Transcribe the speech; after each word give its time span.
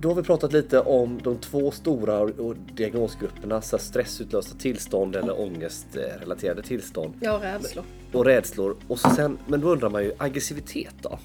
Då 0.00 0.08
har 0.08 0.14
vi 0.14 0.22
pratat 0.22 0.52
lite 0.52 0.80
om 0.80 1.20
de 1.22 1.38
två 1.38 1.70
stora 1.70 2.26
diagnosgrupperna, 2.74 3.62
så 3.62 3.78
stressutlösta 3.78 4.58
tillstånd 4.58 5.16
eller 5.16 5.40
ångestrelaterade 5.40 6.62
tillstånd 6.62 7.14
Ja, 7.20 7.40
rädslor. 7.42 7.84
och 8.12 8.24
rädslor. 8.24 8.76
Och 8.88 8.98
sen, 9.00 9.38
men 9.46 9.60
då 9.60 9.68
undrar 9.68 9.90
man 9.90 10.04
ju 10.04 10.12
aggressivitet 10.18 10.94
då? 11.02 11.18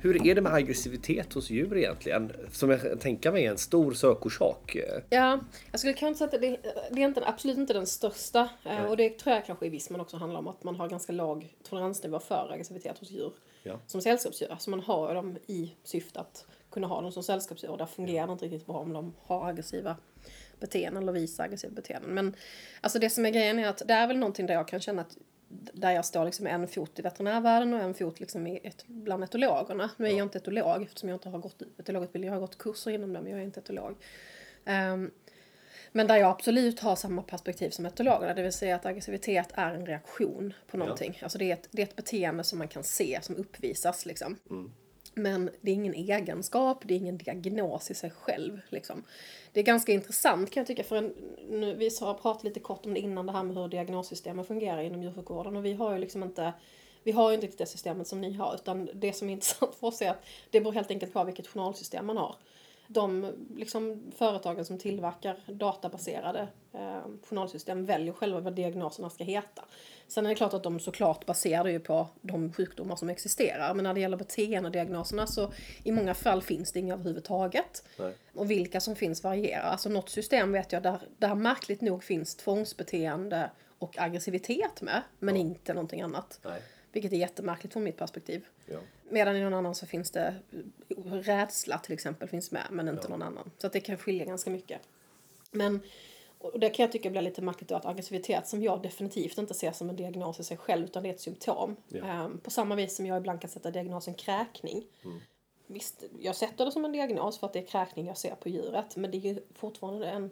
Hur 0.00 0.26
är 0.26 0.34
det 0.34 0.40
med 0.40 0.52
aggressivitet 0.54 1.32
hos 1.32 1.50
djur 1.50 1.76
egentligen? 1.76 2.32
Som 2.52 2.70
jag 2.70 3.00
tänka 3.00 3.32
mig 3.32 3.44
är 3.46 3.50
en 3.50 3.58
stor 3.58 3.92
sökorsak. 3.92 4.76
Ja, 5.10 5.40
jag 5.70 5.80
skulle 5.80 5.92
kanske 5.94 6.18
säga 6.28 6.36
att 6.36 6.40
det, 6.62 6.70
det 6.90 7.02
är 7.02 7.06
inte, 7.08 7.26
absolut 7.26 7.58
inte 7.58 7.72
den 7.72 7.86
största. 7.86 8.48
eh, 8.64 8.84
Och 8.84 8.96
det 8.96 9.18
tror 9.18 9.34
jag 9.34 9.46
kanske 9.46 9.66
i 9.66 9.68
viss 9.68 9.90
mån 9.90 10.00
också 10.00 10.16
handlar 10.16 10.38
om 10.38 10.46
att 10.48 10.64
man 10.64 10.76
har 10.76 10.88
ganska 10.88 11.12
låg 11.12 11.54
toleransnivå 11.68 12.18
för 12.18 12.52
aggressivitet 12.52 12.98
hos 12.98 13.10
djur. 13.10 13.32
Ja. 13.62 13.78
Som 13.86 14.00
sällskapsdjur. 14.00 14.50
Alltså 14.50 14.70
man 14.70 14.80
har 14.80 15.14
dem 15.14 15.36
i 15.46 15.72
syfte 15.84 16.20
att 16.20 16.46
kunna 16.76 16.86
ha 16.86 17.00
dem 17.00 17.12
som 17.12 17.22
sällskapsdjur. 17.22 17.70
Och 17.70 17.78
där 17.78 17.86
fungerar 17.86 18.26
det 18.26 18.32
inte 18.32 18.44
riktigt 18.44 18.66
bra 18.66 18.78
om 18.78 18.92
de 18.92 19.14
har 19.22 19.48
aggressiva 19.48 19.96
beteenden 20.60 21.02
eller 21.02 21.12
visar 21.12 21.44
aggressiva 21.44 21.72
beteenden. 21.74 22.14
Men 22.14 22.36
alltså 22.80 22.98
det 22.98 23.10
som 23.10 23.26
är 23.26 23.30
grejen 23.30 23.58
är 23.58 23.68
att 23.68 23.82
det 23.88 23.94
är 23.94 24.06
väl 24.06 24.18
någonting 24.18 24.46
där 24.46 24.54
jag 24.54 24.68
kan 24.68 24.80
känna 24.80 25.02
att 25.02 25.16
där 25.72 25.90
jag 25.90 26.04
står 26.04 26.24
liksom 26.24 26.46
en 26.46 26.68
fot 26.68 26.98
i 26.98 27.02
veterinärvärlden 27.02 27.74
och 27.74 27.80
en 27.80 27.94
fot 27.94 28.20
liksom 28.20 28.46
i 28.46 28.60
ett, 28.64 28.84
bland 28.86 29.24
etologerna. 29.24 29.90
Nu 29.96 30.06
är 30.06 30.10
jag 30.10 30.26
inte 30.26 30.38
etolog 30.38 30.82
eftersom 30.82 31.08
jag 31.08 31.16
inte 31.16 31.28
har 31.28 31.38
gått 31.38 31.62
etologutbildning. 31.78 32.28
Jag 32.28 32.34
har 32.34 32.40
gått 32.40 32.58
kurser 32.58 32.90
inom 32.90 33.12
det 33.12 33.20
men 33.20 33.30
jag 33.30 33.40
är 33.40 33.44
inte 33.44 33.60
etolog. 33.60 33.96
Ehm, 34.64 35.10
men 35.92 36.06
där 36.06 36.16
jag 36.16 36.30
absolut 36.30 36.80
har 36.80 36.96
samma 36.96 37.22
perspektiv 37.22 37.70
som 37.70 37.86
etologerna, 37.86 38.34
det 38.34 38.42
vill 38.42 38.52
säga 38.52 38.76
att 38.76 38.86
aggressivitet 38.86 39.48
är 39.54 39.74
en 39.74 39.86
reaktion 39.86 40.52
på 40.66 40.76
någonting. 40.76 41.18
Alltså 41.22 41.38
det 41.38 41.50
är, 41.50 41.52
ett, 41.52 41.68
det 41.70 41.82
är 41.82 41.86
ett 41.86 41.96
beteende 41.96 42.44
som 42.44 42.58
man 42.58 42.68
kan 42.68 42.84
se, 42.84 43.18
som 43.22 43.36
uppvisas 43.36 44.06
liksom. 44.06 44.36
Men 45.18 45.50
det 45.60 45.70
är 45.70 45.74
ingen 45.74 45.94
egenskap, 45.94 46.82
det 46.84 46.94
är 46.94 46.98
ingen 46.98 47.18
diagnos 47.18 47.90
i 47.90 47.94
sig 47.94 48.10
själv. 48.10 48.60
Liksom. 48.68 49.02
Det 49.52 49.60
är 49.60 49.64
ganska 49.64 49.92
intressant 49.92 50.50
kan 50.50 50.60
jag 50.60 50.66
tycka, 50.66 50.84
för 50.84 50.96
en, 50.96 51.14
nu, 51.50 51.74
vi 51.74 51.90
har 52.00 52.14
pratat 52.14 52.44
lite 52.44 52.60
kort 52.60 52.86
om 52.86 52.94
det 52.94 53.00
innan, 53.00 53.26
det 53.26 53.32
här 53.32 53.42
med 53.42 53.56
hur 53.56 53.68
diagnossystemen 53.68 54.44
fungerar 54.44 54.82
inom 54.82 55.02
djursjukvården. 55.02 55.56
Och 55.56 55.64
vi 55.64 55.72
har 55.72 55.92
ju 55.92 55.98
liksom 55.98 56.22
inte 56.22 56.52
vi 57.02 57.12
har 57.12 57.30
ju 57.30 57.34
inte 57.34 57.46
riktigt 57.46 57.58
det 57.58 57.66
systemet 57.66 58.06
som 58.06 58.20
ni 58.20 58.32
har, 58.32 58.54
utan 58.54 58.88
det 58.94 59.12
som 59.12 59.28
är 59.28 59.32
intressant 59.38 59.74
för 59.74 59.86
oss 59.86 60.02
är 60.02 60.10
att 60.10 60.24
det 60.50 60.60
beror 60.60 60.72
helt 60.72 60.90
enkelt 60.90 61.12
på 61.12 61.24
vilket 61.24 61.46
journalsystem 61.46 62.06
man 62.06 62.16
har. 62.16 62.36
De 62.88 63.32
liksom, 63.56 64.12
företagen 64.16 64.64
som 64.64 64.78
tillverkar 64.78 65.36
databaserade 65.46 66.48
eh, 66.72 67.00
journalsystem 67.28 67.84
väljer 67.84 68.12
själva 68.12 68.40
vad 68.40 68.54
diagnoserna 68.54 69.10
ska 69.10 69.24
heta. 69.24 69.64
Sen 70.08 70.26
är 70.26 70.30
det 70.30 70.34
klart 70.34 70.54
att 70.54 70.62
de 70.62 70.80
såklart 70.80 71.26
baserar 71.26 71.64
det 71.64 71.72
ju 71.72 71.80
på 71.80 72.08
de 72.22 72.52
sjukdomar 72.52 72.96
som 72.96 73.08
existerar. 73.08 73.74
Men 73.74 73.82
när 73.82 73.94
det 73.94 74.00
gäller 74.00 74.16
beteendediagnoserna 74.16 75.26
så 75.26 75.52
i 75.84 75.92
många 75.92 76.14
fall 76.14 76.42
finns 76.42 76.72
det 76.72 76.80
inga 76.80 76.94
överhuvudtaget. 76.94 77.84
Nej. 77.98 78.14
Och 78.34 78.50
vilka 78.50 78.80
som 78.80 78.96
finns 78.96 79.24
varierar. 79.24 79.62
Alltså 79.62 79.88
något 79.88 80.08
system 80.08 80.52
vet 80.52 80.72
jag 80.72 80.82
där, 80.82 81.00
där 81.18 81.34
märkligt 81.34 81.80
nog 81.80 82.04
finns 82.04 82.34
tvångsbeteende 82.34 83.50
och 83.78 83.98
aggressivitet 83.98 84.82
med. 84.82 85.02
Men 85.18 85.36
inte 85.36 85.74
någonting 85.74 86.02
annat. 86.02 86.40
Nej. 86.44 86.62
Vilket 86.92 87.12
är 87.12 87.16
jättemärkligt 87.16 87.72
från 87.72 87.84
mitt 87.84 87.96
perspektiv. 87.96 88.46
Ja. 88.66 88.78
Medan 89.10 89.36
i 89.36 89.40
någon 89.40 89.54
annan 89.54 89.74
så 89.74 89.86
finns 89.86 90.10
det 90.10 90.34
rädsla 91.06 91.78
till 91.78 91.92
exempel 91.92 92.28
finns 92.28 92.50
med 92.50 92.66
men 92.70 92.88
inte 92.88 93.08
någon 93.08 93.22
annan. 93.22 93.50
Så 93.58 93.66
att 93.66 93.72
det 93.72 93.80
kan 93.80 93.96
skilja 93.98 94.24
ganska 94.24 94.50
mycket. 94.50 94.80
Men 95.50 95.80
och 96.38 96.60
det 96.60 96.70
kan 96.70 96.82
jag 96.82 96.92
tycka 96.92 97.10
blir 97.10 97.22
lite 97.22 97.42
märkligt 97.42 97.68
då 97.68 97.74
att 97.74 97.86
aggressivitet 97.86 98.46
som 98.46 98.62
jag 98.62 98.82
definitivt 98.82 99.38
inte 99.38 99.54
ser 99.54 99.72
som 99.72 99.90
en 99.90 99.96
diagnos 99.96 100.40
i 100.40 100.44
sig 100.44 100.56
själv 100.56 100.84
utan 100.84 101.02
det 101.02 101.08
är 101.08 101.14
ett 101.14 101.20
symptom. 101.20 101.76
Ja. 101.88 102.04
Ehm, 102.04 102.38
på 102.38 102.50
samma 102.50 102.74
vis 102.74 102.96
som 102.96 103.06
jag 103.06 103.18
ibland 103.18 103.40
kan 103.40 103.50
sätta 103.50 103.70
diagnosen 103.70 104.14
kräkning. 104.14 104.86
Visst, 105.66 106.04
jag 106.20 106.36
sätter 106.36 106.64
det 106.64 106.72
som 106.72 106.84
en 106.84 106.92
diagnos 106.92 107.38
för 107.38 107.46
att 107.46 107.52
det 107.52 107.58
är 107.58 107.66
kräkning 107.66 108.06
jag 108.06 108.18
ser 108.18 108.34
på 108.34 108.48
djuret 108.48 108.96
men 108.96 109.10
det 109.10 109.16
är 109.16 109.20
ju 109.20 109.40
fortfarande 109.54 110.06
en 110.06 110.30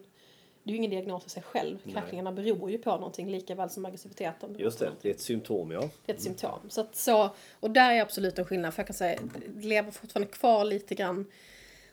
det 0.65 0.71
är 0.71 0.73
ju 0.73 0.77
ingen 0.77 0.91
diagnos 0.91 1.27
i 1.27 1.31
sig 1.31 1.43
själv. 1.43 1.79
Kräkningarna 1.93 2.33
beror 2.33 2.71
ju 2.71 2.79
på 2.79 2.91
någonting 2.91 3.31
lika 3.31 3.55
väl 3.55 3.71
som 3.71 3.85
aggressiviteten 3.85 4.57
Just 4.59 4.79
det, 4.79 4.93
det 5.03 5.09
är 5.09 5.15
ett 5.15 5.21
symptom 5.21 5.71
ja. 5.71 5.89
Det 6.07 6.13
är 6.13 6.17
ett 6.17 6.23
symptom. 6.23 6.61
Så 6.69 6.81
att 6.81 6.97
så, 6.97 7.31
och 7.61 7.71
där 7.71 7.93
är 7.93 8.03
absolut 8.03 8.39
en 8.39 8.45
skillnad. 8.45 8.75
För 8.75 8.81
jag 8.81 8.87
kan 8.87 8.95
säga, 8.95 9.21
det 9.55 9.67
lever 9.67 9.91
fortfarande 9.91 10.33
kvar 10.33 10.65
lite 10.65 10.95
grann 10.95 11.27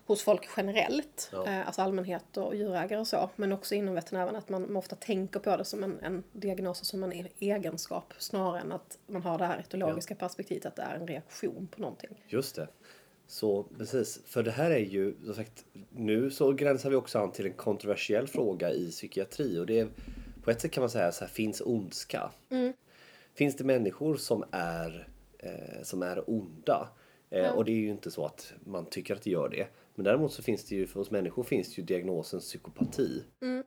hos 0.06 0.24
folk 0.24 0.50
generellt. 0.58 1.30
Ja. 1.32 1.48
Eh, 1.48 1.68
alltså 1.68 1.82
allmänhet 1.82 2.38
och 2.38 2.56
djurägare 2.56 3.00
och 3.00 3.08
så. 3.08 3.30
Men 3.36 3.52
också 3.52 3.76
inom 3.76 3.96
veterinären 3.96 4.36
att 4.36 4.50
man, 4.50 4.78
ofta 4.78 4.96
tänker 4.96 5.40
på 5.40 5.58
det 5.58 5.66
som 5.66 5.84
en, 5.84 6.00
en 6.00 6.24
diagnos 6.32 6.82
och 6.82 6.88
som 6.88 7.03
en 7.03 7.28
egenskap. 7.40 8.14
Snarare 8.18 8.59
än 8.59 8.72
att 8.72 8.98
man 9.08 9.22
har 9.22 9.38
det 9.38 9.46
här 9.46 9.59
etologiska 9.59 10.16
perspektivet 10.16 10.66
att 10.66 10.76
det 10.76 10.82
är 10.82 10.96
en 10.96 11.08
reaktion 11.08 11.68
på 11.72 11.82
någonting. 11.82 12.24
Just 12.28 12.56
det. 12.56 12.68
Så 13.31 13.64
precis, 13.78 14.22
för 14.25 14.44
det 14.44 14.52
här 14.52 14.72
är 14.72 14.80
ju 14.80 15.16
som 15.25 15.34
sagt, 15.34 15.66
nu 15.90 16.31
så 16.31 16.52
gränsar 16.52 16.90
vi 16.90 16.96
också 16.96 17.19
an 17.19 17.31
till 17.31 17.46
en 17.46 17.53
kontroversiell 17.53 18.28
fråga 18.28 18.72
i 18.72 18.92
psykiatri 18.92 19.59
och 19.59 19.66
det 19.66 19.80
är 19.80 19.88
på 20.44 20.52
ett 20.52 20.62
sätt 20.62 20.72
kan 20.72 20.81
man 20.81 20.90
säga 20.90 21.12
så 21.12 21.24
här, 21.24 21.31
finns 21.31 21.62
ondska? 21.66 22.31
Finns 23.34 23.56
det 23.56 23.64
människor 23.64 24.16
som 24.16 24.44
är, 24.52 25.08
eh, 25.38 25.84
som 25.84 26.03
är 26.03 26.30
onda? 26.30 26.90
Eh, 27.30 27.52
Och 27.52 27.66
det 27.66 27.72
är 27.72 27.75
ju 27.75 27.90
inte 27.90 28.12
så 28.12 28.25
att 28.25 28.53
man 28.66 28.86
tycker 28.86 29.16
att 29.16 29.22
det 29.22 29.30
gör 29.30 29.50
det. 29.50 29.68
Men 29.96 30.03
däremot 30.06 30.34
så 30.34 30.44
finns 30.44 30.66
det 30.66 30.75
ju, 30.75 30.88
för 30.88 31.00
oss 31.00 31.12
människor 31.12 31.44
finns 31.44 31.75
det 31.75 31.81
ju 31.81 31.86
diagnosen 31.86 32.40
psykopati. 32.40 33.24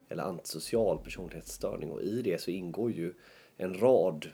Eller 0.08 0.22
antisocial 0.22 0.98
personlighetsstörning 0.98 1.90
och 1.90 2.02
i 2.02 2.22
det 2.22 2.40
så 2.40 2.50
ingår 2.50 2.90
ju 2.92 3.14
en 3.56 3.80
rad 3.80 4.28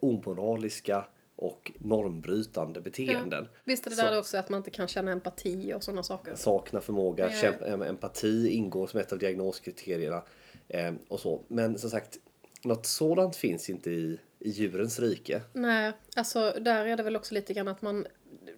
omoraliska 0.00 1.04
och 1.40 1.72
normbrytande 1.78 2.80
beteenden. 2.80 3.48
Visst 3.64 3.86
är 3.86 3.90
det 3.90 3.96
Så- 3.96 4.02
där 4.02 4.18
också 4.18 4.36
att 4.36 4.48
man 4.48 4.58
inte 4.58 4.70
kan 4.70 4.88
känna 4.88 5.12
empati 5.12 5.72
och 5.74 5.82
sådana 5.82 6.02
saker. 6.02 6.34
saknar 6.34 6.80
förmåga, 6.80 7.30
Ja. 7.42 7.84
empati 7.86 8.48
ingår 8.48 8.86
som 8.86 9.00
ett 9.00 9.12
av 9.12 9.18
diagnoskriterierna. 9.18 10.22
Eh, 10.68 10.94
och 11.08 11.20
så. 11.20 11.42
Men 11.48 11.78
som 11.78 11.90
sagt, 11.90 12.18
något 12.64 12.86
sådant 12.86 13.36
finns 13.36 13.70
inte 13.70 13.90
i, 13.90 14.18
i 14.38 14.50
djurens 14.50 15.00
rike. 15.00 15.42
Nej, 15.52 15.92
alltså 16.16 16.54
där 16.60 16.86
är 16.86 16.96
det 16.96 17.02
väl 17.02 17.16
också 17.16 17.34
lite 17.34 17.54
grann 17.54 17.68
att 17.68 17.82
man... 17.82 18.06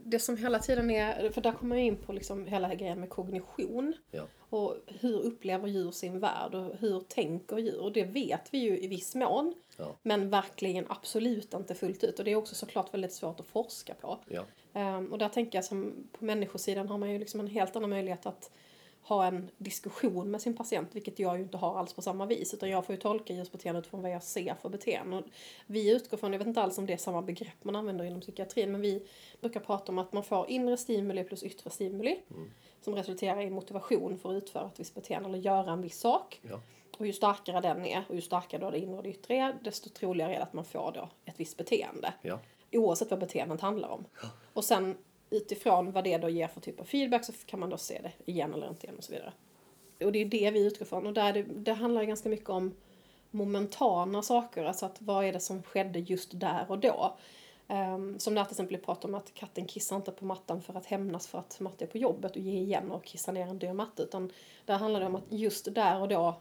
Det 0.05 0.19
som 0.19 0.37
hela 0.37 0.59
tiden 0.59 0.91
är... 0.91 1.31
För 1.31 1.41
där 1.41 1.53
kommer 1.53 1.77
jag 1.77 1.85
in 1.85 1.97
på 1.97 2.13
liksom 2.13 2.47
hela 2.47 2.75
grejen 2.75 3.01
med 3.01 3.11
kognition. 3.11 3.95
Ja. 4.11 4.27
Och 4.39 4.77
hur 4.87 5.21
upplever 5.21 5.69
djur 5.69 5.91
sin 5.91 6.21
värld 6.21 6.55
och 6.55 6.77
hur 6.79 7.01
tänker 7.01 7.59
djur? 7.59 7.81
Och 7.81 7.93
det 7.93 8.05
vet 8.05 8.55
vi 8.55 8.59
ju 8.59 8.79
i 8.79 8.87
viss 8.87 9.15
mån. 9.15 9.55
Ja. 9.77 9.97
Men 10.03 10.31
verkligen 10.31 10.87
absolut 10.89 11.55
inte 11.55 11.75
fullt 11.75 12.05
ut. 12.05 12.19
Och 12.19 12.25
det 12.25 12.33
är 12.33 12.37
också 12.37 12.55
såklart 12.55 12.95
väldigt 12.95 13.13
svårt 13.13 13.41
att 13.41 13.47
forska 13.47 13.95
på. 13.95 14.19
Ja. 14.29 14.45
Ehm, 14.73 15.13
och 15.13 15.19
där 15.19 15.29
tänker 15.29 15.59
jag 15.59 15.65
som 15.65 16.09
på 16.13 16.25
människosidan 16.25 16.89
har 16.89 16.99
man 16.99 17.11
ju 17.11 17.19
liksom 17.19 17.41
en 17.41 17.47
helt 17.47 17.77
annan 17.77 17.91
möjlighet 17.91 18.27
att 18.27 18.51
ha 19.03 19.27
en 19.27 19.51
diskussion 19.59 20.31
med 20.31 20.43
sin 20.43 20.57
patient, 20.57 20.89
vilket 20.93 21.19
jag 21.19 21.37
ju 21.37 21.43
inte 21.43 21.57
har 21.57 21.79
alls 21.79 21.95
på 21.95 22.03
samma 22.03 22.27
vis. 22.27 22.55
Utan 22.55 22.71
jag 22.71 22.87
får 22.87 22.95
ju 22.95 23.01
tolka 23.01 23.35
djursbeteendet 23.35 23.87
från 23.87 24.03
vad 24.03 24.11
jag 24.11 24.23
ser 24.23 24.55
för 24.55 24.69
beteende. 24.69 25.17
Och 25.17 25.25
vi 25.67 25.91
utgår 25.91 26.17
från, 26.17 26.33
jag 26.33 26.39
vet 26.39 26.49
inte 26.49 26.63
alls 26.63 26.79
om 26.79 26.87
det 26.87 26.93
är 26.93 26.97
samma 26.97 27.23
begrepp 27.23 27.65
man 27.65 27.77
använder 27.77 28.05
inom 28.05 28.21
psykiatrin, 28.21 28.73
men 28.73 28.81
vi 28.81 29.07
brukar 29.41 29.61
prata 29.61 29.93
om 29.93 29.99
att 29.99 30.13
man 30.13 30.25
får 30.25 30.51
inre 30.51 30.77
stimuli 30.77 31.25
plus 31.25 31.43
yttre 31.43 31.71
stimuli. 31.71 32.21
Som 32.81 32.95
resulterar 32.95 33.41
i 33.41 33.51
motivation 33.51 34.19
för 34.19 34.31
att 34.31 34.43
utföra 34.43 34.67
ett 34.67 34.81
visst 34.81 34.95
beteende 34.95 35.29
eller 35.29 35.39
göra 35.39 35.73
en 35.73 35.83
viss 35.83 35.99
sak. 35.99 36.41
Ja. 36.43 36.61
Och 36.99 37.07
ju 37.07 37.13
starkare 37.13 37.61
den 37.61 37.87
är 37.87 38.05
och 38.09 38.15
ju 38.15 38.21
starkare 38.21 38.61
då 38.61 38.71
det 38.71 38.79
inre 38.79 38.97
och 38.97 39.03
det 39.03 39.09
yttre 39.09 39.35
är, 39.35 39.59
desto 39.63 39.91
troligare 39.91 40.35
är 40.35 40.39
det 40.39 40.43
att 40.43 40.53
man 40.53 40.65
får 40.65 40.93
då 40.95 41.09
ett 41.25 41.41
visst 41.41 41.57
beteende. 41.57 42.15
Ja. 42.23 42.39
Oavsett 42.73 43.11
vad 43.11 43.21
beteendet 43.21 43.61
handlar 43.61 43.89
om. 43.89 44.05
Och 44.53 44.65
sen 44.65 44.97
utifrån 45.33 45.93
vad 45.93 46.05
det 46.05 46.19
då 46.19 46.29
ger 46.29 46.49
för 46.49 46.61
typ 46.61 46.81
av 46.81 46.85
feedback 46.85 47.25
så 47.25 47.33
kan 47.47 47.61
man 47.61 47.71
då 47.71 47.77
se 47.77 48.01
det 48.03 48.33
igen 48.33 48.55
eller 48.55 48.69
inte 48.69 48.87
igen 48.87 48.99
och 48.99 49.05
så 49.05 49.13
vidare. 49.13 49.33
Och 50.05 50.13
det 50.13 50.19
är 50.19 50.25
det 50.25 50.51
vi 50.51 50.67
utgår 50.67 50.87
från. 50.87 51.07
Och 51.07 51.13
där 51.13 51.33
det, 51.33 51.43
det 51.43 51.73
handlar 51.73 52.05
ganska 52.05 52.29
mycket 52.29 52.49
om 52.49 52.75
momentana 53.31 54.23
saker. 54.23 54.65
Alltså 54.65 54.87
att 54.87 55.03
vad 55.03 55.25
är 55.25 55.33
det 55.33 55.41
som 55.41 55.63
skedde 55.63 55.99
just 55.99 56.41
där 56.41 56.67
och 56.69 56.79
då. 56.79 57.17
Um, 57.69 58.19
som 58.19 58.35
när 58.35 58.45
till 58.45 58.53
exempel 58.53 58.77
vi 58.77 58.83
pratar 58.83 59.09
om 59.09 59.15
att 59.15 59.35
katten 59.35 59.67
kissar 59.67 59.97
inte 59.97 60.11
på 60.11 60.25
mattan 60.25 60.63
för 60.63 60.75
att 60.75 60.87
hämnas 60.87 61.27
för 61.27 61.39
att 61.39 61.61
Matte 61.61 61.85
är 61.85 61.89
på 61.89 61.99
jobbet 61.99 62.31
och 62.31 62.43
ge 62.43 62.59
igen 62.59 62.91
och 62.91 63.05
kissa 63.05 63.33
ner 63.33 63.47
en 63.47 63.59
död 63.59 63.77
matte. 63.77 64.03
Utan 64.03 64.33
där 64.65 64.79
handlar 64.79 65.01
det 65.01 65.07
om 65.07 65.15
att 65.15 65.25
just 65.29 65.75
där 65.75 66.01
och 66.01 66.09
då 66.09 66.41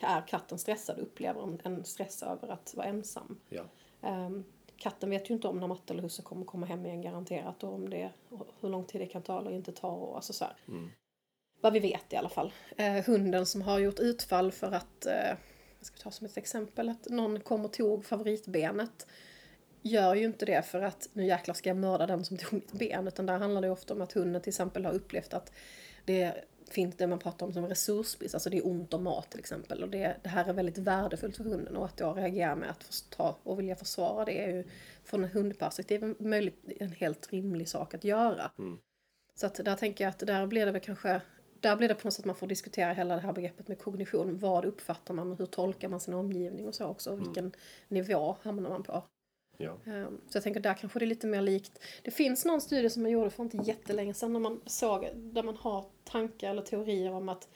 är 0.00 0.26
katten 0.26 0.58
stressad 0.58 0.96
och 0.96 1.02
upplever 1.02 1.42
en, 1.42 1.60
en 1.64 1.84
stress 1.84 2.22
över 2.22 2.48
att 2.48 2.74
vara 2.76 2.86
ensam. 2.86 3.40
Ja. 3.48 3.62
Ehm, 4.02 4.44
katten 4.78 5.10
vet 5.10 5.30
ju 5.30 5.34
inte 5.34 5.48
om 5.48 5.60
när 5.60 5.66
matte 5.66 5.92
eller 5.92 6.02
husse 6.02 6.22
kommer 6.22 6.44
komma 6.44 6.66
hem 6.66 6.86
igen 6.86 7.02
garanterat 7.02 7.62
och 7.64 7.74
om 7.74 7.90
det, 7.90 8.10
och 8.28 8.46
hur 8.60 8.68
lång 8.68 8.84
tid 8.84 9.00
det 9.00 9.06
kan 9.06 9.22
ta 9.22 9.40
eller 9.40 9.50
inte 9.50 9.72
ta 9.72 9.88
och 9.88 10.16
alltså 10.16 10.32
så 10.32 10.44
här. 10.44 10.54
Vad 11.60 11.72
vi 11.72 11.80
vet 11.80 12.12
i 12.12 12.16
alla 12.16 12.28
fall. 12.28 12.52
Eh, 12.76 13.04
hunden 13.04 13.46
som 13.46 13.62
har 13.62 13.78
gjort 13.78 13.98
utfall 13.98 14.52
för 14.52 14.72
att, 14.72 15.06
eh, 15.06 15.28
jag 15.78 15.86
ska 15.86 15.96
ta 15.96 16.10
som 16.10 16.26
ett 16.26 16.36
exempel, 16.36 16.88
att 16.88 17.08
någon 17.08 17.40
kom 17.40 17.64
och 17.64 17.72
tog 17.72 18.04
favoritbenet. 18.04 19.06
Gör 19.82 20.14
ju 20.14 20.24
inte 20.24 20.46
det 20.46 20.62
för 20.62 20.82
att 20.82 21.08
nu 21.12 21.26
jäklar 21.26 21.54
ska 21.54 21.70
jag 21.70 21.76
mörda 21.76 22.06
den 22.06 22.24
som 22.24 22.36
tog 22.36 22.52
mitt 22.52 22.72
ben. 22.72 23.08
Utan 23.08 23.26
där 23.26 23.38
handlar 23.38 23.62
det 23.62 23.70
ofta 23.70 23.94
om 23.94 24.02
att 24.02 24.12
hunden 24.12 24.42
till 24.42 24.50
exempel 24.50 24.84
har 24.84 24.92
upplevt 24.92 25.34
att 25.34 25.52
det 26.04 26.44
finns 26.70 26.96
det 26.96 27.06
man 27.06 27.18
pratar 27.18 27.46
om 27.46 27.52
som 27.52 27.66
resursbrist, 27.66 28.34
alltså 28.34 28.50
det 28.50 28.56
är 28.56 28.66
ont 28.66 28.94
om 28.94 29.04
mat 29.04 29.30
till 29.30 29.40
exempel. 29.40 29.82
Och 29.82 29.88
det, 29.88 30.16
det 30.22 30.28
här 30.28 30.48
är 30.48 30.52
väldigt 30.52 30.78
värdefullt 30.78 31.36
för 31.36 31.44
hunden 31.44 31.76
och 31.76 31.84
att 31.84 31.96
då 31.96 32.12
reagera 32.12 32.56
med 32.56 32.70
att 32.70 32.84
förstå 32.84 33.36
och 33.42 33.58
vilja 33.58 33.76
försvara 33.76 34.24
det 34.24 34.44
är 34.44 34.48
ju 34.48 34.64
från 35.04 35.24
en 35.24 35.30
hundperspektiv 35.30 36.14
möjligt, 36.18 36.64
en 36.80 36.92
helt 36.92 37.32
rimlig 37.32 37.68
sak 37.68 37.94
att 37.94 38.04
göra. 38.04 38.50
Så 39.34 39.46
att 39.46 39.54
där 39.54 39.76
tänker 39.76 40.04
jag 40.04 40.10
att 40.10 40.18
där 40.18 40.46
blir 40.46 40.66
det 40.66 40.72
väl 40.72 40.80
kanske 40.80 41.20
där 41.60 41.76
blir 41.76 41.88
det 41.88 41.94
på 41.94 42.06
något 42.06 42.14
sätt 42.14 42.20
att 42.20 42.26
man 42.26 42.36
får 42.36 42.46
diskutera 42.46 42.92
hela 42.92 43.14
det 43.14 43.20
här 43.20 43.32
begreppet 43.32 43.68
med 43.68 43.78
kognition. 43.78 44.38
Vad 44.38 44.64
uppfattar 44.64 45.14
man 45.14 45.32
och 45.32 45.38
hur 45.38 45.46
tolkar 45.46 45.88
man 45.88 46.00
sin 46.00 46.14
omgivning 46.14 46.68
och 46.68 46.74
så 46.74 46.86
också. 46.86 47.12
Och 47.12 47.20
vilken 47.20 47.52
nivå 47.88 48.36
hamnar 48.42 48.70
man 48.70 48.82
på. 48.82 49.02
Ja. 49.56 49.76
Ehm, 49.86 50.20
Så 50.28 50.36
jag 50.36 50.42
tänker 50.42 50.60
där 50.60 50.74
kanske 50.74 50.98
det 50.98 51.04
är 51.04 51.06
lite 51.06 51.26
mer 51.26 51.42
likt. 51.42 51.80
Det 52.02 52.10
finns 52.10 52.44
någon 52.44 52.60
studie 52.60 52.90
som 52.90 53.02
man 53.02 53.10
gjorde 53.10 53.30
för 53.30 53.42
inte 53.42 53.56
jättelänge 53.56 54.14
sedan 54.14 54.32
när 54.32 54.40
man 54.40 54.60
såg, 54.66 55.08
där 55.14 55.42
man 55.42 55.56
har 55.56 55.84
tankar 56.04 56.50
eller 56.50 56.62
teorier 56.62 57.12
om 57.12 57.28
att 57.28 57.48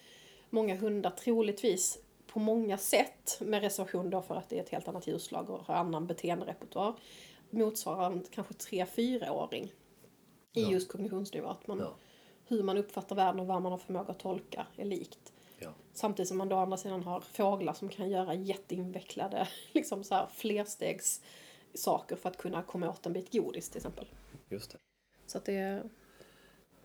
många 0.51 0.77
hundar 0.77 1.11
troligtvis 1.11 1.99
på 2.27 2.39
många 2.39 2.79
sätt, 2.79 3.39
med 3.41 3.61
reservation 3.63 4.11
då 4.11 4.23
för 4.23 4.35
att 4.35 4.49
det 4.49 4.59
är 4.59 4.63
ett 4.63 4.69
helt 4.69 4.89
annat 4.89 5.07
djurslag 5.07 5.51
och 5.51 5.59
har 5.61 5.75
annan 5.75 6.07
beteenderepertoar, 6.07 6.95
motsvarar 7.51 8.07
en 8.07 8.25
kanske 8.31 8.55
3-4-åring 8.55 9.73
i 10.53 10.63
just 10.63 10.93
kognitionsnivå. 10.93 11.49
Att 11.49 11.67
man, 11.67 11.79
Ja. 11.79 11.95
Hur 12.49 12.63
man 12.63 12.79
uppfattar 12.79 13.17
världen 13.17 13.41
och 13.41 13.47
vad 13.47 13.63
man 13.63 13.73
har 13.73 13.79
förmåga 13.79 14.11
att 14.11 14.19
tolka 14.19 14.67
är 14.77 14.85
likt. 14.85 15.33
Ja. 15.59 15.69
Samtidigt 15.95 16.29
som 16.29 16.39
man 16.39 16.49
då 16.49 16.57
å 16.57 16.59
andra 16.59 16.77
sidan 16.77 17.03
har 17.03 17.21
fåglar 17.21 17.73
som 17.73 17.89
kan 17.89 18.11
göra 18.11 18.35
jätteinvecklade 18.35 19.49
liksom 19.73 20.05
så 20.05 20.15
här, 20.15 20.27
flerstegs 20.33 21.23
saker 21.75 22.17
för 22.17 22.29
att 22.29 22.37
kunna 22.37 22.63
komma 22.63 22.91
åt 22.91 23.07
en 23.07 23.13
bit 23.13 23.33
godis 23.33 23.69
till 23.69 23.79
exempel. 23.79 24.07
Just 24.49 24.71
det. 24.71 24.79
Så 25.27 25.39
att 25.39 25.45
det... 25.45 25.83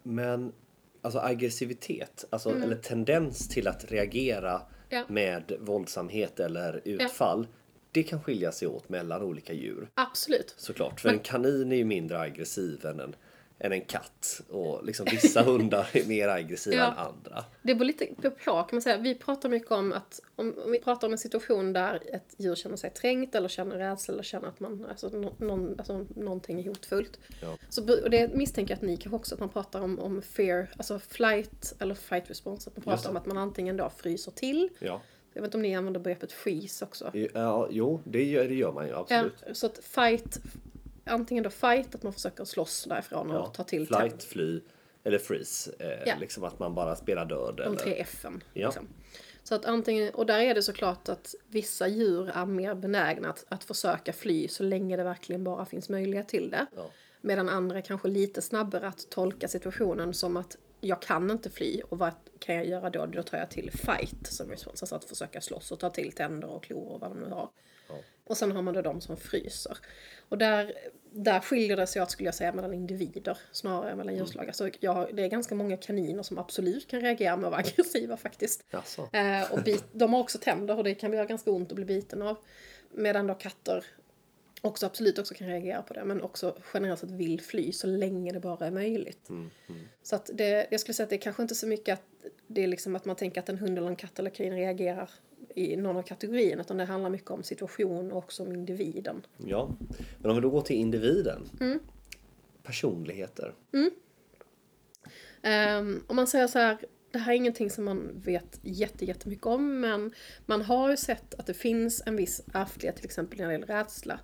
Men 0.03 0.53
alltså 1.01 1.19
aggressivitet, 1.19 2.25
alltså, 2.29 2.49
eller 2.49 2.75
tendens 2.75 3.47
till 3.47 3.67
att 3.67 3.91
reagera 3.91 4.61
Ja. 4.89 5.03
med 5.07 5.51
våldsamhet 5.59 6.39
eller 6.39 6.81
utfall. 6.85 7.47
Det 7.91 8.03
kan 8.03 8.23
skilja 8.23 8.51
sig 8.51 8.67
åt 8.67 8.89
mellan 8.89 9.21
olika 9.21 9.53
djur. 9.53 9.89
Absolut. 9.93 10.53
Såklart. 10.57 10.99
För 10.99 11.09
en 11.09 11.19
kanin 11.19 11.71
är 11.71 11.75
ju 11.75 11.85
mindre 11.85 12.19
aggressiv 12.19 12.85
än 12.85 12.99
en, 12.99 13.15
än 13.59 13.71
en 13.71 13.81
katt. 13.81 14.41
Och 14.49 14.85
liksom 14.85 15.05
vissa 15.11 15.41
hundar 15.43 15.87
är 15.93 16.05
mer 16.05 16.27
aggressiva 16.27 16.75
Ja. 16.77 16.91
än 16.91 16.97
andra. 16.97 17.45
Det 17.61 17.75
beror 17.75 17.85
lite 17.85 18.05
på 18.05 18.29
kan 18.45 18.67
man 18.71 18.81
säga. 18.81 18.97
Vi 18.97 19.15
pratar 19.15 19.49
mycket 19.49 19.71
om 19.71 19.93
att 19.93 20.21
om, 20.35 20.53
om 20.65 20.71
vi 20.71 20.79
pratar 20.79 21.07
om 21.07 21.11
en 21.13 21.17
situation 21.19 21.73
där 21.73 21.99
ett 22.13 22.35
djur 22.37 22.55
känner 22.55 22.77
sig 22.77 22.89
trängt 22.89 23.35
eller 23.35 23.47
känner 23.47 23.77
rädsla 23.77 24.13
eller 24.13 24.23
känner 24.23 24.47
att 24.47 24.59
man, 24.59 24.85
alltså, 24.89 25.09
nå- 25.09 25.35
någon, 25.37 25.75
alltså, 25.77 26.05
någonting 26.15 26.59
är 26.59 26.67
hotfullt. 26.67 27.19
Ja. 27.41 27.57
Så, 27.69 28.03
och 28.03 28.09
det 28.09 28.33
misstänker 28.35 28.71
jag 28.71 28.77
att 28.77 28.81
ni 28.83 28.97
kanske 28.97 29.15
också, 29.15 29.33
att 29.35 29.39
man 29.39 29.49
pratar 29.49 29.81
om, 29.81 29.99
om 29.99 30.21
fear, 30.21 30.71
alltså 30.77 30.99
flight 30.99 31.73
eller 31.79 31.95
fight 31.95 32.29
response. 32.29 32.69
Att 32.69 32.75
man 32.77 32.83
pratar 32.95 33.09
om 33.09 33.17
att 33.17 33.25
man 33.25 33.37
antingen 33.37 33.77
då 33.77 33.89
fryser 33.97 34.31
till. 34.31 34.69
Ja. 34.79 35.01
Jag 35.33 35.41
vet 35.41 35.47
inte 35.47 35.57
om 35.57 35.61
ni 35.61 35.75
använder 35.75 35.99
begreppet 35.99 36.31
freeze 36.31 36.85
också. 36.85 37.11
ja 37.33 37.67
jo, 37.71 38.01
det 38.03 38.23
gör, 38.23 38.47
det 38.47 38.55
gör 38.55 38.71
man 38.71 38.85
ju 38.85 38.91
Ja, 38.91 38.99
absolut. 38.99 39.57
så 39.57 39.65
att 39.65 39.77
fight, 39.83 40.39
antingen 41.05 41.43
då 41.43 41.49
fight, 41.49 41.95
att 41.95 42.03
man 42.03 42.13
försöker 42.13 42.45
slåss 42.45 42.85
därifrån 42.89 43.31
och 43.31 43.35
Ja. 43.37 43.45
ta 43.45 43.63
till 43.63 43.87
Flight, 43.87 44.23
fly 44.23 44.61
eller 45.03 45.17
freeze. 45.17 45.71
Eh, 45.79 46.03
Ja. 46.05 46.15
Liksom 46.19 46.43
att 46.43 46.59
man 46.59 46.75
bara 46.75 46.95
spelar 46.95 47.25
död. 47.25 47.55
de 47.57 47.63
Eller... 47.63 47.75
tre 47.77 48.03
F'n. 48.03 48.41
Ja. 48.53 48.67
Liksom. 48.67 48.87
Så 49.43 49.55
att 49.55 49.65
antingen, 49.65 50.13
och 50.13 50.25
där 50.25 50.39
är 50.39 50.53
det 50.55 50.63
såklart 50.63 51.09
att 51.09 51.35
vissa 51.47 51.87
djur 51.87 52.29
är 52.29 52.45
mer 52.45 52.75
benägna 52.75 53.29
att, 53.29 53.45
att 53.49 53.63
försöka 53.63 54.13
fly 54.13 54.47
så 54.47 54.63
länge 54.63 54.97
det 54.97 55.03
verkligen 55.03 55.43
bara 55.43 55.65
finns 55.65 55.89
möjlighet 55.89 56.27
till 56.27 56.49
det. 56.49 56.65
Ja. 56.75 56.85
Medan 57.21 57.49
andra 57.49 57.81
kanske 57.81 58.07
lite 58.07 58.41
snabbare 58.41 58.87
att 58.87 59.09
tolka 59.09 59.47
situationen 59.47 60.13
som 60.13 60.37
att 60.37 60.57
jag 60.81 61.01
kan 61.01 61.31
inte 61.31 61.49
fly 61.49 61.81
och 61.89 61.97
vad 61.97 62.13
kan 62.39 62.55
jag 62.55 62.65
göra 62.67 62.89
då? 62.89 63.05
Då 63.05 63.23
tar 63.23 63.37
jag 63.37 63.49
till 63.49 63.71
fight 63.71 64.27
som 64.27 64.49
respons, 64.49 64.83
alltså 64.83 64.95
att 64.95 65.05
försöka 65.05 65.41
slåss 65.41 65.71
och 65.71 65.79
ta 65.79 65.89
till 65.89 66.11
tänder 66.11 66.47
och 66.49 66.63
klor 66.63 66.91
och 66.91 66.99
vad 66.99 67.11
de 67.11 67.19
nu 67.19 67.29
har. 67.29 67.49
Och 68.27 68.37
sen 68.37 68.51
har 68.51 68.61
man 68.61 68.73
då 68.73 68.81
de 68.81 69.01
som 69.01 69.17
fryser. 69.17 69.77
Och 70.29 70.37
där, 70.37 70.73
där 71.11 71.39
skiljer 71.39 71.77
det 71.77 71.87
sig 71.87 72.01
åt 72.01 72.11
skulle 72.11 72.27
jag 72.27 72.35
säga 72.35 72.53
mellan 72.53 72.73
individer 72.73 73.37
snarare 73.51 73.91
än 73.91 73.97
mellan 73.97 74.15
djurslag. 74.15 74.47
Alltså 74.47 74.69
jag, 74.79 74.93
har- 74.93 75.09
det 75.13 75.23
är 75.23 75.27
ganska 75.27 75.55
många 75.55 75.77
kaniner 75.77 76.23
som 76.23 76.37
absolut 76.37 76.87
kan 76.87 77.01
reagera 77.01 77.37
med 77.37 77.45
att 77.47 77.51
vara 77.51 77.59
aggressiva 77.67 78.17
faktiskt. 78.17 78.65
Eh, 79.13 79.51
och 79.53 79.63
bit, 79.63 79.83
de 79.91 80.13
har 80.13 80.19
också 80.19 80.37
tänder 80.37 80.77
och 80.77 80.83
det 80.83 80.95
kan 80.95 81.13
göra 81.13 81.25
ganska 81.25 81.51
ont 81.51 81.69
att 81.71 81.75
bli 81.75 81.85
biten 81.85 82.21
av. 82.21 82.37
Medan 82.91 83.27
då 83.27 83.33
katter 83.33 83.85
också 84.61 84.85
absolut 84.85 85.19
också 85.19 85.33
kan 85.33 85.47
reagera 85.47 85.81
på 85.81 85.93
det 85.93 86.05
men 86.05 86.21
också 86.21 86.57
generellt 86.73 86.99
sett 86.99 87.11
vill 87.11 87.41
fly 87.41 87.71
så 87.71 87.87
länge 87.87 88.31
det 88.31 88.39
bara 88.39 88.67
är 88.67 88.71
möjligt. 88.71 89.29
Så 90.03 90.15
att 90.15 90.29
det, 90.33 90.67
jag 90.71 90.79
skulle 90.79 90.93
säga 90.93 91.03
att 91.03 91.09
det 91.09 91.15
är 91.15 91.21
kanske 91.21 91.41
inte 91.41 91.55
så 91.55 91.67
mycket 91.67 91.93
att 91.93 92.03
det 92.47 92.63
är 92.63 92.67
liksom 92.67 92.95
att 92.95 93.05
man 93.05 93.15
tänker 93.15 93.41
att 93.41 93.49
en 93.49 93.57
hund 93.57 93.77
eller 93.77 93.87
en 93.87 93.95
katt 93.95 94.19
eller 94.19 94.29
kanin 94.29 94.53
reagerar 94.55 95.09
i 95.55 95.75
någon 95.75 95.97
av 95.97 96.03
kategorierna 96.03 96.61
utan 96.61 96.77
det 96.77 96.85
handlar 96.85 97.09
mycket 97.09 97.31
om 97.31 97.43
situation 97.43 98.11
och 98.11 98.17
också 98.17 98.43
om 98.43 98.51
individen. 98.51 99.25
Ja. 99.37 99.69
Men 100.19 100.31
om 100.31 100.37
vi 100.37 100.41
då 100.41 100.49
går 100.49 100.61
till 100.61 100.75
individen. 100.75 101.49
Mm. 101.59 101.79
Personligheter. 102.63 103.53
Um, 105.43 106.03
om 106.07 106.15
man 106.15 106.27
säger 106.27 106.47
så 106.47 106.59
här, 106.59 106.77
det 107.11 107.19
här 107.19 107.31
är 107.31 107.37
ingenting 107.37 107.69
som 107.69 107.83
man 107.85 108.21
vet 108.25 108.59
jätte, 108.61 109.05
jättemycket 109.05 109.45
om 109.45 109.79
men 109.79 110.13
man 110.45 110.61
har 110.61 110.89
ju 110.89 110.97
sett 110.97 111.33
att 111.33 111.45
det 111.45 111.53
finns 111.53 112.03
en 112.05 112.15
viss 112.15 112.41
ärftlighet 112.53 112.95
till 112.95 113.05
exempel 113.05 113.39
när 113.39 113.45
det 113.45 113.51
gäller 113.51 113.67
rädsla. 113.67 114.19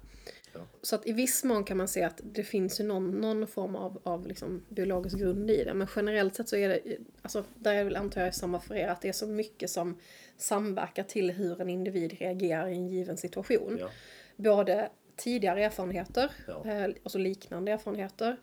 Ja. 0.53 0.59
Så 0.81 0.95
att 0.95 1.07
i 1.07 1.13
viss 1.13 1.43
mån 1.43 1.63
kan 1.63 1.77
man 1.77 1.87
se 1.87 2.03
att 2.03 2.21
det 2.23 2.43
finns 2.43 2.79
ju 2.79 2.83
någon, 2.83 3.11
någon 3.11 3.47
form 3.47 3.75
av, 3.75 4.01
av 4.03 4.27
liksom 4.27 4.65
biologisk 4.69 5.17
grund 5.17 5.51
i 5.51 5.63
det. 5.63 5.73
Men 5.73 5.87
generellt 5.95 6.35
sett 6.35 6.49
så 6.49 6.55
är 6.55 6.69
det, 6.69 6.97
alltså 7.21 7.45
där 7.55 7.73
är 7.75 7.83
väl 7.83 7.95
antar 7.95 8.21
jag 8.21 8.35
samma 8.35 8.59
för 8.59 8.75
er, 8.75 8.87
att 8.87 9.01
det 9.01 9.09
är 9.09 9.13
så 9.13 9.27
mycket 9.27 9.69
som 9.69 9.99
samverkar 10.37 11.03
till 11.03 11.31
hur 11.31 11.61
en 11.61 11.69
individ 11.69 12.13
reagerar 12.13 12.67
i 12.67 12.73
en 12.75 12.87
given 12.87 13.17
situation. 13.17 13.77
Ja. 13.79 13.89
Både 14.35 14.89
tidigare 15.15 15.63
erfarenheter, 15.63 16.31
Ja. 16.47 16.65
eh, 16.65 16.83
alltså 17.03 17.17
liknande 17.17 17.71
erfarenheter, 17.71 18.37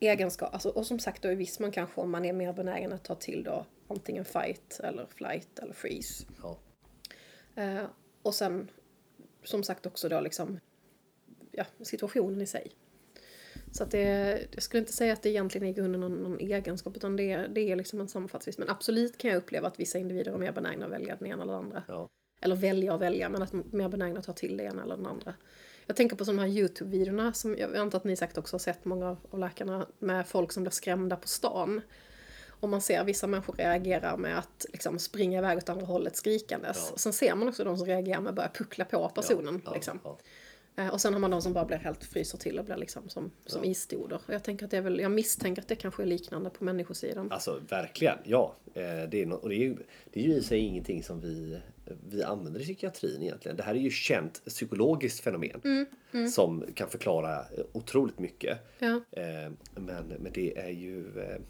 egenskap, 0.00 0.52
alltså, 0.52 0.68
och 0.68 0.86
som 0.86 0.98
sagt 0.98 1.22
då 1.22 1.30
i 1.32 1.34
viss 1.34 1.60
mån 1.60 1.72
kanske 1.72 2.00
om 2.00 2.10
man 2.10 2.24
är 2.24 2.32
mer 2.32 2.52
benägen 2.52 2.92
att 2.92 3.04
ta 3.04 3.14
till 3.14 3.44
då 3.44 3.66
antingen 3.88 4.24
fight 4.24 4.80
eller 4.84 5.06
flight 5.06 5.58
eller 5.58 5.72
freeze. 5.72 6.24
Ja. 6.42 6.58
Eh, 7.62 7.84
och 8.22 8.34
sen 8.34 8.70
som 9.44 9.62
sagt 9.62 9.86
också 9.86 10.08
då 10.08 10.20
liksom 10.20 10.60
ja, 11.52 11.64
situationen 11.82 12.40
i 12.42 12.46
sig. 12.46 12.72
Så 13.72 13.82
att 13.82 13.90
det, 13.90 14.38
jag 14.50 14.62
skulle 14.62 14.80
inte 14.80 14.92
säga 14.92 15.12
att 15.12 15.22
det 15.22 15.28
egentligen 15.30 15.66
är 15.66 15.70
i 15.70 15.74
grunden 15.74 16.00
någon, 16.00 16.22
någon 16.22 16.38
egenskap 16.38 16.96
utan 16.96 17.16
det, 17.16 17.32
är- 17.32 17.48
det 17.48 17.60
är 17.60 17.76
liksom 17.76 18.00
en 18.00 18.08
sammanfattningsvis. 18.08 18.58
Men 18.58 18.68
absolut 18.68 19.18
kan 19.18 19.30
jag 19.30 19.36
uppleva 19.38 19.68
att 19.68 19.80
vissa 19.80 19.98
individer 19.98 20.32
är 20.32 20.38
mer 20.38 20.52
benägna 20.52 20.84
att 20.86 20.92
välja 20.92 21.16
den 21.16 21.28
ena 21.28 21.42
eller 21.42 21.52
den 21.52 21.62
andra. 21.64 21.82
Ja. 21.88 22.08
Eller 22.42 22.56
välja 22.56 22.94
och 22.94 23.02
välja, 23.02 23.28
men 23.28 23.42
att 23.42 23.50
de 23.50 23.60
är 23.60 23.76
mer 23.76 23.88
benägna 23.88 24.18
att 24.18 24.26
ta 24.26 24.32
till 24.32 24.56
det 24.56 24.64
ena 24.64 24.82
eller 24.82 24.96
den 24.96 25.06
andra. 25.06 25.34
Jag 25.86 25.96
tänker 25.96 26.16
på 26.16 26.24
sådana 26.24 26.42
här 26.42 26.48
YouTube-videorna 26.48 27.32
som 27.32 27.56
jag 27.56 27.76
antar 27.76 27.98
att 27.98 28.04
ni 28.04 28.16
säkert 28.16 28.38
också 28.38 28.54
har 28.54 28.58
sett 28.58 28.84
många 28.84 29.16
av- 29.30 29.38
läkarna 29.38 29.86
med 29.98 30.26
folk 30.28 30.52
som 30.52 30.62
blir 30.62 30.70
skrämda 30.70 31.16
på 31.16 31.28
stan. 31.28 31.80
Och 32.48 32.68
man 32.68 32.80
ser 32.80 33.04
vissa 33.04 33.26
människor 33.26 33.54
reagera 33.54 34.16
med 34.16 34.38
att 34.38 34.66
liksom 34.72 34.98
springa 34.98 35.38
iväg 35.38 35.58
åt 35.58 35.68
andra 35.68 35.86
hållet 35.86 36.16
skrikandes. 36.16 36.76
Ja. 36.86 36.92
Och 36.92 37.00
sen 37.00 37.12
ser 37.12 37.34
man 37.34 37.48
också 37.48 37.64
de 37.64 37.76
som 37.76 37.86
reagerar 37.86 38.20
med 38.20 38.30
att 38.30 38.36
börja 38.36 38.48
puckla 38.54 38.84
på 38.84 39.08
personen. 39.08 39.62
Ja, 39.64 39.74
liksom. 39.74 40.00
ja. 40.04 40.10
Eh, 40.10 40.16
Och 40.92 41.00
sen 41.00 41.12
har 41.12 41.20
man 41.20 41.30
de 41.30 41.42
som 41.42 41.52
bara 41.52 41.64
blir 41.64 41.76
helt 41.76 42.04
fryser 42.04 42.38
till 42.38 42.58
och 42.58 42.64
blir 42.64 42.76
liksom 42.76 43.08
som, 43.08 43.30
som 43.46 43.64
isstoder. 43.64 44.20
Och 44.26 44.34
jag, 44.34 44.44
tänker 44.44 44.64
att 44.64 44.70
det 44.70 44.76
är 44.76 44.80
väl, 44.82 45.00
jag 45.00 45.10
misstänker 45.10 45.62
att 45.62 45.68
det 45.68 45.76
kanske 45.76 46.02
är 46.02 46.06
liknande 46.06 46.50
på 46.50 46.64
människosidan. 46.64 47.32
Alltså 47.32 47.60
verkligen, 47.68 48.18
ja. 48.24 48.56
Eh, 48.74 48.82
Det 48.82 49.22
är, 49.22 49.26
no- 49.26 49.32
och 49.40 49.48
det 49.48 49.54
är, 49.66 49.76
det 50.12 50.20
är 50.20 50.24
ju 50.24 50.34
i 50.34 50.42
sig 50.42 50.58
ingenting 50.58 51.02
som 51.02 51.20
vi, 51.20 51.60
vi 52.10 52.22
använder 52.22 52.60
i 52.60 52.64
psykiatrin 52.64 53.22
egentligen. 53.22 53.56
Det 53.56 53.62
här 53.62 53.74
är 53.74 53.78
ju 53.78 53.90
känt 53.90 54.44
psykologiskt 54.44 55.20
fenomen 55.20 55.86
som 56.32 56.64
kan 56.74 56.88
förklara 56.90 57.38
eh, 57.38 57.64
otroligt 57.72 58.18
mycket. 58.18 58.58
Ja. 58.78 59.00
Eh, 59.10 59.52
Men, 59.74 60.06
men 60.18 60.32
det 60.34 60.58
är 60.58 60.70
ju 60.70 61.20
eh, 61.20 61.40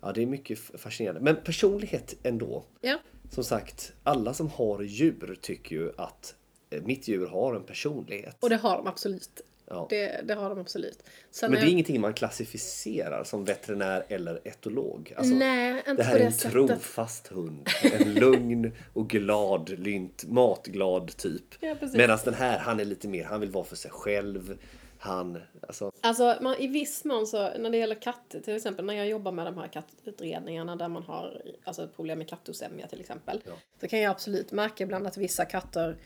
ja, 0.00 0.12
det 0.12 0.22
är 0.22 0.26
mycket 0.26 0.58
fascinerande. 0.58 1.20
Men 1.20 1.36
personlighet 1.44 2.14
ändå. 2.22 2.64
Ja. 2.80 2.98
Som 3.30 3.44
sagt, 3.44 3.92
alla 4.02 4.34
som 4.34 4.48
har 4.48 4.82
djur 4.82 5.38
tycker 5.40 5.76
ju 5.76 5.92
att 5.96 6.34
eh, 6.34 6.39
mitt 6.70 7.08
djur 7.08 7.26
har 7.26 7.54
en 7.54 7.64
personlighet. 7.64 8.36
Och 8.40 8.50
det 8.50 8.56
har 8.56 8.76
de 8.76 8.86
absolut. 8.86 9.40
Ja. 9.72 9.86
Det, 9.90 10.20
det 10.24 10.34
har 10.34 10.50
de 10.50 10.58
absolut. 10.60 11.02
Sen 11.30 11.50
Men 11.50 11.60
det 11.60 11.66
är 11.66 11.68
är- 11.68 11.72
ingenting 11.72 12.00
man 12.00 12.14
klassificerar 12.14 13.24
som 13.24 13.44
veterinär 13.44 14.04
eller 14.08 14.40
etolog. 14.44 15.14
Alltså, 15.16 15.34
Nej, 15.34 15.76
inte 15.78 15.94
det 15.94 16.02
här 16.02 16.10
på 16.12 16.16
är 16.16 16.20
det 16.20 16.24
en 16.26 16.32
sättet. 16.32 16.52
trofast 16.52 17.26
hund. 17.28 17.68
En 17.98 18.14
lugn 18.14 18.72
och 18.92 19.08
glad, 19.10 19.68
lynt, 19.78 20.24
matglad 20.28 21.16
typ. 21.16 21.44
Ja. 21.60 21.74
Medan 21.94 22.18
den 22.24 22.34
här, 22.34 22.58
han 22.58 22.80
är 22.80 22.84
lite 22.84 23.08
mer, 23.08 23.24
han 23.24 23.40
vill 23.40 23.50
vara 23.50 23.64
för 23.64 23.76
sig 23.76 23.90
själv. 23.90 24.58
Han, 24.98 25.38
alltså, 25.60 25.92
Alltså 26.00 26.36
man, 26.40 26.56
i 26.58 26.66
viss 26.66 27.04
mån 27.04 27.26
så, 27.26 27.58
när 27.58 27.70
det 27.70 27.76
gäller 27.78 28.02
katter 28.02 28.40
till 28.40 28.56
exempel, 28.56 28.84
när 28.84 28.94
jag 28.94 29.08
jobbar 29.08 29.32
med 29.32 29.46
de 29.46 29.58
här 29.58 29.68
kattutredningarna 29.68 30.76
där 30.76 30.88
man 30.88 31.02
har 31.02 31.42
alltså, 31.64 31.88
problem 31.88 32.18
med 32.18 32.28
kattosämja 32.28 32.86
till 32.86 33.00
exempel. 33.00 33.40
Ja. 33.46 33.52
Så 33.80 33.88
kan 33.88 34.00
jag 34.00 34.10
absolut 34.10 34.52
märka 34.52 34.84
ibland 34.84 35.06
att 35.06 35.16
vissa 35.16 35.44
katter 35.44 35.96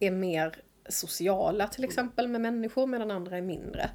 är 0.00 0.10
mer 0.10 0.56
sociala 0.88 1.66
till 1.66 1.84
exempel 1.84 2.28
med 2.28 2.40
människor 2.40 2.86
medan 2.86 3.10
andra 3.10 3.36
är 3.36 3.42
mindre. 3.42 3.90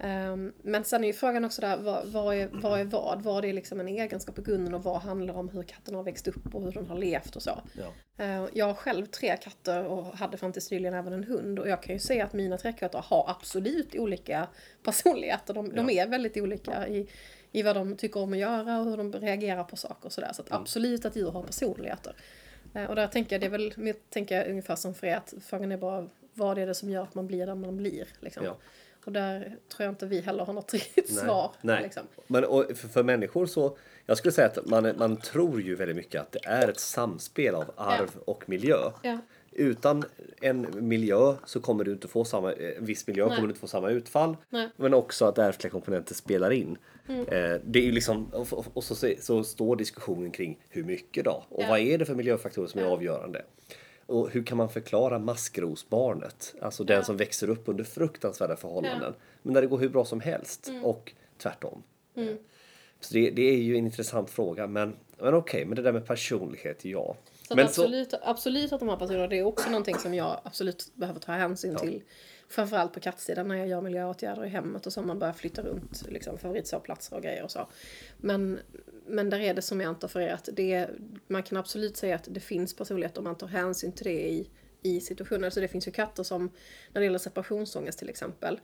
Um, 0.00 0.52
men 0.62 0.84
sen 0.84 1.04
är 1.04 1.08
ju 1.08 1.12
frågan 1.12 1.44
också 1.44 1.60
där, 1.60 1.76
vad, 1.76 2.06
vad, 2.06 2.34
är, 2.34 2.48
vad 2.52 2.80
är 2.80 2.84
vad? 2.84 3.22
Vad 3.22 3.44
är 3.44 3.52
liksom 3.52 3.80
en 3.80 3.88
egenskap 3.88 4.38
i 4.38 4.42
grunden 4.42 4.74
och 4.74 4.82
vad 4.82 5.00
handlar 5.00 5.34
om 5.34 5.48
hur 5.48 5.62
katten 5.62 5.94
har 5.94 6.02
växt 6.02 6.28
upp 6.28 6.54
och 6.54 6.62
hur 6.62 6.72
den 6.72 6.86
har 6.86 6.98
levt 6.98 7.36
och 7.36 7.42
så. 7.42 7.60
Ja. 7.72 7.92
Uh, 8.24 8.48
jag 8.52 8.66
har 8.66 8.74
själv 8.74 9.06
tre 9.06 9.36
katter 9.36 9.84
och 9.84 10.04
hade 10.04 10.36
fram 10.36 10.52
tills 10.52 10.70
nyligen 10.70 10.94
även 10.94 11.12
en 11.12 11.24
hund 11.24 11.58
och 11.58 11.68
jag 11.68 11.82
kan 11.82 11.94
ju 11.94 11.98
säga 11.98 12.24
att 12.24 12.32
mina 12.32 12.58
tre 12.58 12.72
katter 12.72 13.04
har 13.04 13.30
absolut 13.30 13.94
olika 13.94 14.48
personligheter. 14.82 15.54
De, 15.54 15.66
ja. 15.66 15.72
de 15.82 15.90
är 15.90 16.06
väldigt 16.06 16.36
olika 16.36 16.88
i, 16.88 17.08
i 17.52 17.62
vad 17.62 17.76
de 17.76 17.96
tycker 17.96 18.20
om 18.20 18.32
att 18.32 18.38
göra 18.38 18.78
och 18.78 18.84
hur 18.84 18.96
de 18.96 19.12
reagerar 19.12 19.64
på 19.64 19.76
saker 19.76 20.06
och 20.06 20.12
sådär. 20.12 20.30
Så 20.32 20.42
att 20.42 20.50
mm. 20.50 20.62
absolut 20.62 21.04
att 21.04 21.16
djur 21.16 21.30
har 21.30 21.42
personligheter. 21.42 22.14
Uh, 22.76 22.84
och 22.84 22.96
där 22.96 23.06
tänker 23.06 23.34
jag, 23.34 23.40
det 23.40 23.46
är 23.46 23.50
väl, 23.80 23.94
tänker 24.10 24.36
jag 24.36 24.48
ungefär 24.48 24.76
som 24.76 24.94
för 24.94 25.06
er, 25.06 25.16
att 25.16 25.34
frågan 25.40 25.72
är 25.72 25.76
bara 25.76 26.08
vad 26.34 26.58
är 26.58 26.66
det 26.66 26.74
som 26.74 26.90
gör 26.90 27.02
att 27.02 27.14
man 27.14 27.26
blir 27.26 27.46
där 27.46 27.54
man 27.54 27.76
blir. 27.76 28.08
Liksom. 28.20 28.44
Ja. 28.44 28.56
Och 29.04 29.12
där 29.12 29.56
tror 29.68 29.84
jag 29.84 29.92
inte 29.92 30.06
vi 30.06 30.20
heller 30.20 30.44
har 30.44 30.52
något 30.52 30.72
riktigt 30.74 31.10
nej, 31.10 31.24
svar. 31.24 31.52
Nej. 31.60 31.82
Liksom. 31.82 32.02
Men 32.26 32.42
för, 32.42 32.88
för, 32.88 33.02
människor 33.02 33.46
så, 33.46 33.76
jag 34.06 34.18
skulle 34.18 34.32
säga 34.32 34.46
att 34.46 34.66
man, 34.66 34.92
man 34.98 35.16
tror 35.16 35.60
ju 35.62 35.74
väldigt 35.74 35.96
mycket 35.96 36.20
att 36.20 36.32
det 36.32 36.46
är 36.46 36.68
ett 36.68 36.80
samspel 36.80 37.54
av 37.54 37.70
arv 37.76 38.10
ja. 38.14 38.20
och 38.24 38.48
miljö. 38.48 38.90
Ja. 39.02 39.18
Utan 39.58 40.04
en 40.40 40.66
miljö 40.88 41.34
så 41.44 41.60
kommer 41.60 41.84
du 41.84 41.92
inte 41.92 42.08
få 42.08 42.24
samma, 42.24 42.52
en 42.52 42.84
viss 42.84 43.06
miljö 43.06 43.26
Nej. 43.26 43.36
kommer 43.36 43.48
du 43.48 43.50
inte 43.50 43.60
få 43.60 43.66
samma 43.66 43.90
utfall. 43.90 44.36
Nej. 44.50 44.68
Men 44.76 44.94
också 44.94 45.24
att 45.24 45.38
ärftliga 45.38 45.70
komponenter 45.70 46.14
spelar 46.14 46.50
in. 46.50 46.78
Mm. 47.08 47.20
Eh, 47.20 47.60
det 47.64 47.78
är 47.78 47.82
ju 47.82 47.92
liksom, 47.92 48.26
och, 48.32 48.76
och 48.76 48.84
så, 48.84 49.14
så, 49.20 49.44
står 49.44 49.76
diskussionen 49.76 50.30
kring 50.30 50.58
hur 50.68 50.84
mycket 50.84 51.24
då? 51.24 51.44
Och 51.48 51.62
ja. 51.62 51.68
vad 51.68 51.78
är 51.78 51.98
det 51.98 52.04
för 52.04 52.14
miljöfaktorer 52.14 52.66
som 52.66 52.80
är 52.80 52.84
avgörande? 52.84 53.42
Och 54.06 54.30
hur 54.30 54.42
kan 54.42 54.58
man 54.58 54.68
förklara 54.68 55.18
maskrosbarnet? 55.18 56.54
Alltså 56.60 56.84
den 56.84 57.04
som 57.04 57.16
växer 57.16 57.50
upp 57.50 57.62
under 57.68 57.84
fruktansvärda 57.84 58.56
förhållanden. 58.56 59.12
Ja. 59.16 59.24
Men 59.42 59.54
där 59.54 59.60
det 59.60 59.68
går 59.68 59.78
hur 59.78 59.88
bra 59.88 60.04
som 60.04 60.20
helst. 60.20 60.68
Mm. 60.68 60.84
Och 60.84 61.12
tvärtom. 61.38 61.82
Mm. 62.16 62.36
Så 63.00 63.14
det, 63.14 63.30
det, 63.30 63.42
är 63.42 63.56
ju 63.56 63.76
en 63.76 63.84
intressant 63.84 64.30
fråga. 64.30 64.66
Men, 64.66 64.96
men 65.18 65.34
okej, 65.34 65.38
okay, 65.38 65.64
men 65.64 65.76
det 65.76 65.82
där 65.82 65.92
med 65.92 66.06
personlighet, 66.06 66.84
ja. 66.84 67.16
Så 67.48 67.56
men 67.56 67.66
absolut, 67.66 68.10
så... 68.10 68.16
absolut 68.22 68.72
att 68.72 68.80
de 68.80 68.88
har 68.88 68.96
personer, 68.96 69.28
det 69.28 69.38
är 69.38 69.42
också 69.42 69.70
någonting 69.70 69.98
som 69.98 70.14
jag 70.14 70.40
absolut 70.44 70.90
behöver 70.94 71.20
ta 71.20 71.32
hänsyn 71.32 71.72
ja. 71.72 71.78
till. 71.78 72.02
Framförallt 72.48 72.92
på 72.92 73.00
kattsidan 73.00 73.48
när 73.48 73.56
jag 73.56 73.68
gör 73.68 73.80
miljöåtgärder 73.80 74.44
i 74.44 74.48
hemmet 74.48 74.86
och 74.86 74.92
så 74.92 75.02
man 75.02 75.18
börjar 75.18 75.34
flytta 75.34 75.62
runt 75.62 76.04
liksom, 76.08 76.38
favoritsovplatser 76.38 77.16
och 77.16 77.22
grejer 77.22 77.42
och 77.42 77.50
så. 77.50 77.68
Men, 78.16 78.58
men 79.06 79.30
där 79.30 79.40
är 79.40 79.54
det 79.54 79.62
som 79.62 79.80
jag 79.80 79.88
antar 79.88 80.08
för 80.08 80.20
er 80.20 80.32
att 80.32 80.48
det, 80.52 80.88
man 81.26 81.42
kan 81.42 81.58
absolut 81.58 81.96
säga 81.96 82.14
att 82.14 82.28
det 82.30 82.40
finns 82.40 82.76
personlighet 82.76 83.18
om 83.18 83.24
man 83.24 83.34
tar 83.34 83.46
hänsyn 83.46 83.92
till 83.92 84.06
det 84.06 84.28
i, 84.28 84.50
i 84.82 85.00
situationer. 85.00 85.50
Så 85.50 85.60
det 85.60 85.68
finns 85.68 85.88
ju 85.88 85.92
katter 85.92 86.22
som, 86.22 86.50
när 86.92 87.00
det 87.00 87.04
gäller 87.04 87.18
separationsångest 87.18 87.98
till 87.98 88.08
exempel, 88.08 88.60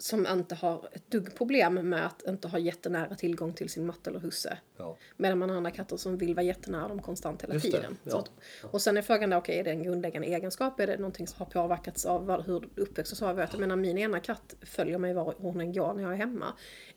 som 0.00 0.26
inte 0.26 0.54
har 0.54 0.88
ett 0.92 1.10
dugg 1.10 1.34
problem 1.34 1.74
med 1.74 2.06
att 2.06 2.22
inte 2.28 2.48
ha 2.48 2.58
jättenära 2.58 3.14
tillgång 3.14 3.52
till 3.52 3.68
sin 3.68 3.86
matte 3.86 4.10
eller 4.10 4.20
husse. 4.20 4.58
Ja. 4.76 4.96
Medan 5.16 5.38
man 5.38 5.50
har 5.50 5.56
andra 5.56 5.70
katter 5.70 5.96
som 5.96 6.18
vill 6.18 6.34
vara 6.34 6.44
jättenära 6.44 6.88
dem 6.88 7.02
konstant 7.02 7.42
hela 7.42 7.54
Just 7.54 7.66
tiden. 7.66 7.96
Ja. 8.04 8.18
Att, 8.18 8.30
och 8.72 8.82
sen 8.82 8.96
är 8.96 9.02
frågan 9.02 9.30
då, 9.30 9.36
okej, 9.36 9.52
okay, 9.52 9.60
är 9.60 9.64
det 9.64 9.70
en 9.70 9.82
grundläggande 9.82 10.28
egenskap? 10.28 10.80
Är 10.80 10.86
det 10.86 10.96
någonting 10.96 11.26
som 11.26 11.38
har 11.38 11.46
påverkats 11.46 12.06
av 12.06 12.42
hur 12.42 12.68
uppväxt 12.76 13.12
och 13.12 13.18
så? 13.18 13.24
Jag 13.24 13.58
menar, 13.58 13.76
min 13.76 13.98
ena 13.98 14.20
katt 14.20 14.54
följer 14.62 14.98
mig 14.98 15.14
var 15.14 15.34
hon 15.38 15.60
än 15.60 15.72
går 15.72 15.94
när 15.94 16.02
jag 16.02 16.12
är 16.12 16.16
hemma. 16.16 16.52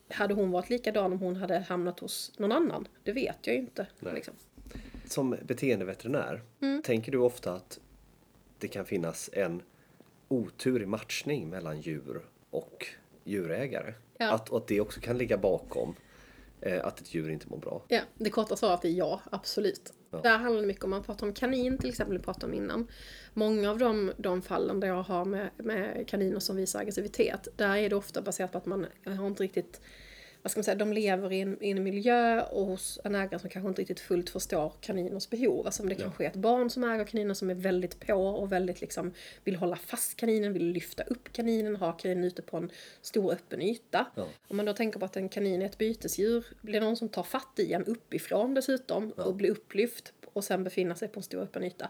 Hade 0.10 0.34
hon 0.34 0.52
varit 0.52 0.70
likadan 0.70 1.14
om 1.14 1.20
hon 1.20 1.36
hade 1.36 1.60
hamnat 1.60 2.00
hos 2.00 2.32
någon 2.38 2.52
annan? 2.52 2.88
Det 3.04 3.12
vet 3.12 3.38
jag 3.42 3.56
ju 3.56 3.62
inte. 3.62 3.88
Liksom. 4.00 4.34
Som 5.06 5.38
beteendeveterinär, 5.46 6.42
mm. 6.62 6.82
tänker 6.82 7.12
du 7.12 7.18
ofta 7.18 7.54
att 7.54 7.80
det 8.58 8.68
kan 8.68 8.86
finnas 8.86 9.30
en 9.34 9.62
otur 10.28 10.82
i 10.82 10.86
matchning 10.86 11.50
mellan 11.50 11.82
djur 11.82 12.22
och 12.52 12.88
djurägare. 13.24 13.94
Ja. 14.18 14.32
Att, 14.32 14.50
och 14.50 14.58
att 14.58 14.68
det 14.68 14.82
också 14.82 15.00
kan 15.00 15.18
ligga 15.18 15.38
bakom 15.38 15.96
eh, 16.62 16.86
att 16.86 17.00
ett 17.00 17.14
djur 17.14 17.30
inte 17.30 17.50
mår 17.50 17.58
bra. 17.58 17.86
Ja, 17.88 18.02
det 18.18 18.30
korta 18.30 18.56
svaret 18.56 18.86
är 18.86 18.90
ja, 18.90 19.22
absolut. 19.32 19.94
Ja. 20.12 20.20
Där 20.24 20.38
handlar 20.38 20.62
det 20.62 20.68
mycket 20.68 20.84
om, 20.84 20.90
man 20.90 21.04
pratar 21.04 21.28
om 21.28 21.34
kanin 21.34 21.78
till 21.78 21.90
exempel, 21.90 22.18
vi 22.18 22.24
pratade 22.24 22.46
om 22.46 22.54
innan. 22.54 22.88
Många 23.34 23.72
av 23.72 23.78
de, 23.78 24.12
de 24.18 24.42
fallen 24.42 24.80
där 24.80 24.88
jag 24.88 25.04
har 25.04 25.26
med, 25.26 25.50
med 25.58 26.08
kaniner 26.08 26.40
som 26.40 26.56
visar 26.56 26.80
aggressivitet, 26.80 27.48
där 27.56 27.78
är 27.78 27.90
det 27.90 27.96
ofta 27.96 28.22
baserat 28.22 28.52
på 28.52 28.58
att 28.58 28.66
man 28.66 28.86
har 29.06 29.28
inte 29.28 29.44
riktigt 29.44 29.82
vad 30.42 30.52
ska 30.52 30.60
man 30.60 30.64
säga, 30.64 30.76
de 30.76 30.94
lever 30.94 31.34
i 31.34 31.42
en, 31.42 31.64
i 31.64 31.72
en 31.72 31.84
miljö 31.84 32.42
och 32.42 32.66
hos 32.66 33.00
en 33.04 33.16
ägare 33.16 33.40
som 33.40 33.50
kanske 33.50 33.70
inte 33.70 33.82
riktigt 33.82 34.00
fullt 34.00 34.30
förstår 34.30 34.74
kaniners 34.82 35.30
behov. 35.30 35.66
Alltså 35.66 35.84
om 35.84 35.90
det 35.90 35.96
ja. 35.96 36.02
kanske 36.02 36.24
är 36.24 36.28
ett 36.28 36.36
barn 36.36 36.70
som 36.70 36.84
äger 36.84 37.06
kaninen 37.06 37.36
som 37.36 37.50
är 37.50 37.56
väldigt 37.56 38.00
på 38.00 38.14
och 38.14 38.52
väldigt 38.52 38.82
liksom 38.82 39.14
vill 39.44 39.56
hålla 39.56 39.76
fast 39.76 40.16
kaninen, 40.16 40.54
vill 40.54 40.66
lyfta 40.66 41.04
upp 41.04 41.34
kaninen, 41.34 41.76
ha 41.76 41.92
kaninen 41.92 42.24
ute 42.24 42.42
på 42.42 42.58
en 42.58 42.72
stor 43.02 43.34
öppen 43.34 43.62
yta. 43.62 44.06
Ja. 44.16 44.28
Om 44.48 44.58
man 44.58 44.66
då 44.66 44.74
tänker 44.74 45.00
på 45.00 45.06
att 45.06 45.18
en 45.18 45.30
kanin 45.30 45.62
är 45.62 45.66
ett 45.66 45.78
bytesdjur, 45.78 46.46
blir 46.62 46.80
det 46.80 46.86
någon 46.86 46.98
som 46.98 47.10
tar 47.10 47.24
fatt 47.24 47.60
i 47.60 47.74
en 47.74 47.86
uppifrån 47.86 48.54
dessutom 48.54 49.14
ja. 49.18 49.24
och 49.24 49.36
blir 49.36 49.50
upplyft 49.50 50.14
och 50.34 50.44
sen 50.44 50.64
befinna 50.64 50.96
sig 50.96 51.08
på 51.08 51.20
en 51.20 51.24
stor 51.24 51.42
öppen 51.42 51.64
yta 51.64 51.90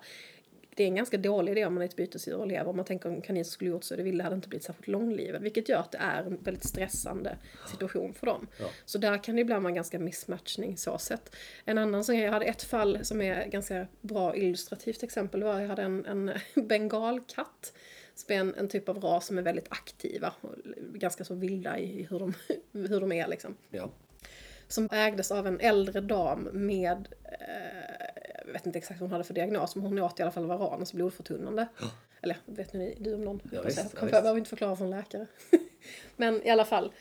det 0.75 0.83
är 0.83 0.87
en 0.87 0.95
ganska 0.95 1.17
dålig 1.17 1.51
idé 1.51 1.65
om 1.65 1.73
man 1.73 1.83
är 1.83 1.87
ett 1.87 1.95
bytesdjur 1.95 2.37
och 2.37 2.47
lever. 2.47 2.67
Om 2.67 2.75
man 2.75 2.85
tänker 2.85 3.09
om 3.09 3.15
en 3.15 3.21
kanin 3.21 3.45
skulle 3.45 3.69
gjort 3.69 3.83
så 3.83 3.95
det 3.95 4.03
ville 4.03 4.23
hade 4.23 4.35
inte 4.35 4.47
blivit 4.47 4.63
särskilt 4.63 4.87
långlivad. 4.87 5.41
Vilket 5.41 5.69
gör 5.69 5.79
att 5.79 5.91
det 5.91 5.97
är 5.97 6.23
en 6.23 6.37
väldigt 6.43 6.67
stressande 6.67 7.37
situation 7.71 8.13
för 8.13 8.25
dem. 8.27 8.47
Ja. 8.59 8.65
Så 8.85 8.97
där 8.97 9.23
kan 9.23 9.35
det 9.35 9.41
ibland 9.41 9.63
vara 9.63 9.73
ganska 9.73 9.99
missmatchning 9.99 10.77
så 10.77 10.97
sett. 10.97 11.35
En 11.65 11.77
annan 11.77 12.03
som 12.03 12.17
jag 12.17 12.31
hade 12.31 12.45
ett 12.45 12.63
fall 12.63 13.05
som 13.05 13.21
är 13.21 13.45
ganska 13.45 13.87
bra 14.01 14.35
illustrativt 14.35 15.03
exempel 15.03 15.43
var 15.43 15.59
jag 15.59 15.67
hade 15.67 15.81
en, 15.81 16.05
en 16.05 16.31
bengalkatt. 16.67 17.73
Som 18.15 18.35
är 18.35 18.39
en, 18.39 18.55
en 18.55 18.69
typ 18.69 18.89
av 18.89 18.99
ras 18.99 19.25
som 19.25 19.37
är 19.37 19.41
väldigt 19.41 19.67
aktiva 19.69 20.33
och 20.41 20.55
ganska 20.93 21.23
så 21.23 21.35
vilda 21.35 21.79
i 21.79 22.07
hur 22.09 22.19
de, 22.19 22.33
hur 22.71 22.99
de 22.99 23.11
är 23.11 23.27
liksom. 23.27 23.57
Ja. 23.69 23.91
Som 24.67 24.89
ägdes 24.91 25.31
av 25.31 25.47
en 25.47 25.59
äldre 25.59 26.01
dam 26.01 26.49
med 26.53 27.07
eh, 27.23 28.10
jag 28.51 28.53
vet 28.53 28.65
inte 28.65 28.77
exakt 28.77 28.99
vad 28.99 29.09
hon 29.09 29.11
hade 29.11 29.23
för 29.23 29.33
diagnos, 29.33 29.75
men 29.75 29.85
hon 29.85 29.99
åt 29.99 30.19
i 30.19 30.21
alla 30.21 30.31
fall 30.31 30.45
varan, 30.45 30.79
alltså 30.79 30.95
blodförtunnande. 30.95 31.67
Ja. 31.79 31.87
Eller 32.21 32.37
vet 32.45 32.73
ni 32.73 32.97
du 32.99 33.13
om 33.13 33.23
någon? 33.23 33.41
Ja, 33.51 33.61
visst, 33.61 33.77
jag 33.77 34.03
ja, 34.03 34.21
behöver 34.21 34.37
inte 34.37 34.49
förklara 34.49 34.75
från 34.75 34.89
läkare. 34.89 35.27
men 36.15 36.43
i 36.43 36.49
alla 36.49 36.65
fall. 36.65 36.93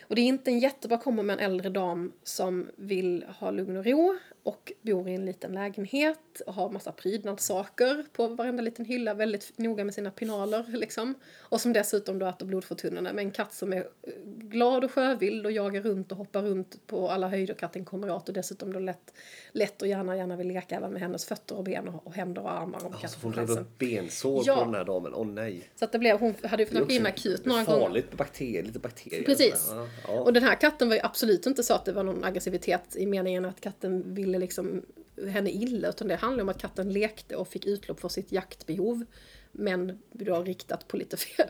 Och 0.00 0.14
det 0.14 0.20
är 0.20 0.26
inte 0.26 0.50
en 0.50 0.58
jättebra 0.58 0.98
kombo 0.98 1.22
med 1.22 1.34
en 1.34 1.44
äldre 1.44 1.68
dam 1.68 2.12
som 2.22 2.70
vill 2.76 3.24
ha 3.38 3.50
lugn 3.50 3.76
och 3.76 3.84
ro 3.84 4.18
och 4.46 4.72
bor 4.82 5.08
i 5.08 5.14
en 5.14 5.26
liten 5.26 5.52
lägenhet 5.52 6.40
och 6.46 6.54
har 6.54 6.70
massa 6.70 6.92
prydnadssaker 6.92 8.04
på 8.12 8.28
varenda 8.28 8.62
liten 8.62 8.84
hylla, 8.84 9.14
väldigt 9.14 9.58
noga 9.58 9.84
med 9.84 9.94
sina 9.94 10.10
pinaler 10.10 10.64
liksom. 10.68 11.14
Och 11.38 11.60
som 11.60 11.72
dessutom 11.72 12.18
då 12.18 12.26
äter 12.26 12.46
blodförtunnande 12.46 13.12
med 13.12 13.24
en 13.24 13.30
katt 13.30 13.54
som 13.54 13.72
är 13.72 13.76
eh, 13.76 14.12
glad 14.24 14.84
och 14.84 14.90
sjövild 14.90 15.46
och 15.46 15.52
jagar 15.52 15.80
runt 15.80 16.12
och 16.12 16.18
hoppar 16.18 16.42
runt 16.42 16.86
på 16.86 17.08
alla 17.08 17.28
höjder 17.28 17.54
katten 17.54 17.84
kommer 17.84 18.10
åt 18.10 18.28
och 18.28 18.34
dessutom 18.34 18.72
då 18.72 18.78
lätt, 18.78 19.14
lätt 19.52 19.82
och 19.82 19.88
gärna, 19.88 20.16
gärna 20.16 20.36
vill 20.36 20.48
leka 20.48 20.76
även 20.76 20.92
med 20.92 21.02
hennes 21.02 21.24
fötter 21.24 21.56
och 21.56 21.64
ben 21.64 21.88
och, 21.88 22.06
och 22.06 22.14
händer 22.14 22.42
och 22.42 22.52
armar. 22.52 22.86
Och 22.86 22.94
alltså 23.02 23.18
hon 23.22 23.32
drog 23.32 23.50
upp 23.50 23.78
bensår 23.78 24.42
ja. 24.46 24.56
på 24.56 24.64
den 24.64 24.74
här 24.74 24.84
damen, 24.84 25.14
åh 25.14 25.22
oh, 25.22 25.26
nej. 25.26 25.70
Så 25.74 25.84
att 25.84 25.92
det 25.92 25.98
blev, 25.98 26.18
hon 26.18 26.34
hade 26.42 26.62
ju 26.62 26.68
fått 26.68 26.90
in 26.90 27.06
akut 27.06 27.44
några 27.44 27.64
gånger. 27.64 27.80
Farligt 27.80 28.06
med 28.08 28.16
bakterier, 28.16 28.62
lite 28.62 28.78
bakterier. 28.78 29.24
Precis. 29.24 29.68
Ja, 29.70 29.88
ja. 30.08 30.20
Och 30.20 30.32
den 30.32 30.42
här 30.42 30.54
katten 30.54 30.88
var 30.88 30.96
ju 30.96 31.02
absolut 31.02 31.46
inte 31.46 31.62
så 31.62 31.74
att 31.74 31.84
det 31.84 31.92
var 31.92 32.02
någon 32.02 32.24
aggressivitet 32.24 32.96
i 32.96 33.06
meningen 33.06 33.44
att 33.44 33.60
katten 33.60 34.14
ville 34.14 34.35
liksom 34.38 34.82
henne 35.28 35.50
illa 35.50 35.88
utan 35.88 36.08
det 36.08 36.16
handlar 36.16 36.42
om 36.42 36.48
att 36.48 36.60
katten 36.60 36.92
lekte 36.92 37.36
och 37.36 37.48
fick 37.48 37.66
utlopp 37.66 38.00
för 38.00 38.08
sitt 38.08 38.32
jaktbehov. 38.32 39.04
Men 39.52 39.98
då 40.12 40.42
riktat 40.42 40.88
på 40.88 40.96
lite 40.96 41.16
fel, 41.16 41.46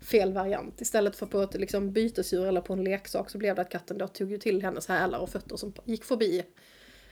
fel 0.00 0.32
variant. 0.32 0.80
Istället 0.80 1.16
för 1.16 1.26
på 1.26 1.40
ett 1.40 1.54
liksom 1.54 1.92
bytesdjur 1.92 2.46
eller 2.46 2.60
på 2.60 2.72
en 2.72 2.84
leksak 2.84 3.30
så 3.30 3.38
blev 3.38 3.54
det 3.54 3.62
att 3.62 3.70
katten 3.70 3.98
då 3.98 4.08
tog 4.08 4.30
ju 4.30 4.38
till 4.38 4.62
hennes 4.62 4.86
hälar 4.86 5.18
och 5.18 5.30
fötter 5.30 5.56
som 5.56 5.72
gick 5.84 6.04
förbi. 6.04 6.44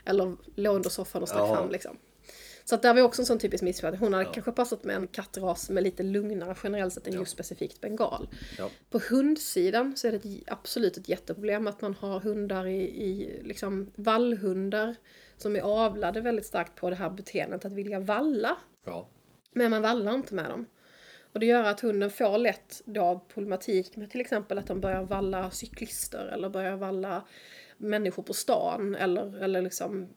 Eller 0.04 0.36
låg 0.54 0.76
under 0.76 0.90
soffan 0.90 1.22
och 1.22 1.28
stack 1.28 1.40
ja. 1.40 1.54
fram 1.54 1.70
liksom. 1.70 1.96
Så 2.64 2.74
att 2.74 2.82
där 2.82 2.94
var 2.94 3.02
också 3.02 3.22
en 3.22 3.26
sån 3.26 3.38
typisk 3.38 3.62
missfärd. 3.62 3.94
Hon 3.94 4.12
hade 4.12 4.24
ja. 4.24 4.32
kanske 4.32 4.52
passat 4.52 4.84
med 4.84 4.96
en 4.96 5.06
kattras 5.06 5.70
med 5.70 5.82
lite 5.84 6.02
lugnare 6.02 6.56
generellt 6.62 6.94
sett 6.94 7.06
än 7.06 7.12
ja. 7.12 7.18
just 7.18 7.32
specifikt 7.32 7.80
bengal. 7.80 8.28
Ja. 8.58 8.70
På 8.90 9.00
hundsidan 9.10 9.96
så 9.96 10.08
är 10.08 10.12
det 10.12 10.16
ett, 10.16 10.42
absolut 10.46 10.96
ett 10.96 11.08
jätteproblem 11.08 11.66
att 11.66 11.80
man 11.80 11.94
har 11.94 12.20
hundar 12.20 12.66
i, 12.66 12.82
i 12.82 13.40
liksom 13.42 13.92
vallhundar 13.94 14.96
som 15.36 15.56
är 15.56 15.60
avlade 15.60 16.20
väldigt 16.20 16.46
starkt 16.46 16.74
på 16.74 16.90
det 16.90 16.96
här 16.96 17.10
beteendet 17.10 17.64
att 17.64 17.72
vilja 17.72 18.00
valla. 18.00 18.56
Ja. 18.84 19.08
Men 19.52 19.70
man 19.70 19.82
vallar 19.82 20.14
inte 20.14 20.34
med 20.34 20.50
dem. 20.50 20.66
Och 21.32 21.40
det 21.40 21.46
gör 21.46 21.64
att 21.64 21.80
hunden 21.80 22.10
får 22.10 22.38
lätt 22.38 22.82
då 22.84 23.24
problematik 23.34 23.96
med 23.96 24.10
till 24.10 24.20
exempel 24.20 24.58
att 24.58 24.66
de 24.66 24.80
börjar 24.80 25.02
valla 25.02 25.50
cyklister 25.50 26.26
eller 26.26 26.48
börjar 26.48 26.76
valla 26.76 27.24
människor 27.76 28.22
på 28.22 28.34
stan 28.34 28.94
eller, 28.94 29.42
eller 29.42 29.62
liksom 29.62 30.08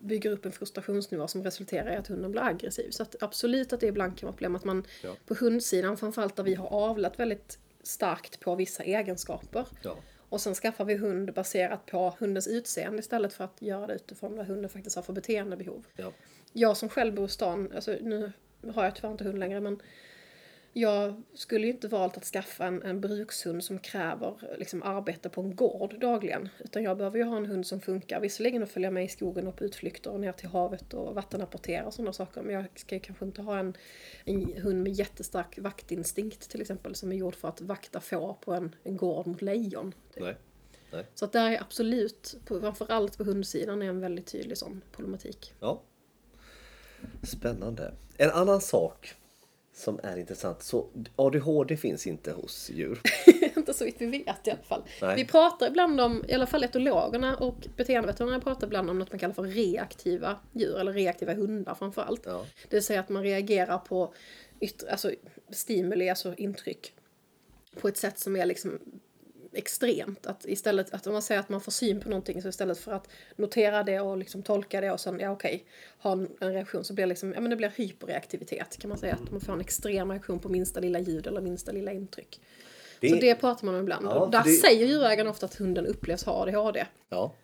bygger 0.00 0.30
upp 0.30 0.46
en 0.46 0.52
frustrationsnivå 0.52 1.28
som 1.28 1.42
resulterar 1.42 1.92
i 1.92 1.96
att 1.96 2.06
hunden 2.06 2.32
blir 2.32 2.42
aggressiv. 2.42 2.90
Så 2.90 3.02
att 3.02 3.22
absolut 3.22 3.72
att 3.72 3.80
det 3.80 3.86
ibland 3.86 4.18
kan 4.18 4.26
vara 4.26 4.36
problem 4.36 4.56
att 4.56 4.64
man 4.64 4.86
ja. 5.02 5.16
på 5.26 5.34
hundsidan, 5.34 5.96
framförallt 5.96 6.36
där 6.36 6.42
vi 6.42 6.54
har 6.54 6.66
avlat 6.66 7.20
väldigt 7.20 7.58
starkt 7.82 8.40
på 8.40 8.54
vissa 8.54 8.82
egenskaper. 8.82 9.66
Ja. 9.82 9.96
Och 10.28 10.40
sen 10.40 10.54
skaffar 10.54 10.84
vi 10.84 10.94
hund 10.94 11.34
baserat 11.34 11.86
på 11.86 12.14
hundens 12.18 12.48
utseende 12.48 12.98
istället 12.98 13.32
för 13.32 13.44
att 13.44 13.62
göra 13.62 13.86
det 13.86 13.94
utifrån 13.94 14.36
vad 14.36 14.46
hunden 14.46 14.70
faktiskt 14.70 14.96
har 14.96 15.02
för 15.02 15.12
beteendebehov. 15.12 15.86
Ja. 15.96 16.12
Jag 16.52 16.76
som 16.76 16.88
själv 16.88 17.14
bor 17.14 17.24
i 17.24 17.28
stan, 17.28 17.72
alltså 17.74 17.96
nu 18.00 18.32
har 18.74 18.84
jag 18.84 18.94
tyvärr 18.96 19.12
inte 19.12 19.24
hund 19.24 19.38
längre 19.38 19.60
men 19.60 19.82
jag 20.76 21.22
skulle 21.34 21.66
ju 21.66 21.72
inte 21.72 21.88
valt 21.88 22.16
att 22.16 22.24
skaffa 22.24 22.66
en, 22.66 22.82
en 22.82 23.00
brukshund 23.00 23.64
som 23.64 23.78
kräver 23.78 24.56
liksom, 24.58 24.82
arbete 24.82 25.28
på 25.28 25.40
en 25.40 25.56
gård 25.56 26.00
dagligen. 26.00 26.48
Utan 26.58 26.82
jag 26.82 26.96
behöver 26.96 27.18
ju 27.18 27.24
ha 27.24 27.36
en 27.36 27.46
hund 27.46 27.66
som 27.66 27.80
funkar. 27.80 28.20
Visserligen 28.20 28.62
att 28.62 28.70
följa 28.70 28.90
med 28.90 29.04
i 29.04 29.08
skogen 29.08 29.46
och 29.46 29.56
på 29.56 29.64
utflykter 29.64 30.10
och 30.10 30.20
ner 30.20 30.32
till 30.32 30.48
havet 30.48 30.94
och 30.94 31.14
vattenapportera 31.14 31.84
och 31.84 31.94
sådana 31.94 32.12
saker. 32.12 32.42
Men 32.42 32.54
jag 32.54 32.64
ska 32.74 32.94
ju 32.94 33.00
kanske 33.00 33.24
inte 33.24 33.42
ha 33.42 33.58
en, 33.58 33.76
en 34.24 34.62
hund 34.62 34.82
med 34.82 34.92
jättestark 34.92 35.58
vaktinstinkt 35.58 36.50
till 36.50 36.60
exempel. 36.60 36.94
Som 36.94 37.12
är 37.12 37.16
gjord 37.16 37.34
för 37.34 37.48
att 37.48 37.60
vakta 37.60 38.00
får 38.00 38.34
på 38.40 38.52
en, 38.52 38.74
en 38.84 38.96
gård 38.96 39.26
mot 39.26 39.42
lejon. 39.42 39.94
Typ. 40.14 40.22
Nej. 40.22 40.36
Nej. 40.92 41.06
Så 41.14 41.24
att 41.24 41.32
där 41.32 41.50
är 41.50 41.60
absolut, 41.60 42.36
på, 42.44 42.60
framförallt 42.60 43.18
på 43.18 43.24
hundsidan, 43.24 43.82
är 43.82 43.86
en 43.86 44.00
väldigt 44.00 44.26
tydlig 44.26 44.58
sån 44.58 44.82
problematik. 44.92 45.54
Ja. 45.60 45.82
Spännande. 47.22 47.94
En 48.16 48.30
annan 48.30 48.60
sak 48.60 49.14
som 49.74 50.00
är 50.02 50.16
intressant. 50.16 50.62
Så 50.62 50.86
ADHD 51.16 51.76
finns 51.76 52.06
inte 52.06 52.32
hos 52.32 52.70
djur. 52.70 53.00
inte 53.56 53.74
så 53.74 53.84
vitt 53.84 53.96
vi 53.98 54.06
vet 54.06 54.46
i 54.46 54.50
alla 54.50 54.62
fall. 54.62 54.82
Nej. 55.02 55.16
Vi 55.16 55.24
pratar 55.24 55.66
ibland 55.66 56.00
om, 56.00 56.24
i 56.28 56.34
alla 56.34 56.46
fall 56.46 56.64
etologerna 56.64 57.36
och 57.36 57.66
beteendeveterinärerna 57.76 58.40
pratar 58.44 58.66
ibland 58.66 58.90
om 58.90 58.98
något 58.98 59.12
man 59.12 59.18
kallar 59.18 59.34
för 59.34 59.42
reaktiva 59.42 60.36
djur, 60.52 60.78
eller 60.78 60.92
reaktiva 60.92 61.34
hundar 61.34 61.74
framförallt. 61.74 62.22
Ja. 62.26 62.46
Det 62.68 62.76
vill 62.76 62.84
säga 62.84 63.00
att 63.00 63.08
man 63.08 63.22
reagerar 63.22 63.78
på 63.78 64.14
yttre, 64.60 64.90
alltså 64.90 65.10
stimuli, 65.50 66.08
alltså 66.10 66.34
intryck, 66.34 66.92
på 67.80 67.88
ett 67.88 67.96
sätt 67.96 68.18
som 68.18 68.36
är 68.36 68.46
liksom 68.46 68.80
extremt. 69.56 70.26
Att 70.26 70.44
istället, 70.46 70.94
att 70.94 71.06
om 71.06 71.12
man 71.12 71.22
säger 71.22 71.40
att 71.40 71.48
man 71.48 71.60
får 71.60 71.72
syn 71.72 72.00
på 72.00 72.08
någonting 72.08 72.42
så 72.42 72.48
istället 72.48 72.78
för 72.78 72.92
att 72.92 73.08
notera 73.36 73.82
det 73.82 74.00
och 74.00 74.16
liksom 74.18 74.42
tolka 74.42 74.80
det 74.80 74.90
och 74.90 75.00
sen, 75.00 75.20
ja 75.20 75.30
okej, 75.30 75.64
ha 75.98 76.12
en, 76.12 76.28
en 76.40 76.52
reaktion 76.52 76.84
så 76.84 76.94
blir 76.94 77.04
det 77.04 77.08
liksom, 77.08 77.32
ja 77.32 77.40
men 77.40 77.50
det 77.50 77.56
blir 77.56 77.72
hyperreaktivitet 77.76 78.78
kan 78.78 78.88
man 78.88 78.98
säga. 78.98 79.14
Att 79.22 79.30
man 79.30 79.40
får 79.40 79.52
en 79.52 79.60
extrem 79.60 80.10
reaktion 80.10 80.38
på 80.38 80.48
minsta 80.48 80.80
lilla 80.80 80.98
ljud 80.98 81.26
eller 81.26 81.40
minsta 81.40 81.72
lilla 81.72 81.92
intryck. 81.92 82.40
Det- 83.00 83.08
Så 83.08 83.14
det 83.16 83.34
pratar 83.34 83.66
man 83.66 83.74
om 83.74 83.80
ibland. 83.80 84.06
Ja, 84.06 84.28
där 84.32 84.42
det- 84.44 84.50
säger 84.50 84.86
djurägaren 84.86 85.28
ofta 85.28 85.46
att 85.46 85.54
hunden 85.54 85.86
upplevs 85.86 86.24
ha 86.24 86.42
ADHD. 86.42 86.86
Ja. 87.08 87.34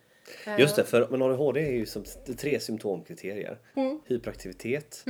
Just 0.59 0.77
det, 0.77 0.85
för 0.85 1.09
men 1.11 1.23
ADHD 1.23 1.61
är 1.61 1.73
ju 1.73 1.87
som 1.87 2.05
det 2.27 2.33
är 2.33 2.37
tre 2.37 2.61
symptomkriterier. 2.61 3.59
Mm. 3.77 4.01
Hyperaktivitet, 4.07 5.05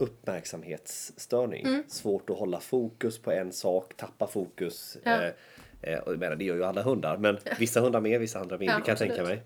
uppmärksamhetsstörning, 0.00 1.66
Mm. 1.66 1.82
svårt 1.88 2.30
att 2.30 2.38
hålla 2.38 2.60
fokus 2.60 3.18
på 3.18 3.32
en 3.32 3.52
sak, 3.52 3.94
tappa 3.96 4.26
fokus. 4.26 4.96
Ja. 5.04 5.22
Eh, 5.22 5.32
eh, 5.92 5.98
och 5.98 6.12
jag 6.12 6.18
menar, 6.18 6.36
det 6.36 6.44
gör 6.44 6.56
ju 6.56 6.64
alla 6.64 6.82
hundar, 6.82 7.16
men 7.16 7.38
vissa 7.58 7.80
hundar 7.80 8.00
mer, 8.00 8.18
vissa 8.18 8.38
andra 8.40 8.58
mindre 8.58 8.76
Ja, 8.78 8.84
kan 8.84 8.92
jag 8.92 8.98
tänka 8.98 9.22
mig. 9.22 9.42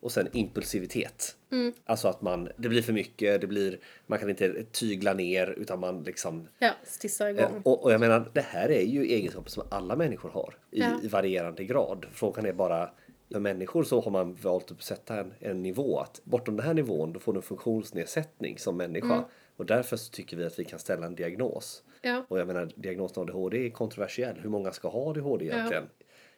Och 0.00 0.12
sen 0.12 0.28
impulsivitet. 0.32 1.36
Mm. 1.52 1.72
Alltså 1.84 2.08
att 2.08 2.22
man, 2.22 2.48
det 2.56 2.68
blir 2.68 2.82
för 2.82 2.92
mycket, 2.92 3.40
det 3.40 3.46
blir, 3.46 3.78
man 4.06 4.18
kan 4.18 4.30
inte 4.30 4.64
tygla 4.72 5.14
ner 5.14 5.46
utan 5.50 5.80
man 5.80 6.02
liksom 6.02 6.48
Ja, 6.58 6.70
stissar 6.84 7.28
igång. 7.28 7.42
Eh, 7.44 7.62
Och, 7.62 7.84
och 7.84 7.92
jag 7.92 8.00
menar, 8.00 8.30
det 8.34 8.40
här 8.40 8.68
är 8.70 8.82
ju 8.82 9.02
egenskaper 9.04 9.50
som 9.50 9.62
alla 9.70 9.96
människor 9.96 10.28
har 10.30 10.54
i, 10.70 10.80
Ja. 10.80 11.00
i 11.02 11.08
varierande 11.08 11.64
grad. 11.64 12.06
Frågan 12.12 12.46
är 12.46 12.52
bara, 12.52 12.90
för 13.32 13.40
människor 13.40 13.84
så 13.84 14.00
har 14.00 14.10
man 14.10 14.34
valt 14.34 14.70
att 14.70 14.82
sätta 14.82 15.20
en, 15.20 15.34
en 15.40 15.62
nivå. 15.62 15.98
Att 15.98 16.20
bortom 16.24 16.56
den 16.56 16.66
här 16.66 16.74
nivån 16.74 17.12
då 17.12 17.20
får 17.20 17.32
du 17.32 17.36
en 17.38 17.42
funktionsnedsättning 17.42 18.58
som 18.58 18.76
människa. 18.76 19.14
Mm. 19.14 19.24
Och 19.56 19.66
därför 19.66 19.96
så 19.96 20.10
tycker 20.10 20.36
vi 20.36 20.44
att 20.44 20.58
vi 20.58 20.64
kan 20.64 20.78
ställa 20.78 21.06
en 21.06 21.14
diagnos. 21.14 21.82
Ja. 22.02 22.24
Och 22.28 22.38
jag 22.38 22.46
menar, 22.46 22.70
diagnosen 22.76 23.22
ADHD 23.22 23.66
är 23.66 23.70
kontroversiell. 23.70 24.36
Hur 24.42 24.50
många 24.50 24.72
ska 24.72 24.88
ha 24.88 25.10
ADHD 25.10 25.44
egentligen? 25.44 25.88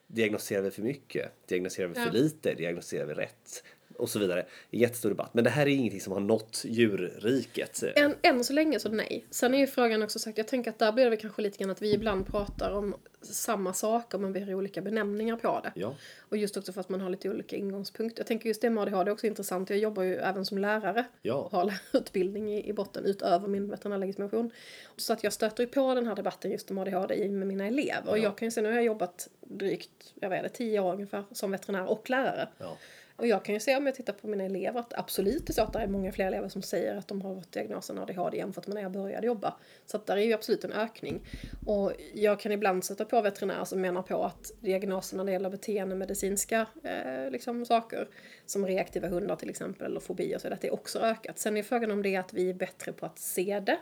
Diagnostiserar 0.07 0.63
vi 0.63 0.71
för 0.71 0.83
mycket? 0.83 1.33
Diagnostiserar 1.49 1.89
vi 1.89 1.95
för 1.95 2.03
Ja. 2.07 2.11
lite? 2.13 2.55
Diagnostiserar 2.55 3.07
vi 3.07 3.15
rätt? 3.15 3.65
Och 3.99 4.09
så 4.11 4.19
vidare. 4.19 4.47
Jättestor 4.71 5.09
debatt. 5.09 5.35
Men 5.35 5.45
det 5.45 5.51
här 5.51 5.67
är 5.67 5.71
ingenting 5.71 6.01
som 6.01 6.13
har 6.13 6.21
nått 6.21 6.63
djurriket. 6.65 7.83
Än, 7.97 8.15
än 8.23 8.45
så 8.45 8.53
länge 8.53 8.81
så 8.81 8.89
nej. 8.89 9.25
Sen 9.31 9.55
är 9.55 9.59
ju 9.59 9.67
frågan 9.67 10.03
också 10.03 10.19
sagt, 10.19 10.39
jag 10.39 10.49
tänker 10.49 10.71
att 10.71 10.79
där 10.79 10.93
blir 10.93 11.11
det 11.11 11.17
kanske 11.17 11.43
lite 11.43 11.59
grann 11.59 11.71
att 11.71 11.83
vi 11.83 11.93
ibland 11.95 12.27
pratar 12.27 12.71
om 12.71 12.95
samma 13.23 13.73
saker 13.73 14.19
men 14.19 14.33
vi 14.33 14.41
har 14.41 14.55
olika 14.55 14.81
benämningar 14.83 15.37
på 15.37 15.61
det. 15.65 15.73
Ja. 15.75 15.95
Och 16.29 16.37
just 16.37 16.57
också 16.57 16.73
för 16.73 16.81
att 16.81 16.89
man 16.89 17.01
har 17.01 17.11
lite 17.11 17.31
olika 17.31 17.57
ingångspunkter. 17.57 18.21
Jag 18.21 18.27
tänker 18.27 18.49
just 18.49 18.61
det 18.61 18.71
med 18.71 18.83
ADHD 18.83 19.09
är 19.11 19.13
också 19.13 19.27
intressant. 19.27 19.71
Jag 19.71 19.79
jobbar 19.79 20.03
ju 20.03 20.17
även 20.17 20.45
som 20.47 20.59
lärare 20.59 21.05
Ja. 21.23 21.35
och 21.35 21.51
har 21.53 21.65
lärarutbildning 21.65 22.53
i, 22.55 22.69
i 22.69 22.73
botten 22.73 23.05
utöver 23.05 23.49
min 23.49 23.71
veterinärlegitimation. 23.71 24.51
Så 24.97 25.13
att 25.13 25.25
jag 25.25 25.33
stöter 25.33 25.63
ju 25.63 25.67
på 25.69 25.95
den 25.95 26.07
här 26.07 26.15
debatten 26.15 26.51
just 26.51 26.71
om 26.71 26.79
ADHD 26.79 27.15
i- 27.15 27.29
med 27.29 27.47
mina 27.49 27.67
elever. 27.67 28.11
Och 28.11 28.19
Ja. 28.19 28.23
jag 28.23 28.39
kan 28.39 28.47
ju 28.47 28.51
se, 28.51 28.61
nu 28.63 28.69
har 28.69 28.75
jag 28.75 28.85
jobbat 28.85 29.29
drygt, 29.41 30.13
jag 30.21 30.31
vet 30.31 30.45
inte, 30.45 30.57
tio 30.57 30.81
år 30.81 30.93
ungefär 30.95 31.25
som 31.33 31.51
veterinär 31.51 31.87
och 31.91 32.11
lärare. 32.11 32.49
Ja. 32.59 32.77
Och 33.19 33.27
jag 33.27 33.45
kan 33.45 33.55
ju 33.55 33.61
se 33.61 33.77
om 33.77 33.87
jag 33.87 33.95
tittar 33.95 34.13
på 34.13 34.29
mina 34.29 34.45
elever 34.45 34.81
att 34.81 34.95
absolut 34.95 35.47
det 35.47 35.51
är 35.51 35.55
så 35.55 35.63
att 35.63 35.73
det 35.73 35.79
är 35.79 35.87
många 35.87 36.13
fler 36.13 36.27
elever 36.27 36.49
som 36.49 36.63
säger 36.63 36.97
att 36.97 37.09
de 37.09 37.23
har 37.23 37.35
fått 37.35 37.53
diagnosen 37.53 37.99
ADHD 37.99 38.37
jämfört 38.37 38.67
med 38.67 38.75
när 38.75 38.83
jag 38.83 38.93
började 38.93 39.27
jobba. 39.27 39.57
Så 39.87 39.97
att 39.97 40.07
där 40.07 40.17
är 40.17 40.21
ju 40.21 40.33
absolut 40.33 40.65
en 40.65 40.73
ökning. 40.73 41.21
Och 41.67 41.93
jag 42.15 42.41
kan 42.41 42.53
ibland 42.53 42.85
sätta 42.85 43.05
på 43.05 43.21
veterinärer 43.21 43.65
som 43.65 43.81
menar 43.81 44.03
på 44.03 44.25
att 44.25 44.53
diagnosen 44.61 45.17
när 45.17 45.25
det 45.25 45.33
gäller 45.33 45.51
beteendemedicinska 45.51 46.67
eh, 46.83 47.31
liksom, 47.31 47.65
saker, 47.65 48.09
som 48.47 48.67
reaktiva 48.67 49.09
hundar 49.09 49.37
till 49.37 49.51
exempel, 49.51 49.87
eller 49.87 50.01
fobi 50.01 50.37
och 50.37 50.41
så, 50.41 50.53
att 50.53 50.61
det 50.61 50.71
också 50.71 50.99
ökat. 50.99 51.39
Sen 51.39 51.57
är 51.57 51.63
frågan 51.63 51.91
om 51.91 52.03
det 52.03 52.15
är 52.15 52.21
att 52.21 52.33
vi 52.33 52.51
är 52.51 52.55
bättre 52.55 52.93
på 52.93 53.07
att 53.07 53.19
se 53.19 53.61
det 53.61 53.79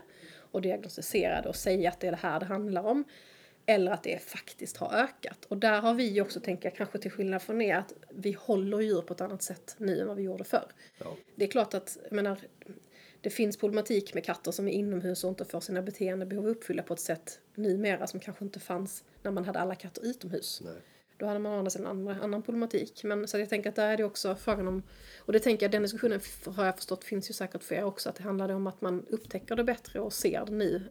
och 0.51 0.62
diagnostisera 0.62 1.42
det 1.42 1.49
och 1.49 1.57
säga 1.57 1.88
att 1.88 2.01
det 2.01 2.07
är 2.07 2.11
det 2.11 2.18
här 2.22 2.40
det 2.40 2.46
handlar 2.46 2.87
om. 2.87 3.05
Eller 3.66 3.92
att 3.92 4.02
det 4.02 4.22
faktiskt 4.22 4.76
har 4.76 4.92
ökat. 4.92 5.44
Och 5.44 5.57
där 5.57 5.81
har 5.81 5.94
vi 5.94 6.05
ju 6.05 6.20
också, 6.20 6.40
tänker 6.40 6.68
jag, 6.68 6.76
kanske 6.76 6.98
till 6.98 7.11
skillnad 7.11 7.42
från 7.42 7.62
er, 7.62 7.76
att 7.76 7.92
vi 8.11 8.33
håller 8.33 8.81
djur 8.81 9.02
på 9.02 9.14
ett 9.14 9.20
annat 9.20 9.42
sätt 9.42 9.74
nu 9.79 10.00
än 10.00 10.07
vad 10.07 10.16
vi 10.16 10.22
gjorde 10.22 10.44
förr. 10.44 10.72
Ja. 10.98 11.16
Det 11.35 11.44
är 11.44 11.48
klart 11.48 11.74
att, 11.74 11.98
jag 12.05 12.12
menar, 12.12 12.38
det 13.20 13.31
finns 13.31 13.57
problematik 13.57 14.14
med 14.14 14.24
katter 14.24 14.50
som 14.50 14.68
är 14.68 14.72
inomhus 14.72 15.24
och 15.24 15.29
inte 15.29 15.44
får 15.44 15.61
sina 15.61 15.83
beteendebehov 15.83 16.48
uppfyllda 16.48 16.83
på 16.83 16.94
ett 16.94 17.00
sätt 17.00 17.40
numera 17.55 18.07
som 18.07 18.20
kanske 18.20 18.44
inte 18.44 18.61
fanns 18.61 19.05
när 19.22 19.31
man 19.31 19.44
hade 19.44 19.59
alla 19.59 19.74
katter 19.74 20.07
utomhus. 20.07 20.61
Nej. 20.64 20.74
Då 21.18 21.26
hade 21.26 21.38
man 21.38 21.52
å 21.52 21.59
andra 21.59 21.70
sidan 21.70 22.09
en 22.09 22.22
annan, 22.22 22.42
problematik. 22.42 23.05
Men 23.05 23.29
så 23.29 23.38
jag 23.38 23.48
tänker 23.48 23.70
att 23.70 23.76
där 23.76 23.88
är 23.88 23.96
det 23.96 24.05
också 24.05 24.35
frågan 24.35 24.68
om, 24.68 24.83
och 25.18 25.33
det 25.33 25.40
tänker 25.40 25.64
jag, 25.64 25.72
den 25.72 25.83
diskussionen 25.83 26.20
har 26.46 26.64
jag 26.64 26.76
förstått 26.76 27.05
finns 27.05 27.31
ju 27.31 27.35
säkert 27.35 27.62
för 27.62 27.74
er 27.74 27.85
också, 27.85 28.09
att 28.09 28.16
det 28.16 28.22
handlade 28.22 28.55
om 28.55 28.66
att 28.66 28.81
man 28.81 29.07
upptäcker 29.11 29.57
det 29.57 29.64
bättre 29.64 30.00
och 30.00 30.12
ser 30.12 30.46
det 30.46 30.52
nu. 30.52 30.83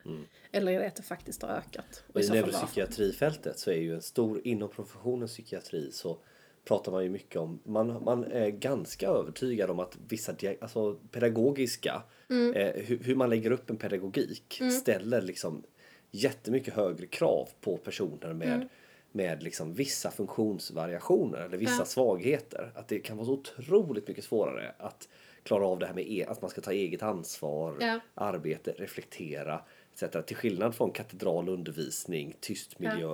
Eller 0.51 0.71
är 0.71 0.79
det 0.79 0.87
att 0.87 0.95
det 0.95 1.03
faktiskt 1.03 1.41
har 1.41 1.49
ökat? 1.49 2.03
Och 2.13 2.19
i 2.19 2.23
fall 2.23 2.35
varför? 2.35 2.51
neuropsykiatrifältet 2.51 3.59
så 3.59 3.71
är 3.71 3.77
ju 3.77 3.95
en 3.95 4.01
stor, 4.01 4.41
inom 4.43 4.69
professionen 4.69 5.27
psykiatri 5.27 5.91
så 5.91 6.17
pratar 6.65 6.91
man 6.91 7.03
ju 7.03 7.09
mycket 7.09 7.35
om, 7.35 7.59
man, 7.63 8.03
man 8.03 8.23
är 8.23 8.49
ganska 8.49 9.07
övertygad 9.07 9.69
om 9.69 9.79
att 9.79 9.97
vissa 10.07 10.35
alltså 10.61 10.95
pedagogiska, 11.11 12.03
eh, 12.29 12.83
hur, 12.83 12.99
hur 13.03 13.15
man 13.15 13.29
lägger 13.29 13.51
upp 13.51 13.69
en 13.69 13.77
pedagogik 13.77 14.61
ställer 14.81 15.21
liksom 15.21 15.63
jättemycket 16.11 16.73
högre 16.73 17.07
krav 17.07 17.49
på 17.61 17.77
personer 17.77 18.33
med, 18.33 18.69
med 19.15 19.43
liksom 19.43 19.73
vissa 19.73 20.11
funktionsvariationer 20.11 21.37
eller 21.39 21.57
vissa 21.57 21.81
Ja. 21.81 21.85
svagheter. 21.85 22.71
Att 22.75 22.87
det 22.87 22.99
kan 22.99 23.17
vara 23.17 23.25
så 23.25 23.33
otroligt 23.33 24.07
mycket 24.07 24.23
svårare 24.23 24.75
att 24.77 25.07
klara 25.43 25.67
av 25.67 25.79
det 25.79 25.85
här 25.85 25.93
med 25.93 26.07
e- 26.11 26.25
att 26.27 26.41
man 26.41 26.49
ska 26.49 26.61
ta 26.61 26.71
eget 26.71 27.03
ansvar, 27.03 27.75
Ja. 27.79 27.99
arbete, 28.15 28.71
reflektera 28.77 29.61
etc. 29.93 30.25
Till 30.25 30.35
skillnad 30.35 30.75
från 30.75 30.91
katedral 30.91 31.49
undervisning, 31.49 32.35
tyst 32.39 32.79
miljö. 32.79 33.11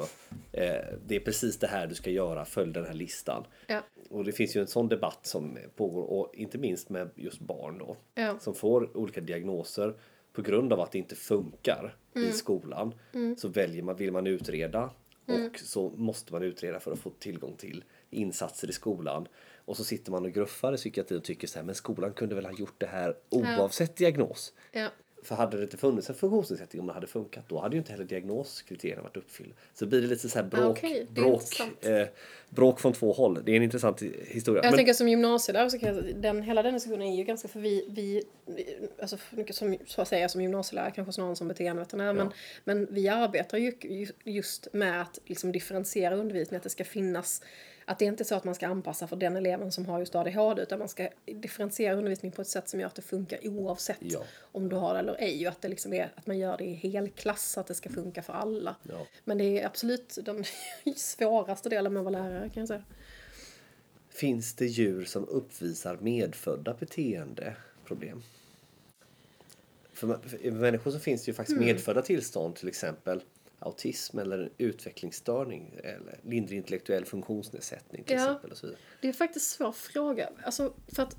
Eh, 0.52 0.86
det 1.08 1.16
är 1.16 1.20
precis 1.20 1.58
det 1.60 1.68
här 1.68 1.88
du 1.88 1.96
ska 1.96 2.10
göra, 2.10 2.46
följ 2.46 2.74
den 2.74 2.86
här 2.86 2.94
listan. 2.94 3.44
Ja. 3.68 3.82
Och 4.10 4.24
det 4.24 4.32
finns 4.32 4.56
ju 4.56 4.62
en 4.62 4.68
sån 4.68 4.88
debatt 4.90 5.26
som 5.26 5.58
pågår, 5.76 6.04
och 6.04 6.32
inte 6.36 6.58
minst 6.58 6.90
med 6.90 7.10
just 7.16 7.40
barn 7.40 7.78
då. 7.78 7.98
Ja. 8.16 8.40
Som 8.40 8.54
får 8.56 8.98
olika 8.98 9.22
diagnoser 9.22 9.94
på 10.34 10.42
grund 10.42 10.74
av 10.74 10.80
att 10.80 10.92
det 10.92 10.98
inte 10.98 11.16
funkar 11.16 11.96
Mm. 12.16 12.30
i 12.30 12.32
skolan. 12.32 12.94
Så 13.38 13.48
väljer 13.48 13.84
man, 13.84 13.96
vill 13.96 14.12
man 14.12 14.28
utreda 14.28 14.90
Mm. 15.36 15.48
och 15.48 15.60
så 15.60 15.90
måste 15.90 16.34
man 16.34 16.44
utreda 16.44 16.80
för 16.80 16.92
att 16.92 17.00
få 17.00 17.10
tillgång 17.10 17.56
till 17.58 17.84
insatser 18.10 18.70
i 18.70 18.74
skolan. 18.74 19.28
Och 19.66 19.78
så 19.78 19.84
sitter 19.84 20.12
man 20.12 20.26
och 20.26 20.32
gruffar 20.32 20.74
i 20.74 20.78
psykiatrin 20.78 21.18
och 21.18 21.24
tycker 21.24 21.48
så 21.48 21.60
här, 21.60 21.66
men 21.66 21.76
skolan 21.76 22.14
kunde 22.14 22.36
väl 22.36 22.46
ha 22.46 22.54
gjort 22.54 22.76
det 22.80 22.86
här 22.86 23.18
oavsett 23.30 23.96
diagnos. 23.96 24.54
Ja. 24.72 24.90
För 25.24 25.36
hade 25.36 25.58
det 25.58 25.64
inte 25.64 25.78
funnits 25.78 26.10
en 26.10 26.16
funktionsnedsättning 26.16 26.80
om 26.80 26.88
det 26.88 26.94
hade 26.94 27.08
funkat 27.08 27.44
då 27.50 27.60
hade 27.60 27.76
ju 27.76 27.80
inte 27.80 27.92
heller 27.92 28.06
diagnoskriterierna 28.06 29.02
varit 29.02 29.18
uppfyllda. 29.18 29.56
Så 29.74 29.86
blir 29.86 30.02
det 30.02 30.08
lite 30.08 30.30
så 30.30 30.40
här 30.40 30.46
bråk, 30.46 30.84
Ah, 30.84 30.88
är 30.88 31.06
bråk, 31.06 31.42
eh, 31.82 32.08
bråk 32.50 32.80
från 32.80 32.94
två 32.94 33.12
håll. 33.14 33.40
Det 33.46 33.52
är 33.52 33.56
en 33.56 33.64
intressant 33.64 34.02
historia. 34.28 34.64
Jag 34.64 34.72
Men- 34.72 34.78
tänker 34.78 34.94
som 34.94 35.08
gymnasielärare 35.10 35.70
så 35.70 35.80
kan 35.80 35.96
jag, 35.96 36.16
den, 36.16 36.42
hela 36.42 36.64
den 36.64 36.74
diskussionen 36.74 37.08
är 37.08 37.18
ju 37.18 37.24
ganska 37.24 37.48
för 37.48 37.60
vi, 37.60 37.86
vi 37.90 38.24
alltså 39.02 39.18
som, 39.52 39.78
så 39.86 40.02
att 40.02 40.08
säga 40.08 40.30
som 40.30 40.42
gymnasielärare 40.42 40.92
kanske 40.92 41.14
snarare 41.14 41.36
som 41.36 41.48
beteendeveterinär 41.48 42.14
men, 42.14 42.32
men 42.64 42.88
vi 42.92 43.08
arbetar 43.10 43.58
ju- 43.58 44.08
just 44.24 44.68
med 44.74 45.02
att 45.02 45.20
liksom 45.26 45.52
differentiera 45.52 46.16
undervisningen, 46.16 46.58
att 46.58 46.64
det 46.64 46.70
ska 46.70 46.84
finnas 46.86 47.42
att 47.92 48.00
det 48.00 48.06
inte 48.06 48.24
är 48.24 48.26
så 48.26 48.36
att 48.36 48.44
man 48.44 48.56
ska 48.56 48.68
anpassa 48.68 49.08
för 49.08 49.16
den 49.16 49.36
eleven 49.36 49.72
som 49.72 49.86
har 49.86 50.00
just 50.00 50.16
ADHD 50.16 50.62
utan 50.62 50.80
man 50.80 50.90
ska 50.90 51.10
differentiera 51.26 51.96
undervisningen 51.96 52.36
på 52.36 52.42
ett 52.42 52.48
sätt 52.48 52.70
som 52.70 52.80
gör 52.80 52.88
att 52.88 52.96
det 52.96 53.02
funkar 53.02 53.48
oavsett 53.48 53.98
Ja. 54.00 54.24
om 54.52 54.70
du 54.70 54.76
har 54.76 54.94
det 54.94 55.00
eller 55.00 55.16
ej 55.20 55.48
och 55.48 55.52
att 55.52 55.62
det 55.62 55.68
liksom 55.68 55.94
är 55.94 56.12
att 56.16 56.28
man 56.28 56.38
gör 56.38 56.58
det 56.58 56.64
i 56.64 56.74
helklass 56.74 57.52
så 57.52 57.60
att 57.60 57.68
det 57.68 57.76
ska 57.76 57.90
funka 57.90 58.22
för 58.22 58.34
alla. 58.34 58.76
Ja. 58.84 59.08
Men 59.24 59.38
det 59.38 59.62
är 59.62 59.66
absolut 59.66 60.18
den 60.24 60.44
svåraste 60.96 61.70
delen 61.70 61.94
med 61.94 62.00
att 62.00 62.14
vara 62.14 62.24
lärare 62.24 62.50
kan 62.50 62.62
jag 62.62 62.68
säga. 62.68 62.84
Finns 64.10 64.54
det 64.54 64.66
djur 64.66 65.06
som 65.06 65.28
uppvisar 65.28 65.98
medfödda 66.02 66.74
beteendeproblem? 66.74 68.24
för, 69.94 70.52
människor 70.52 70.92
så 70.92 71.00
finns 71.00 71.26
det 71.26 71.30
ju 71.30 71.36
faktiskt 71.36 71.60
medfödda 71.60 72.02
tillstånd, 72.02 72.56
till 72.56 72.68
exempel 72.68 73.22
autism 73.62 74.20
eller 74.20 74.40
en 74.40 74.50
utvecklingsstörning 74.58 75.80
eller 75.84 76.20
lindrig 76.24 76.58
intellektuell 76.58 77.06
funktionsnedsättning 77.06 78.04
till 78.04 78.16
Ja. 78.16 78.22
exempel. 78.24 78.52
Och 78.52 78.58
så 78.58 78.66
vidare. 78.68 78.80
Det 79.02 79.08
är 79.10 79.14
faktiskt 79.14 79.46
en 79.54 79.66
svår 79.66 79.72
fråga. 79.72 80.30
Alltså, 80.44 80.74
för 80.96 81.04
att, 81.04 81.16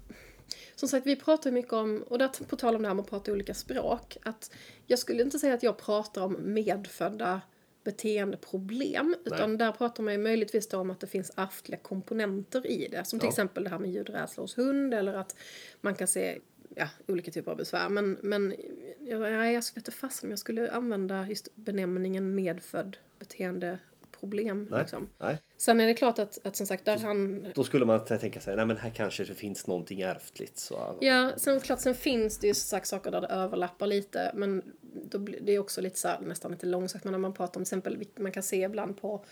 som 0.74 0.88
sagt, 0.88 1.06
vi 1.06 1.16
pratar 1.16 1.50
ju 1.50 1.54
mycket 1.54 1.72
om, 1.72 2.04
och 2.08 2.18
där, 2.18 2.28
på 2.48 2.56
tal 2.56 2.76
om 2.76 2.82
det 2.82 2.88
här 2.88 2.94
med 2.94 3.02
att 3.02 3.10
prata 3.10 3.32
olika 3.32 3.54
språk, 3.54 4.16
att 4.22 4.50
jag 4.86 4.98
skulle 4.98 5.22
inte 5.22 5.38
säga 5.38 5.54
att 5.54 5.62
jag 5.62 5.78
pratar 5.78 6.22
om 6.22 6.36
medfödda 6.54 7.40
beteendeproblem, 7.84 9.16
utan 9.24 9.58
där 9.58 9.72
pratar 9.72 10.02
man 10.02 10.12
ju 10.14 10.18
möjligtvis 10.18 10.68
då 10.68 10.78
om 10.78 10.90
att 10.90 11.00
det 11.00 11.06
finns 11.06 11.32
ärftliga 11.36 11.78
komponenter 11.80 12.66
i 12.66 12.88
det, 12.88 13.04
som 13.04 13.18
till 13.18 13.26
Ja. 13.26 13.30
exempel 13.30 13.64
det 13.64 13.70
här 13.70 13.78
med 13.78 13.90
ljudrädsla 13.90 14.42
hos 14.42 14.58
hund, 14.58 14.94
eller 14.94 15.14
att 15.14 15.36
man 15.80 15.94
kan 15.94 16.06
se 16.08 16.38
ja, 16.76 16.88
olika 17.08 17.30
typer 17.30 17.50
av 17.50 17.56
besvär. 17.56 17.88
Men, 17.88 18.18
men 18.22 18.54
jag, 19.00 19.52
jag 19.52 19.64
skulle 19.64 19.80
inte 19.80 19.90
fast 19.90 20.24
om 20.24 20.30
jag 20.30 20.38
skulle 20.38 20.70
använda 20.70 21.26
just 21.28 21.48
benämningen 21.54 22.34
medfödd 22.34 22.96
beteendeproblem. 23.18 24.68
Nej. 24.70 24.80
Liksom. 24.80 25.08
Nej. 25.18 25.38
Sen 25.56 25.80
är 25.80 25.86
det 25.86 25.94
klart 25.94 26.18
att, 26.18 26.46
att 26.46 26.56
som 26.56 26.66
sagt, 26.66 26.84
där 26.84 26.98
han... 26.98 27.46
Då 27.54 27.64
skulle 27.64 27.84
man 27.84 28.04
tänka 28.04 28.40
sig, 28.40 28.56
nej 28.56 28.66
men 28.66 28.76
här 28.76 28.90
kanske 28.90 29.24
det 29.24 29.34
finns 29.34 29.66
någonting 29.66 30.00
ärftligt. 30.00 30.58
Så, 30.58 30.96
Ja, 31.00 31.32
sen, 31.36 31.60
klart, 31.60 31.80
sen 31.80 31.94
finns 31.94 32.38
det 32.38 32.46
ju 32.46 32.54
som 32.54 32.68
sagt 32.68 32.86
saker 32.86 33.10
där 33.10 33.20
det 33.20 33.26
överlappar 33.26 33.86
lite, 33.86 34.30
men 34.34 34.62
då 35.10 35.18
blir 35.18 35.40
det 35.40 35.52
är 35.52 35.58
också 35.58 35.80
lite 35.80 35.98
så 35.98 36.08
här, 36.08 36.20
nästan 36.20 36.50
lite 36.50 36.66
långsökt. 36.66 37.04
Men 37.04 37.12
när 37.12 37.18
man 37.18 37.34
pratar 37.34 37.60
om 37.60 37.64
till 37.64 37.78
exempel, 37.78 38.04
man 38.16 38.32
kan 38.32 38.42
se 38.42 38.62
ibland 38.62 39.00
på, 39.00 39.24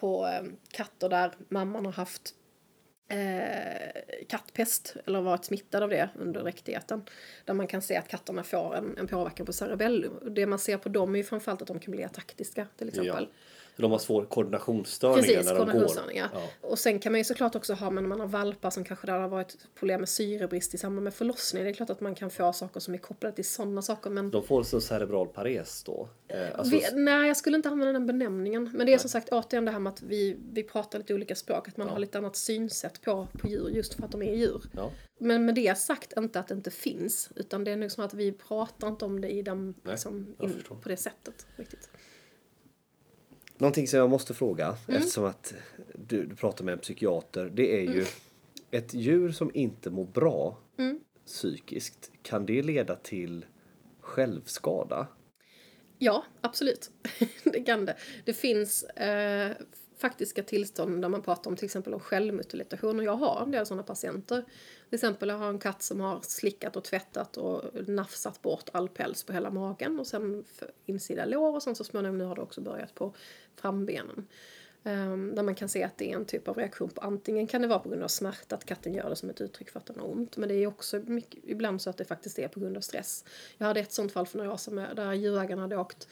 på 0.00 0.26
eh, 0.26 0.44
katter 0.70 1.08
där 1.08 1.32
mamman 1.48 1.84
har 1.84 1.92
haft 1.92 2.34
eh, 3.08 4.26
kattpest 4.28 4.96
eller 5.06 5.20
varit 5.20 5.44
smittad 5.44 5.82
av 5.82 5.90
det 5.90 6.08
under 6.14 6.42
dräktigheten. 6.42 7.04
Där 7.44 7.54
man 7.54 7.66
kan 7.66 7.82
se 7.82 7.96
att 7.96 8.08
katterna 8.08 8.42
får 8.42 8.76
en, 8.76 8.98
en 8.98 9.06
påverkan 9.06 9.46
på 9.46 9.52
cerebellum. 9.52 10.18
Det 10.34 10.46
man 10.46 10.58
ser 10.58 10.78
på 10.78 10.88
dem 10.88 11.14
är 11.14 11.18
ju 11.18 11.24
framförallt 11.24 11.62
att 11.62 11.68
de 11.68 11.78
kan 11.78 11.92
bli 11.92 12.04
ataktiska 12.04 12.66
till 12.76 12.88
exempel. 12.88 13.28
ja. 13.30 13.38
Så 13.76 13.82
de 13.82 13.90
har 13.90 13.98
svår 13.98 14.24
koordinationsstörningar 14.24 15.22
Precis, 15.22 15.46
när 15.46 15.54
de 15.54 15.58
går. 15.58 15.64
koordinationsstörningar. 15.64 16.30
Ja. 16.34 16.40
Och 16.60 16.78
sen 16.78 16.98
kan 16.98 17.12
man 17.12 17.20
ju 17.20 17.24
såklart 17.24 17.54
också 17.54 17.74
ha, 17.74 17.90
men 17.90 18.04
när 18.04 18.08
man 18.08 18.20
har 18.20 18.26
valpar 18.26 18.70
som 18.70 18.84
kanske 18.84 19.06
där 19.06 19.18
har 19.18 19.28
varit 19.28 19.56
problem 19.74 20.00
med 20.00 20.08
syrebrist 20.08 20.74
i 20.74 20.78
samband 20.78 21.04
med 21.04 21.14
förlossning. 21.14 21.64
Det 21.64 21.70
är 21.70 21.74
klart 21.74 21.90
att 21.90 22.00
man 22.00 22.14
kan 22.14 22.30
få 22.30 22.52
saker 22.52 22.80
som 22.80 22.94
är 22.94 22.98
kopplade 22.98 23.34
till 23.36 23.48
sådana 23.48 23.82
saker. 23.82 24.10
Men 24.10 24.30
De 24.30 24.42
får 24.42 24.62
så 24.62 24.80
cerebral 24.80 25.28
pares 25.28 25.82
då. 25.82 26.08
Eh, 26.28 26.58
alltså, 26.58 26.76
vi, 26.76 26.82
nej, 26.92 27.26
jag 27.28 27.36
skulle 27.36 27.56
inte 27.56 27.68
använda 27.68 27.92
den 27.92 28.06
benämningen. 28.06 28.70
Men 28.74 28.86
det 28.86 28.94
är 28.94 28.98
som 28.98 29.10
sagt 29.10 29.28
återigen 29.32 29.64
det 29.64 29.70
här 29.70 29.78
med 29.78 29.92
att 29.92 30.02
vi, 30.02 30.36
vi 30.52 30.62
pratar 30.62 30.98
lite 30.98 31.14
olika 31.14 31.34
språk. 31.34 31.68
Att 31.68 31.76
man 31.76 31.88
har 31.88 31.98
lite 31.98 32.18
annat 32.18 32.36
synsätt 32.36 33.02
på, 33.02 33.28
på 33.38 33.48
djur 33.48 33.68
just 33.68 33.94
för 33.94 34.02
att 34.04 34.12
de 34.12 34.22
är 34.22 34.34
djur. 34.34 34.62
ja. 34.72 34.90
Men 35.18 35.46
med 35.46 35.54
det 35.54 35.78
sagt 35.78 36.12
inte 36.16 36.40
att 36.40 36.48
det 36.48 36.54
inte 36.54 36.70
finns. 36.70 37.30
Utan 37.36 37.64
det 37.64 37.70
är 37.70 37.76
nog 37.76 37.90
som 37.90 38.04
att 38.04 38.14
vi 38.14 38.32
pratar 38.32 38.88
inte 38.88 39.04
om 39.04 39.20
det 39.20 39.28
i 39.28 39.42
den, 39.42 39.74
Nej, 39.82 39.92
liksom, 39.92 40.36
in, 40.40 40.62
på 40.82 40.88
det 40.88 40.96
sättet. 40.96 41.46
Riktigt. 41.56 41.88
Någonting 43.58 43.88
som 43.88 43.98
jag 43.98 44.10
måste 44.10 44.34
fråga, 44.34 44.76
Mm. 44.88 45.00
eftersom 45.00 45.24
att 45.24 45.54
du, 45.94 46.26
du 46.26 46.36
pratar 46.36 46.64
med 46.64 46.72
en 46.72 46.78
psykiater. 46.78 47.50
Det 47.54 47.76
är 47.76 47.80
ju 47.82 47.92
Mm. 47.92 48.04
ett 48.70 48.94
djur 48.94 49.32
som 49.32 49.50
inte 49.54 49.90
mår 49.90 50.04
bra 50.04 50.58
psykiskt. 51.26 52.10
Kan 52.22 52.46
det 52.46 52.62
leda 52.62 52.96
till 52.96 53.44
självskada? 54.00 55.06
Ja, 55.98 56.24
absolut. 56.40 56.90
det 57.44 57.60
kan 57.60 57.84
det. 57.84 57.96
Det 58.24 58.32
finns 58.32 58.82
eh, 58.84 59.52
faktiska 59.96 60.42
tillstånd 60.42 61.02
där 61.02 61.08
man 61.08 61.22
pratar 61.22 61.50
om 61.50 61.56
till 61.56 61.64
exempel 61.64 61.94
om 61.94 62.00
självmutilation 62.00 62.98
och 62.98 63.04
jag 63.04 63.16
har 63.16 63.42
en 63.42 63.50
del 63.50 63.66
sådana 63.66 63.82
patienter. 63.82 64.44
Till 64.88 64.94
exempel 64.94 65.28
jag 65.28 65.36
har 65.36 65.48
en 65.48 65.58
katt 65.58 65.82
som 65.82 66.00
har 66.00 66.20
slickat 66.22 66.76
och 66.76 66.84
tvättat 66.84 67.36
och 67.36 67.88
nafsat 67.88 68.42
bort 68.42 68.68
all 68.72 68.88
päls 68.88 69.24
på 69.24 69.32
hela 69.32 69.50
magen 69.50 70.00
och 70.00 70.06
sen 70.06 70.44
insida 70.86 71.24
lår 71.24 71.54
och 71.54 71.62
sen 71.62 71.74
så 71.74 71.84
småningom 71.84 72.18
nu 72.18 72.24
har 72.24 72.34
det 72.34 72.42
också 72.42 72.60
börjat 72.60 72.94
på 72.94 73.14
frambenen. 73.56 74.26
Um, 74.86 75.34
där 75.34 75.42
man 75.42 75.54
kan 75.54 75.68
se 75.68 75.82
att 75.82 75.98
det 75.98 76.12
är 76.12 76.16
en 76.16 76.24
typ 76.24 76.48
av 76.48 76.56
reaktion 76.56 76.88
på 76.90 77.00
antingen 77.00 77.46
kan 77.46 77.62
det 77.62 77.68
vara 77.68 77.78
på 77.78 77.88
grund 77.88 78.02
av 78.02 78.08
smärta, 78.08 78.56
att 78.56 78.64
katten 78.64 78.94
gör 78.94 79.10
det 79.10 79.16
som 79.16 79.30
ett 79.30 79.40
uttryck 79.40 79.70
för 79.70 79.80
att 79.80 79.86
den 79.86 79.98
har 79.98 80.12
ont. 80.12 80.36
Men 80.36 80.48
det 80.48 80.54
är 80.54 80.66
också 80.66 81.00
mycket, 81.06 81.40
ibland 81.44 81.82
så 81.82 81.90
att 81.90 81.96
det 81.96 82.04
faktiskt 82.04 82.38
är 82.38 82.48
på 82.48 82.60
grund 82.60 82.76
av 82.76 82.80
stress. 82.80 83.24
Jag 83.58 83.66
hade 83.66 83.80
ett 83.80 83.92
sånt 83.92 84.12
fall 84.12 84.26
för 84.26 84.38
några 84.38 84.52
år 84.52 84.56
sedan 84.56 84.86
där 84.96 85.12
djurägaren 85.12 85.58
hade 85.58 85.76
åkt 85.76 86.08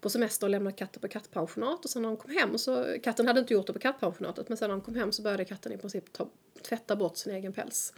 på 0.00 0.10
semester 0.10 0.46
och 0.46 0.50
lämnat 0.50 0.76
katten 0.76 1.00
på 1.00 1.08
kattpensionat 1.08 1.84
och 1.84 1.90
sen 1.90 2.02
när 2.02 2.08
de 2.08 2.16
kom 2.16 2.30
hem 2.30 2.58
så, 2.58 2.98
katten 3.02 3.26
hade 3.26 3.40
inte 3.40 3.54
gjort 3.54 3.66
det 3.66 3.72
på 3.72 3.78
kattpensionatet 3.78 4.48
men 4.48 4.58
sen 4.58 4.70
när 4.70 4.76
de 4.76 4.84
kom 4.84 4.94
hem 4.94 5.12
så 5.12 5.22
började 5.22 5.44
katten 5.44 5.72
i 5.72 5.78
princip 5.78 6.12
ta, 6.12 6.28
tvätta 6.62 6.96
bort 6.96 7.16
sin 7.16 7.34
egen 7.34 7.52
päls. 7.52 7.92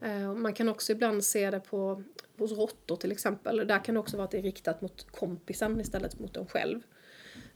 Eh, 0.00 0.30
och 0.30 0.36
Man 0.36 0.52
kan 0.52 0.68
också 0.68 0.92
ibland 0.92 1.24
se 1.24 1.50
det 1.50 1.60
på, 1.60 2.02
hos 2.38 2.52
råttor 2.52 2.96
till 2.96 3.12
exempel. 3.12 3.66
Där 3.66 3.84
kan 3.84 3.94
det 3.94 4.00
också 4.00 4.16
vara 4.16 4.24
att 4.24 4.30
det 4.30 4.38
är 4.38 4.42
riktat 4.42 4.80
mot 4.80 5.06
kompisen 5.10 5.80
istället 5.80 6.18
mot 6.18 6.36
en 6.36 6.46
själv. 6.46 6.80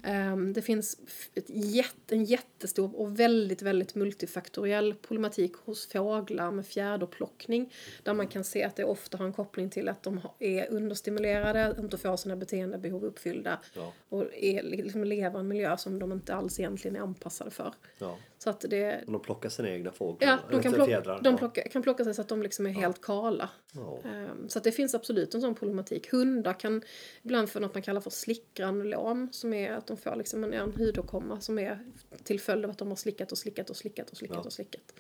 Ehm, 0.03 0.53
Det 0.53 0.63
finns 0.63 0.97
ett 1.35 1.45
jätte, 1.49 2.15
en 2.15 2.25
jättestor 2.25 2.97
och 3.01 3.21
väldigt, 3.21 3.63
väldigt 3.63 3.95
multifaktoriell 3.95 4.95
problematik 4.95 5.53
hos 5.57 5.87
fåglar 5.87 6.51
med 6.51 6.67
fjäderplockning. 6.67 7.73
Där 8.03 8.15
man 8.15 8.29
kan 8.29 8.45
se 8.45 8.65
att 8.65 8.77
det 8.77 8.85
ofta 8.85 9.19
har 9.19 9.25
en 9.25 9.33
koppling 9.33 9.71
till 9.71 9.89
att 9.89 10.03
de 10.03 10.21
är 10.39 10.71
understimulerade, 10.71 11.77
inte 11.79 11.99
får 11.99 12.17
sina 12.17 12.37
beteendebehov 12.37 13.05
uppfyllda 13.05 13.59
Ja. 13.75 13.93
och 14.09 14.35
är, 14.35 14.63
liksom 14.63 15.05
lever 15.05 15.39
i 15.39 15.41
en 15.41 15.49
miljö 15.49 15.77
som 15.77 15.99
de 15.99 16.13
inte 16.13 16.35
alls 16.35 16.61
egentligen 16.61 16.97
är 16.97 17.01
anpassade 17.01 17.51
för. 17.51 17.75
Ja. 17.99 18.19
Så 18.43 18.51
att 18.51 18.61
det, 18.69 19.03
Och 19.07 19.13
de 19.13 19.23
plockar 19.23 19.49
sina 19.49 19.71
egna 19.71 19.93
fåglar? 19.93 20.29
Ja, 20.29 20.39
de 20.51 20.63
kan, 20.63 20.73
plocka, 20.73 20.87
fjädrar? 20.91 21.21
de 21.23 21.31
Ja. 21.33 21.39
plocka, 21.39 21.69
kan 21.69 21.83
plocka 21.83 22.05
sig 22.05 22.15
så 22.15 22.21
att 22.21 22.29
de 22.29 22.43
liksom 22.43 22.67
är 22.67 22.71
helt 22.71 23.01
kala. 23.01 23.51
Ja. 23.73 23.99
Ehm, 24.05 24.49
Så 24.49 24.59
att 24.59 24.65
det 24.65 24.73
finns 24.73 24.95
absolut 24.95 25.35
en 25.35 25.41
sån 25.41 25.55
problematik. 25.55 26.11
Hundar 26.13 26.61
kan 26.61 26.83
ibland 27.23 27.51
få 27.51 27.61
något 27.61 27.75
man 27.75 27.83
kallar 27.83 28.01
för 28.01 28.11
slickgranulom 28.11 29.29
som 29.33 29.53
är 29.53 29.73
att 29.73 29.87
de 29.87 29.97
får 29.97 30.17
liksom 30.17 30.45
en, 30.45 30.53
en 30.53 30.73
hudåkomma 30.73 31.41
som 31.41 31.59
är 31.59 31.79
till 32.25 32.41
följd 32.41 32.65
av 32.65 32.71
att 32.71 32.79
de 32.79 32.89
har 32.89 32.97
slickat 32.97 33.33
och 33.33 33.39
slickat 33.39 33.71
och 33.71 33.77
slickat 33.77 34.11
och 34.11 34.17
slickat 34.17 34.37
Ja. 34.37 34.43
och 34.47 34.53
slickat. 34.53 34.95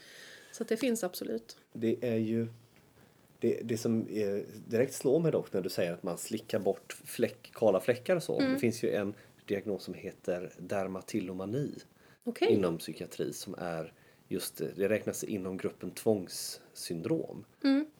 Så 0.52 0.62
att 0.62 0.68
det 0.68 0.76
finns 0.76 1.04
absolut. 1.04 1.56
Det 1.72 1.96
är 2.00 2.16
ju... 2.16 2.46
Det, 3.38 3.60
det 3.64 3.76
som 3.78 4.06
direkt 4.66 4.94
slår 4.94 5.20
mig 5.20 5.32
dock 5.32 5.52
när 5.52 5.60
du 5.60 5.68
säger 5.68 5.92
att 5.92 6.02
man 6.02 6.18
slickar 6.18 6.58
bort 6.58 6.96
fläck, 7.04 7.50
kala 7.54 7.80
fläckar 7.80 8.16
och 8.16 8.22
så. 8.22 8.40
Mm. 8.40 8.52
Det 8.52 8.58
finns 8.58 8.82
ju 8.84 8.90
en 8.90 9.14
diagnos 9.46 9.84
som 9.84 9.94
heter 9.94 10.52
dermatillomani 10.58 11.70
Okej. 12.24 12.48
inom 12.48 12.78
psykiatri 12.78 13.32
som 13.32 13.54
är 13.58 13.92
just 14.28 14.56
det, 14.76 14.88
räknas 14.88 15.24
inom 15.24 15.56
gruppen 15.56 15.90
tvångssyndrom. 15.90 17.44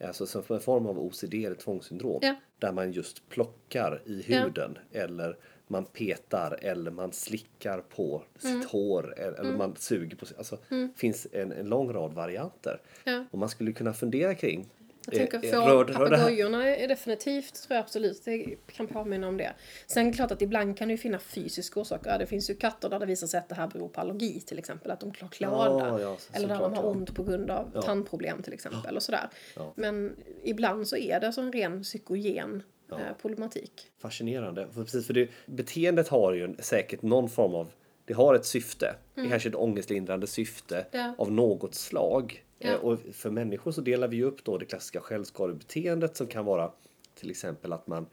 Alltså 0.05 0.27
som 0.27 0.43
en 0.49 0.61
form 0.61 0.87
av 0.87 0.99
OCD 0.99 1.35
eller 1.35 1.57
tvångssyndrom. 1.57 2.21
Mm. 2.23 2.35
Ja. 2.35 2.41
Där 2.59 2.73
man 2.73 2.93
just 2.93 3.29
plockar 3.29 4.03
i 4.07 4.25
Ja. 4.29 4.41
huden 4.45 4.79
eller 4.93 5.37
man 5.67 5.85
petar 5.85 6.59
eller 6.63 6.91
man 6.91 7.13
slickar 7.13 7.81
på 7.81 8.23
Mm. 8.45 8.63
sitt 8.63 8.71
hår 8.71 9.15
eller, 9.19 9.39
eller 9.41 9.57
man 9.57 9.77
suger 9.77 10.17
på 10.17 10.27
sig. 10.27 10.37
Alltså 10.39 10.59
det 10.69 10.89
finns 10.97 11.27
en, 11.33 11.53
en 11.53 11.69
lång 11.69 11.93
rad 11.93 12.13
varianter. 12.13 12.81
Ja. 13.05 13.25
Och 13.31 13.39
man 13.39 13.49
skulle 13.49 13.73
kunna 13.73 13.93
fundera 13.93 14.35
kring 14.35 14.69
Jag 15.07 15.15
tänker 15.15 15.45
eh, 15.45 15.51
för 15.51 15.61
rör- 15.61 15.85
rör 15.85 15.85
det 15.85 16.17
här- 16.17 16.25
papegojorna 16.25 16.67
är 16.77 16.88
definitivt, 16.88 17.55
tror 17.55 17.77
jag 17.77 17.79
absolut, 17.85 18.25
det 18.25 18.57
kan 18.73 18.87
påminna 18.87 19.29
om 19.29 19.37
det. 19.37 19.53
Sen 19.87 20.07
det 20.07 20.12
klart 20.12 20.31
att 20.31 20.43
ibland 20.43 20.79
kan 20.79 20.88
det 20.88 20.93
ju 20.93 20.99
finnas 20.99 21.23
fysiska 21.23 21.81
orsaker. 21.81 22.11
Ja, 22.11 22.19
Det 22.19 22.27
finns 22.27 22.51
ju 22.51 22.55
katter 22.55 22.88
där 22.88 22.99
det 22.99 23.07
visar 23.07 23.27
sig 23.27 23.38
att 23.38 23.49
det 23.49 23.55
här 23.55 23.67
beror 23.67 23.88
på 23.88 24.01
allergi 24.01 24.41
till 24.41 24.59
exempel, 24.59 24.91
att 24.91 25.01
de 25.01 25.12
har 25.21 25.29
klåda. 25.29 25.57
Ja, 25.88 26.01
ja, 26.01 26.17
så- 26.19 26.37
eller 26.37 26.49
där 26.49 26.59
de 26.59 26.75
har 26.75 26.83
ja. 26.83 26.88
ont 26.88 27.15
på 27.15 27.23
grund 27.23 27.51
av 27.51 27.83
tandproblem 27.83 28.43
till 28.43 28.53
exempel 28.53 28.97
och 28.97 29.03
sådär. 29.03 29.29
Ja. 29.57 29.73
Men 29.77 30.17
ibland 30.43 30.88
så 30.88 30.97
är 30.97 31.21
det 31.21 31.33
så 31.33 31.41
en 31.41 31.53
ren 31.53 31.83
psykogen 31.83 32.62
eh, 32.93 32.99
problematik. 33.23 33.73
Fascinerande. 34.03 34.69
För 34.73 34.85
precis, 34.85 35.07
för 35.07 35.15
det, 35.15 35.29
beteendet 35.47 36.09
har 36.09 36.33
ju 36.33 36.55
säkert 36.59 37.03
någon 37.03 37.29
form 37.29 37.55
av... 37.55 37.71
Det 38.05 38.15
har 38.15 38.35
ett 38.35 38.45
syfte. 38.47 38.95
Det 39.15 39.21
är 39.21 39.29
kanske 39.29 39.49
ett 39.49 39.55
ångestlindrande 39.55 40.27
syfte 40.27 40.77
Mm. 40.93 41.07
Ja. 41.07 41.15
av 41.19 41.33
något 41.33 41.75
slag. 41.75 42.45
Ja. 42.62 42.70
Eh, 42.72 42.81
Och 42.81 42.98
för 43.12 43.31
människor 43.31 43.70
så 43.72 43.81
delar 43.81 44.09
vi 44.09 44.22
upp 44.22 44.44
då 44.44 44.59
det 44.59 44.64
klassiska 44.64 45.01
självskadebeteendet 45.01 46.16
som 46.16 46.27
kan 46.27 46.44
vara 46.44 46.72
till 47.14 47.31
exempel 47.31 47.72
att 47.72 47.87
man 47.87 48.07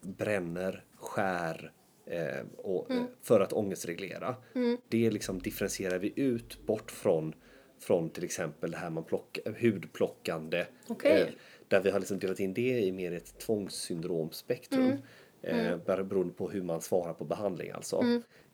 bränner, 0.00 0.84
skär 0.96 1.72
eh, 2.06 2.46
och, 2.56 2.90
Mm. 2.90 3.02
eh, 3.02 3.08
för 3.22 3.40
att 3.40 3.52
ångestreglera. 3.52 4.36
Det 4.88 5.10
liksom 5.10 5.38
differentierar 5.38 5.98
vi 5.98 6.12
ut 6.16 6.66
bort 6.66 6.90
från, 6.90 7.34
från 7.80 8.10
till 8.10 8.24
exempel 8.24 8.70
det 8.70 8.76
här 8.76 8.90
man 8.90 9.04
plockar, 9.04 9.52
hudplockande. 9.60 10.66
Okej. 10.88 11.22
Eh, 11.22 11.28
där 11.68 11.80
vi 11.80 11.90
har 11.90 11.98
liksom 11.98 12.18
delat 12.18 12.40
in 12.40 12.54
det 12.54 12.80
i 12.80 12.92
mer 12.92 13.12
ett 13.12 13.38
tvångssyndromspektrum. 13.38 14.92
Mm. 15.42 15.66
Eh, 15.66 15.76
bara 15.86 16.04
beroende 16.04 16.34
på 16.34 16.50
hur 16.50 16.62
man 16.62 16.80
svarar 16.80 17.12
på 17.14 17.24
behandling 17.24 17.70
alltså. 17.70 17.96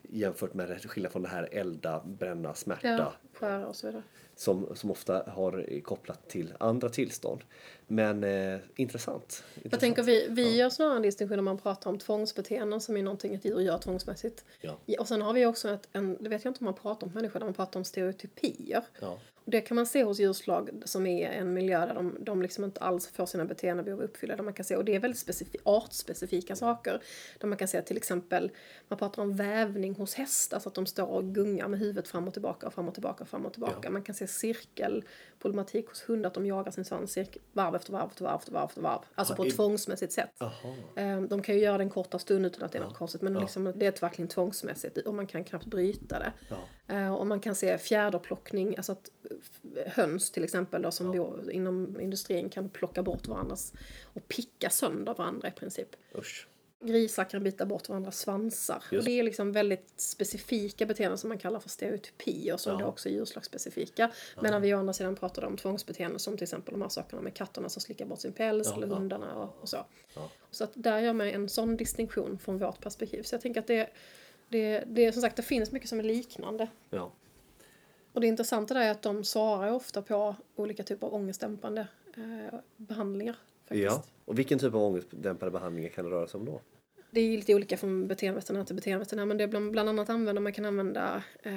jämfört 0.09 0.55
med 0.55 0.83
skillnad 0.91 1.13
från 1.13 1.23
det 1.23 1.29
här 1.29 1.49
elda, 1.53 2.05
bränna, 2.07 2.55
smärta. 2.55 3.13
Ja, 3.41 3.67
och 3.67 3.77
så 3.77 3.87
vidare. 3.87 4.03
Som, 4.37 4.69
som 4.75 4.91
ofta 4.91 5.23
har 5.31 5.81
kopplat 5.81 6.29
till 6.29 6.53
andra 6.59 6.89
tillstånd. 6.89 7.41
Men 7.87 8.25
eh, 8.25 8.59
intressant. 8.77 9.45
Jag 9.55 9.65
intressant. 9.65 9.81
tänker 9.81 10.03
vi, 10.03 10.27
vi 10.31 10.57
gör 10.57 10.71
snarare 10.71 10.97
en 10.97 11.03
distinktion 11.03 11.37
när 11.37 11.43
man 11.43 11.59
pratar 11.59 11.91
om 11.91 11.99
tvångsbeteenden 11.99 12.81
som 12.81 12.97
är 12.97 13.03
någonting 13.03 13.35
ett 13.35 13.45
djur 13.45 13.61
gör 13.61 13.79
tvångsmässigt. 13.79 14.45
Ja. 14.61 14.79
Och 14.99 15.09
sen 15.09 15.23
har 15.23 15.33
vi 15.33 15.47
också 15.47 15.69
ett, 15.69 15.89
en, 15.93 16.17
det 16.21 16.29
vet 16.29 16.45
jag 16.45 16.51
inte 16.51 16.61
om 16.61 16.65
man 16.65 16.75
pratar 16.75 17.07
om 17.07 17.13
människor, 17.13 17.41
där 17.41 17.47
man 17.47 17.55
pratar 17.55 17.81
om 17.81 17.85
stereotypier. 17.85 18.85
Ja. 19.01 19.19
Det 19.47 19.61
kan 19.61 19.75
man 19.75 19.87
se 19.87 20.05
hos 20.05 20.21
djurslag 20.21 20.83
som 20.85 21.07
är 21.07 21.31
en 21.31 21.55
miljö 21.55 21.87
där 21.87 21.95
de, 21.95 22.17
de 22.21 22.43
liksom 22.43 22.65
inte 22.65 22.81
alls 22.81 23.07
får 23.07 23.27
sina 23.27 23.45
beteendebehov 23.45 24.03
uppfyllda. 24.03 24.37
Där 24.37 24.43
man 24.43 24.55
kan 24.55 24.65
se, 24.65 24.77
och 24.77 24.85
det 24.85 24.95
är 24.95 25.01
väldigt 25.01 25.21
specifi, 25.21 25.59
artspecifika 25.63 26.57
saker. 26.57 27.03
Där 27.39 27.49
man 27.49 27.59
kan 27.59 27.69
se 27.69 27.83
till 27.83 27.97
exempel, 27.97 28.51
man 28.89 28.99
pratar 28.99 29.23
om 29.23 29.37
vävning 29.37 29.95
hos 29.95 30.15
hästar, 30.15 30.59
så 30.59 30.69
att 30.69 30.75
de 30.75 30.87
står 30.87 31.07
och 31.07 31.25
gungar 31.25 31.69
med 31.69 31.79
huvudet 31.81 32.09
fram 32.09 32.29
och 32.29 32.33
tillbaka, 32.33 32.67
och 32.67 32.75
fram 32.75 32.89
och 32.89 32.95
tillbaka, 32.95 33.25
och 33.25 33.29
fram 33.29 33.47
och 33.47 33.53
tillbaka. 33.53 33.79
Ja. 33.83 33.91
Man 33.91 34.03
kan 34.03 34.15
se 34.15 34.27
cirkelproblematik 35.45 35.89
hos 35.89 36.03
hundar, 36.09 36.29
att 36.29 36.35
de 36.35 36.47
jagar 36.47 36.71
sin 36.73 36.85
svans 36.85 37.13
cirkel, 37.13 37.43
varv 37.53 37.75
efter 37.75 37.93
varv 37.93 38.09
efter 38.11 38.25
varv 38.25 38.37
efter 38.37 38.53
varv 38.53 38.65
efter 38.69 38.81
varv. 38.83 39.01
Alltså 39.15 39.33
Ja, 39.33 39.37
på 39.37 39.43
ett 39.45 39.53
i- 39.53 39.57
tvångsmässigt 39.57 40.13
sätt. 40.13 40.31
Jaha. 40.39 40.53
Eh, 40.97 41.21
De 41.23 41.43
kan 41.43 41.55
ju 41.55 41.61
göra 41.61 41.79
det 41.79 41.85
en 41.85 41.91
korta 41.91 42.19
stund 42.19 42.47
utan 42.47 42.63
att 42.65 42.73
det 42.73 42.79
är 42.79 42.83
något 42.83 42.93
Ja. 42.93 42.99
konstigt, 42.99 43.23
men 43.23 43.35
Ja. 43.35 43.41
liksom, 43.41 43.73
det 43.77 43.87
är 43.87 44.01
verkligen 44.01 44.29
tvångsmässigt 44.29 44.99
och 44.99 45.15
man 45.15 45.27
kan 45.27 45.45
knappt 45.45 45.67
bryta 45.67 46.19
det. 46.19 46.33
Ja. 46.49 46.95
Eh, 46.95 47.15
Och 47.15 47.27
man 47.27 47.41
kan 47.41 47.55
se 47.55 47.79
fjäderplockning, 47.79 48.77
alltså 48.77 48.93
att 48.93 49.11
f- 49.43 49.61
höns 49.87 50.31
till 50.31 50.45
exempel 50.45 50.83
då, 50.83 50.91
som 50.91 51.13
bor 51.13 51.51
inom 51.51 52.01
industrin 52.01 52.49
kan 52.51 52.69
plocka 52.69 53.03
bort 53.03 53.27
varandras 53.29 53.73
och 54.15 54.29
picka 54.29 54.71
sönder 54.71 55.15
varandra 55.15 55.49
i 55.49 55.51
princip. 55.51 55.89
Usch. 56.19 56.49
Grisar 56.85 57.25
kan 57.25 57.45
bita 57.45 57.67
bort 57.67 57.89
varandras 57.89 58.19
svansar. 58.19 58.85
Just. 58.91 59.01
Och 59.03 59.05
det 59.05 59.19
är 59.19 59.23
liksom 59.23 59.53
väldigt 59.53 59.93
specifika 59.97 60.87
beteenden 60.87 61.19
som 61.19 61.29
man 61.29 61.39
kallar 61.39 61.61
för 61.61 61.69
stereotypier 61.69 62.57
som 62.57 62.73
Ja. 62.73 62.79
då 62.79 62.85
också 62.87 63.09
är 63.09 63.13
djurslagsspecifika. 63.13 64.11
Medan 64.43 64.63
vi 64.63 64.75
å 64.75 64.79
andra 64.79 64.93
sidan 64.93 65.17
pratar 65.17 65.45
om 65.45 65.57
tvångsbeteenden 65.57 66.19
som 66.19 66.37
till 66.37 66.43
exempel 66.43 66.73
de 66.75 66.83
här 66.83 66.89
sakerna 66.89 67.23
med 67.23 67.35
katterna 67.35 67.69
som 67.69 67.83
slickar 67.83 68.07
bort 68.07 68.21
sin 68.21 68.33
päls 68.33 68.69
Ja, 68.71 68.77
eller 68.77 68.87
ja. 68.87 68.95
hundarna 68.95 69.35
och, 69.35 69.57
och 69.63 69.69
så. 69.69 69.77
Ja. 70.15 70.31
Så 70.51 70.65
att 70.65 70.71
där 70.75 70.99
gör 71.01 71.13
man 71.13 71.27
en 71.29 71.49
sån 71.49 71.77
distinktion 71.77 72.39
från 72.39 72.59
vårt 72.59 72.81
perspektiv. 72.81 73.23
Så 73.23 73.35
jag 73.35 73.43
tänker 73.43 73.61
att 73.61 73.67
det, 73.67 73.91
det, 74.49 74.85
det 74.87 75.13
som 75.13 75.23
sagt 75.23 75.37
det 75.37 75.43
finns 75.43 75.73
mycket 75.73 75.89
som 75.89 75.99
är 75.99 76.03
liknande. 76.05 76.69
Ja. 76.91 77.13
Och 78.13 78.21
det 78.21 78.27
intressanta 78.27 78.75
där 78.75 78.81
är 78.81 78.91
att 78.91 79.03
de 79.03 79.25
svarar 79.25 79.73
ofta 79.73 80.03
på 80.03 80.37
olika 80.57 80.83
typer 80.83 81.07
av 81.07 81.15
ångestdämpande 81.15 81.87
eh, 82.17 82.59
behandlingar. 82.77 83.37
Faktiskt. 83.65 83.85
ja. 83.85 84.03
Och 84.25 84.39
vilken 84.39 84.59
typ 84.59 84.75
av 84.75 84.83
ångestdämpande 84.83 85.51
behandlingar 85.53 85.89
kan 85.91 86.05
det 86.05 86.11
röra 86.11 86.27
sig 86.27 86.39
om 86.39 86.45
då? 86.45 86.61
Det 87.15 87.21
är 87.21 87.37
lite 87.37 87.55
olika 87.55 87.77
från 87.77 88.09
beteendeveterinär 88.09 88.65
till 88.65 88.75
beteendeveterinär 88.75 89.25
men 89.27 89.37
det 89.39 89.45
är 89.45 89.49
bland, 89.49 89.71
bland 89.73 89.89
annat 89.89 90.11
använder 90.11 90.43
man 90.43 90.53
kan 90.53 90.65
använda 90.65 91.23
eh, 91.43 91.53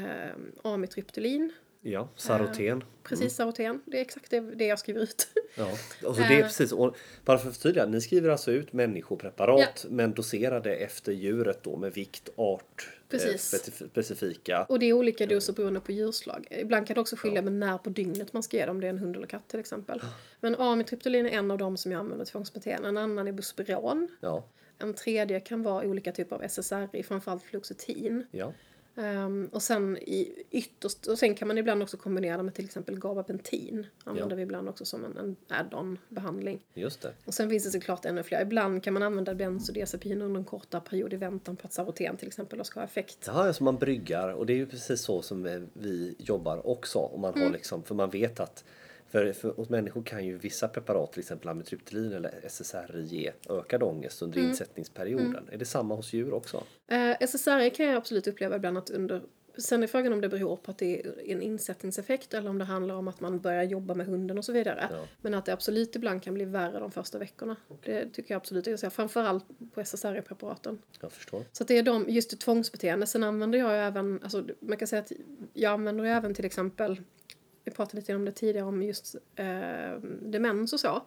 amitriptylin, 0.64 1.54
Ja, 1.82 2.10
Saroten. 2.16 2.84
precis 3.04 3.36
Saroten. 3.36 3.82
Det 3.86 3.98
är 3.98 4.02
exakt 4.02 4.32
det, 4.32 4.40
det 4.40 4.66
jag 4.66 4.80
skriver 4.80 5.02
ut. 5.02 5.28
Ja, 5.58 5.72
och 6.06 6.16
så 6.16 6.22
det 6.22 6.28
är 6.28 6.38
Eh. 6.40 6.44
precis. 6.44 6.72
Och 6.72 6.98
bara 7.26 7.38
för 7.38 7.50
att 7.50 7.56
förtydliga, 7.56 7.86
ni 7.86 8.02
skriver 8.02 8.30
alltså 8.30 8.52
ut 8.52 8.74
människopreparat 8.74 9.86
men 9.90 10.14
doserade 10.14 10.76
efter 10.76 11.12
djuret 11.12 11.64
då 11.64 11.78
med 11.78 11.94
vikt, 11.94 12.30
art, 12.36 12.88
eh, 12.90 13.10
Precis. 13.10 13.54
specif- 13.54 13.90
specifika. 13.90 14.64
Och 14.70 14.80
det 14.80 14.86
är 14.86 14.94
olika 14.94 15.26
doser 15.26 15.54
beroende 15.54 15.80
på 15.80 15.92
djurslag. 15.92 16.48
Ibland 16.52 16.88
kan 16.88 16.94
det 16.94 17.02
också 17.02 17.16
skilja 17.16 17.42
med 17.42 17.54
när 17.54 17.78
på 17.78 17.90
dygnet 17.90 18.34
man 18.34 18.44
ska 18.44 18.58
ge 18.58 18.66
dem, 18.66 18.82
det 18.82 18.88
är 18.88 18.90
en 18.90 18.98
hund 19.00 19.16
eller 19.16 19.28
katt 19.28 19.48
till 19.48 19.60
exempel. 19.60 20.02
Men 20.40 20.56
amitriptylin 20.56 21.26
är 21.26 21.30
en 21.32 21.52
av 21.52 21.58
dem 21.58 21.78
som 21.78 21.92
jag 21.92 22.00
använder 22.00 22.26
tvångsbeteende. 22.26 22.88
En 22.90 22.98
annan 22.98 23.28
är 23.28 23.32
buspiron. 23.32 24.08
Ja, 24.20 24.46
En 24.80 24.94
tredje 24.94 25.40
kan 25.40 25.64
vara 25.64 25.86
olika 25.88 26.12
typer 26.12 26.36
av 26.36 26.42
SSRI, 26.50 27.04
framförallt 27.04 27.44
fluoxetin. 27.44 28.26
ja, 28.32 28.54
Ehm, 29.00 29.50
och 29.52 29.62
sen 29.64 29.98
i 29.98 30.44
ytterst, 30.52 31.08
och 31.08 31.20
sen 31.20 31.36
kan 31.36 31.48
man 31.48 31.58
ibland 31.58 31.84
också 31.84 31.98
kombinera 31.98 32.44
med 32.44 32.54
till 32.54 32.66
exempel 32.66 33.00
gabapentin. 33.00 33.88
Använder 34.04 34.32
Ja. 34.32 34.36
vi 34.38 34.42
ibland 34.44 34.70
också 34.70 34.86
som 34.86 35.06
en, 35.06 35.18
en 35.18 35.36
add-on 35.48 35.98
behandling. 36.10 36.60
just 36.74 37.02
det. 37.02 37.14
Och 37.26 37.34
sen 37.34 37.50
finns 37.50 37.64
det 37.64 37.70
såklart 37.72 38.06
ännu 38.06 38.24
fler. 38.24 38.42
Ibland 38.42 38.84
kan 38.84 38.94
man 38.94 39.04
använda 39.04 39.36
bensodiazepin 39.36 40.22
under 40.22 40.40
en 40.40 40.46
kortare 40.46 40.82
period 40.82 41.14
i 41.14 41.18
väntan 41.18 41.56
på 41.56 41.68
att 41.68 41.74
Saroten 41.74 42.18
till 42.18 42.28
exempel 42.28 42.66
ska 42.66 42.80
ha 42.80 42.86
effekt. 42.86 43.24
Ja, 43.28 43.34
alltså 43.48 43.64
man 43.64 43.78
bryggar 43.78 44.30
och 44.30 44.46
det 44.46 44.54
är 44.54 44.58
ju 44.58 44.66
precis 44.66 45.02
så 45.02 45.22
som 45.22 45.68
vi 45.74 46.16
jobbar 46.20 46.68
också. 46.68 47.00
Och 47.00 47.20
man 47.20 47.34
Mm. 47.34 47.44
har 47.46 47.54
liksom, 47.54 47.84
för 47.84 47.96
man 47.96 48.10
vet 48.10 48.40
att 48.40 48.64
för, 49.10 49.34
för 49.34 49.50
hos 49.50 49.70
människor 49.70 50.04
kan 50.04 50.26
ju 50.26 50.38
vissa 50.38 50.68
preparat, 50.68 51.12
till 51.12 51.20
exempel 51.20 51.50
amitriptylin 51.50 52.14
eller 52.14 52.32
SSRI, 52.44 53.04
ge 53.04 53.32
ökad 53.50 53.84
ångest 53.84 54.22
under 54.22 54.38
Mm. 54.38 54.50
insättningsperioden. 54.50 55.50
Är 55.52 55.58
det 55.58 55.66
samma 55.66 55.96
hos 55.96 56.14
djur 56.14 56.34
också? 56.34 56.64
Eh, 56.88 57.16
SSRI 57.20 57.70
kan 57.70 57.86
jag 57.86 57.96
absolut 57.96 58.28
uppleva 58.28 58.56
ibland 58.56 58.78
att 58.78 58.90
under 58.90 59.22
Sen 59.60 59.84
är 59.84 59.88
frågan 59.88 60.14
om 60.14 60.22
det 60.22 60.30
beror 60.30 60.56
på 60.58 60.72
att 60.72 60.78
det 60.78 61.00
är 61.02 61.32
en 61.32 61.42
insättningseffekt 61.42 62.34
eller 62.34 62.50
om 62.50 62.58
det 62.58 62.66
handlar 62.66 62.96
om 62.96 63.08
att 63.08 63.20
man 63.20 63.40
börjar 63.40 63.64
jobba 63.64 63.94
med 63.94 64.06
hunden 64.06 64.38
och 64.38 64.46
så 64.46 64.52
vidare. 64.54 64.88
Ja. 64.92 65.04
Men 65.22 65.34
att 65.34 65.46
det 65.46 65.54
absolut 65.54 65.96
ibland 65.96 66.24
kan 66.24 66.34
bli 66.34 66.46
värre 66.46 66.80
de 66.80 66.92
första 66.92 67.18
veckorna. 67.18 67.56
Det 67.84 68.10
tycker 68.10 68.34
jag 68.34 68.38
absolut. 68.40 68.68
Jag 68.68 68.80
ser 68.80 68.90
framförallt 68.90 69.46
på 69.74 69.82
SSRI-preparaten. 69.82 70.82
Jag 71.02 71.12
förstår. 71.12 71.44
Så 71.52 71.64
att 71.64 71.68
det 71.68 71.78
är 71.78 71.84
de, 71.84 72.06
just 72.10 72.30
det 72.30 72.38
tvångsbeteende. 72.38 73.08
Sen 73.08 73.24
använder 73.24 73.60
jag 73.60 73.72
ju 73.72 73.78
även, 73.78 74.20
alltså 74.24 74.44
man 74.60 74.78
kan 74.78 74.88
säga 74.88 75.02
att 75.02 75.12
jag 75.54 75.72
använder 75.74 76.04
ju 76.04 76.10
även 76.10 76.34
till 76.34 76.46
exempel, 76.46 77.02
vi 77.68 77.72
pratade 77.72 77.98
lite 77.98 78.16
om 78.16 78.26
det 78.26 78.32
tidigare 78.32 78.68
om 78.68 78.84
just 78.84 79.16
eh, 79.36 80.00
demens 80.22 80.74
och 80.74 80.80
så. 80.80 81.02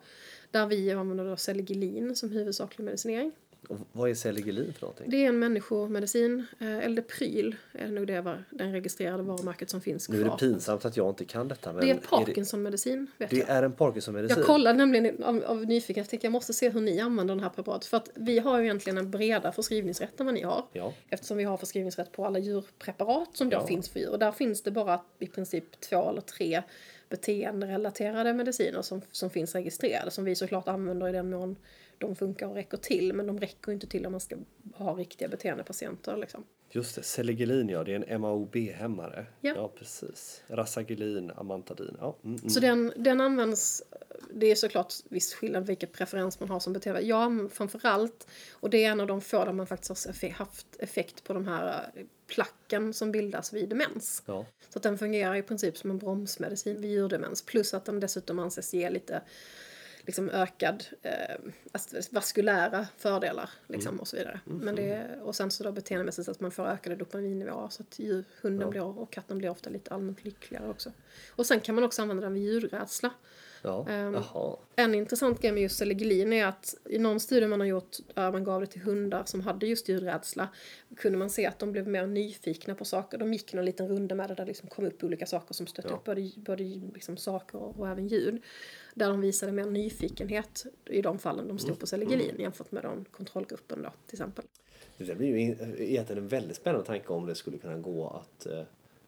Där 0.50 0.66
vi 0.66 0.92
använder 0.92 1.24
då 1.24 1.36
Celgilin 1.36 2.16
som 2.16 2.30
huvudsaklig 2.30 2.84
medicinering. 2.84 3.32
Och 3.70 3.78
vad 3.92 4.10
är 4.10 4.14
Celigelin 4.14 4.72
för 4.72 4.80
någonting? 4.80 5.10
Det 5.10 5.24
är 5.24 5.28
en 5.28 5.38
människomedicin, 5.38 6.46
eh, 6.60 6.78
Eldepryl 6.78 7.56
är 7.72 7.88
nog 7.88 8.06
det 8.06 8.20
var, 8.20 8.44
den 8.50 8.72
registrerade 8.72 9.22
varumärket 9.22 9.70
som 9.70 9.80
finns 9.80 10.06
kvar. 10.06 10.16
Nu 10.16 10.20
är 10.20 10.24
det 10.24 10.36
pinsamt 10.38 10.84
att 10.84 10.96
jag 10.96 11.08
inte 11.10 11.24
kan 11.24 11.48
detta. 11.48 11.72
Men 11.72 11.80
Det 11.84 11.90
är 11.90 11.96
Parkinson-medicin, 11.96 13.06
vet 13.18 13.30
det 13.30 13.36
jag. 13.36 13.48
är 13.48 13.62
en 13.62 13.72
Parkinson-medicin? 13.72 14.36
Jag 14.38 14.46
kollade 14.46 14.78
nämligen 14.78 15.24
av, 15.24 15.44
av 15.44 15.66
nyfikenhet, 15.66 16.10
tänkte 16.10 16.26
jag 16.26 16.32
måste 16.32 16.52
se 16.52 16.68
hur 16.68 16.80
ni 16.80 17.00
använder 17.00 17.34
den 17.34 17.42
här 17.44 17.50
preparatet. 17.50 17.88
För 17.88 17.96
att 17.96 18.10
vi 18.14 18.38
har 18.38 18.58
ju 18.58 18.64
egentligen 18.64 18.98
en 18.98 19.10
bredare 19.10 19.52
förskrivningsrätt 19.52 20.20
än 20.20 20.26
vad 20.26 20.34
ni 20.34 20.42
har. 20.42 20.64
Ja. 20.72 20.92
Eftersom 21.08 21.36
vi 21.36 21.44
har 21.44 21.56
förskrivningsrätt 21.56 22.12
på 22.12 22.26
alla 22.26 22.38
djurpreparat 22.38 23.36
som 23.36 23.50
då 23.50 23.56
Ja. 23.56 23.66
finns 23.66 23.88
för 23.88 24.00
djur. 24.00 24.10
Och 24.10 24.18
där 24.18 24.32
finns 24.32 24.62
det 24.62 24.70
bara 24.70 25.00
i 25.18 25.26
princip 25.26 25.80
två 25.80 26.10
eller 26.10 26.20
tre 26.20 26.62
beteenderelaterade 27.08 28.32
mediciner 28.34 28.82
som, 28.82 29.00
som 29.12 29.30
finns 29.30 29.54
registrerade. 29.54 30.10
Som 30.10 30.24
vi 30.24 30.34
såklart 30.34 30.68
använder 30.68 31.08
i 31.08 31.12
den 31.12 31.30
mån 31.30 31.56
de 32.00 32.16
funkar 32.16 32.46
och 32.46 32.54
räcker 32.54 32.76
till. 32.76 33.12
Men 33.12 33.26
de 33.26 33.40
räcker 33.40 33.72
inte 33.72 33.86
till 33.86 34.06
om 34.06 34.12
man 34.12 34.20
ska 34.20 34.36
ha 34.74 34.94
riktiga 34.94 35.28
beteendepatienter. 35.28 36.16
Liksom. 36.16 36.44
Just 36.72 36.96
det, 36.96 37.02
Celigelin 37.02 37.68
ja, 37.68 37.84
det 37.84 37.94
är 37.94 38.04
en 38.08 38.20
MAOB-hämmare. 38.20 39.26
Ja. 39.40 39.72
precis. 39.78 40.42
Rasagilin, 40.48 41.30
Amantadin. 41.36 41.96
Ja, 42.00 42.16
mm, 42.24 42.36
mm. 42.36 42.50
Så 42.50 42.60
den, 42.60 42.92
den 42.96 43.20
används, 43.20 43.82
det 44.34 44.46
är 44.46 44.54
såklart 44.54 44.94
viss 45.08 45.34
skillnad 45.34 45.66
vilken 45.66 45.88
preferens 45.88 46.40
man 46.40 46.48
har 46.48 46.60
som 46.60 46.72
beteende. 46.72 47.14
Använder 47.14 47.54
framförallt, 47.54 48.26
och 48.52 48.70
det 48.70 48.84
är 48.84 48.90
en 48.90 49.00
av 49.00 49.06
de 49.06 49.20
få 49.20 49.44
där 49.44 49.52
man 49.52 49.66
faktiskt 49.66 50.06
har 50.06 50.30
haft 50.30 50.66
effekt 50.78 51.24
på 51.24 51.32
de 51.32 51.46
här 51.46 51.90
eh, 51.94 52.04
placken 52.26 52.94
som 52.94 53.12
bildas 53.12 53.52
vid 53.52 53.68
demens. 53.68 54.22
ja. 54.26 54.46
Så 54.68 54.78
att 54.78 54.82
den 54.82 54.98
fungerar 54.98 55.34
i 55.34 55.42
princip 55.42 55.76
som 55.76 55.90
en 55.90 55.98
bromsmedicin 55.98 56.80
vid 56.80 56.90
djurdemens. 56.90 57.42
Plus 57.42 57.74
att 57.74 57.84
den 57.84 58.00
dessutom 58.00 58.38
anses 58.38 58.74
ge 58.74 58.90
lite 58.90 59.22
liksom 60.06 60.30
ökad 60.30 60.84
eh, 61.02 61.36
ast- 61.72 62.12
vaskulära 62.12 62.86
fördelar 62.96 63.50
liksom, 63.66 64.00
och 64.00 64.08
så 64.08 64.16
vidare. 64.16 64.40
Men 64.44 64.74
det, 64.74 65.18
och 65.22 65.36
sen 65.36 65.50
så 65.50 65.64
då 65.64 65.72
beteendemässigt 65.72 66.28
att 66.28 66.40
man 66.40 66.50
får 66.50 66.66
ökade 66.66 66.96
dopaminnivåer 66.96 67.68
så 67.68 67.82
att 67.82 67.98
djur, 67.98 68.24
hunden 68.42 68.60
Ja. 68.66 68.70
blir, 68.70 68.82
och 68.82 69.12
katten 69.12 69.38
blir 69.38 69.50
ofta 69.50 69.70
lite 69.70 69.94
allmänt 69.94 70.24
lyckligare 70.24 70.68
också. 70.68 70.92
Och 71.30 71.46
sen 71.46 71.60
kan 71.60 71.74
man 71.74 71.84
också 71.84 72.02
använda 72.02 72.22
den 72.22 72.34
vid 72.34 72.42
ljudrädsla. 72.42 73.10
Ja. 73.62 73.86
Ehm. 73.88 74.16
En 74.76 74.94
intressant 74.94 75.40
grej 75.40 75.52
med 75.52 75.62
just 75.62 75.76
Celigelin 75.78 76.32
är 76.32 76.46
att 76.46 76.74
i 76.88 76.98
någon 76.98 77.20
studie 77.20 77.46
man 77.46 77.60
har 77.60 77.66
gjort 77.66 77.96
där 78.14 78.32
man 78.32 78.44
gav 78.44 78.60
det 78.60 78.66
till 78.66 78.80
hundar 78.82 79.22
som 79.24 79.40
hade 79.40 79.66
just 79.66 79.88
ljudrädsla 79.88 80.48
kunde 80.96 81.18
man 81.18 81.30
se 81.30 81.46
att 81.46 81.58
de 81.58 81.72
blev 81.72 81.88
mer 81.88 82.06
nyfikna 82.06 82.74
på 82.74 82.84
saker. 82.84 83.18
De 83.18 83.32
gick 83.32 83.52
någon 83.52 83.64
liten 83.64 83.88
runda 83.88 84.14
med 84.14 84.30
det 84.30 84.34
där 84.34 84.44
det 84.44 84.48
liksom 84.48 84.68
kom 84.68 84.84
upp 84.86 85.04
olika 85.04 85.26
saker 85.26 85.54
som 85.54 85.66
stötte 85.66 85.88
Ja. 85.88 85.94
upp 85.94 86.04
både, 86.04 86.30
både 86.36 86.62
liksom 86.94 87.16
saker 87.16 87.58
och, 87.58 87.78
och 87.80 87.88
även 87.88 88.08
ljud. 88.08 88.42
Där 88.94 89.08
de 89.10 89.20
visade 89.20 89.52
mer 89.52 89.64
nyfikenhet 89.66 90.66
i 90.86 91.02
de 91.02 91.18
fallen 91.18 91.48
de 91.48 91.58
stod 91.58 91.78
på 91.78 91.86
Celigelin 91.86 92.34
jämfört 92.38 92.72
med 92.72 92.82
den 92.82 93.04
kontrollgruppen 93.10 93.82
då 93.82 93.90
till 94.06 94.14
exempel. 94.16 94.44
Det 94.96 95.14
blir 95.14 95.28
ju 95.28 95.40
egentligen 95.78 96.22
en 96.22 96.28
väldigt 96.28 96.56
spännande 96.56 96.86
tanke 96.86 97.08
om 97.12 97.26
det 97.26 97.34
skulle 97.34 97.58
kunna 97.58 97.78
gå 97.78 98.08
att, 98.08 98.46
eh, 98.46 98.62